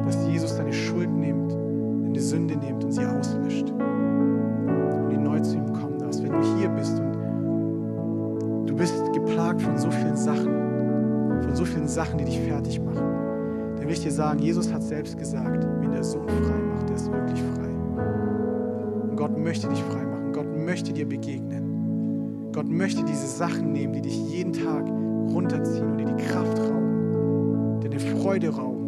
Dass 0.05 0.27
Jesus 0.27 0.57
deine 0.57 0.73
Schuld 0.73 1.09
nimmt, 1.09 1.53
deine 1.53 2.19
Sünde 2.19 2.57
nimmt 2.57 2.83
und 2.83 2.91
sie 2.91 3.05
auslöscht. 3.05 3.69
Und 3.69 5.09
du 5.09 5.19
neu 5.19 5.39
zu 5.39 5.55
ihm 5.55 5.71
kommen 5.73 5.97
darfst. 5.97 6.21
Wenn 6.23 6.33
du 6.33 6.59
hier 6.59 6.69
bist 6.69 6.99
und 6.99 8.67
du 8.67 8.75
bist 8.75 9.13
geplagt 9.13 9.61
von 9.61 9.77
so 9.77 9.89
vielen 9.89 10.17
Sachen, 10.17 10.70
von 11.51 11.57
so 11.57 11.65
vielen 11.65 11.87
Sachen, 11.87 12.17
die 12.17 12.23
dich 12.23 12.39
fertig 12.39 12.79
machen, 12.79 13.03
dann 13.75 13.81
will 13.81 13.91
ich 13.91 14.01
dir 14.01 14.11
sagen, 14.11 14.39
Jesus 14.39 14.71
hat 14.71 14.83
selbst 14.83 15.17
gesagt, 15.17 15.67
wenn 15.81 15.91
der 15.91 16.03
Sohn 16.03 16.29
frei 16.29 16.61
macht, 16.73 16.87
der 16.87 16.95
ist 16.95 17.11
wirklich 17.11 17.41
frei. 17.41 17.67
Und 19.09 19.17
Gott 19.17 19.37
möchte 19.37 19.67
dich 19.67 19.83
frei 19.83 20.05
machen. 20.05 20.31
Gott 20.31 20.47
möchte 20.47 20.93
dir 20.93 21.05
begegnen. 21.05 22.51
Gott 22.53 22.69
möchte 22.69 23.03
diese 23.03 23.27
Sachen 23.27 23.73
nehmen, 23.73 23.91
die 23.93 24.01
dich 24.01 24.17
jeden 24.31 24.53
Tag 24.53 24.87
runterziehen 24.87 25.91
und 25.91 25.97
dir 25.97 26.05
die 26.05 26.23
Kraft 26.23 26.57
rauben, 26.57 27.79
die 27.89 27.99
Freude 27.99 28.49
rauben. 28.49 28.87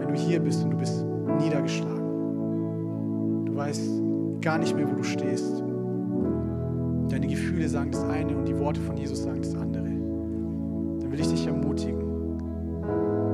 Wenn 0.00 0.08
du 0.08 0.14
hier 0.14 0.40
bist 0.40 0.64
und 0.64 0.72
du 0.72 0.76
bist 0.76 1.06
niedergeschlagen, 1.40 3.46
du 3.46 3.54
weißt 3.54 4.02
gar 4.40 4.58
nicht 4.58 4.74
mehr, 4.74 4.90
wo 4.90 4.96
du 4.96 5.04
stehst. 5.04 5.62
Deine 7.18 7.34
Gefühle 7.34 7.68
sagen 7.68 7.90
das 7.90 8.04
eine 8.04 8.36
und 8.36 8.46
die 8.46 8.56
Worte 8.56 8.80
von 8.80 8.96
Jesus 8.96 9.24
sagen 9.24 9.42
das 9.42 9.52
andere. 9.56 9.82
Dann 9.82 11.10
will 11.10 11.18
ich 11.18 11.26
dich 11.26 11.48
ermutigen. 11.48 11.98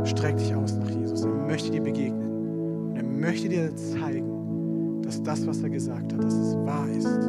Streck 0.06 0.38
dich 0.38 0.54
aus 0.54 0.74
nach 0.78 0.88
Jesus. 0.88 1.22
Er 1.22 1.28
möchte 1.28 1.70
dir 1.70 1.82
begegnen. 1.82 2.88
Und 2.88 2.96
er 2.96 3.04
möchte 3.04 3.50
dir 3.50 3.76
zeigen, 3.76 5.02
dass 5.02 5.22
das, 5.22 5.46
was 5.46 5.62
er 5.62 5.68
gesagt 5.68 6.14
hat, 6.14 6.24
dass 6.24 6.32
es 6.32 6.56
wahr 6.64 6.88
ist. 6.88 7.20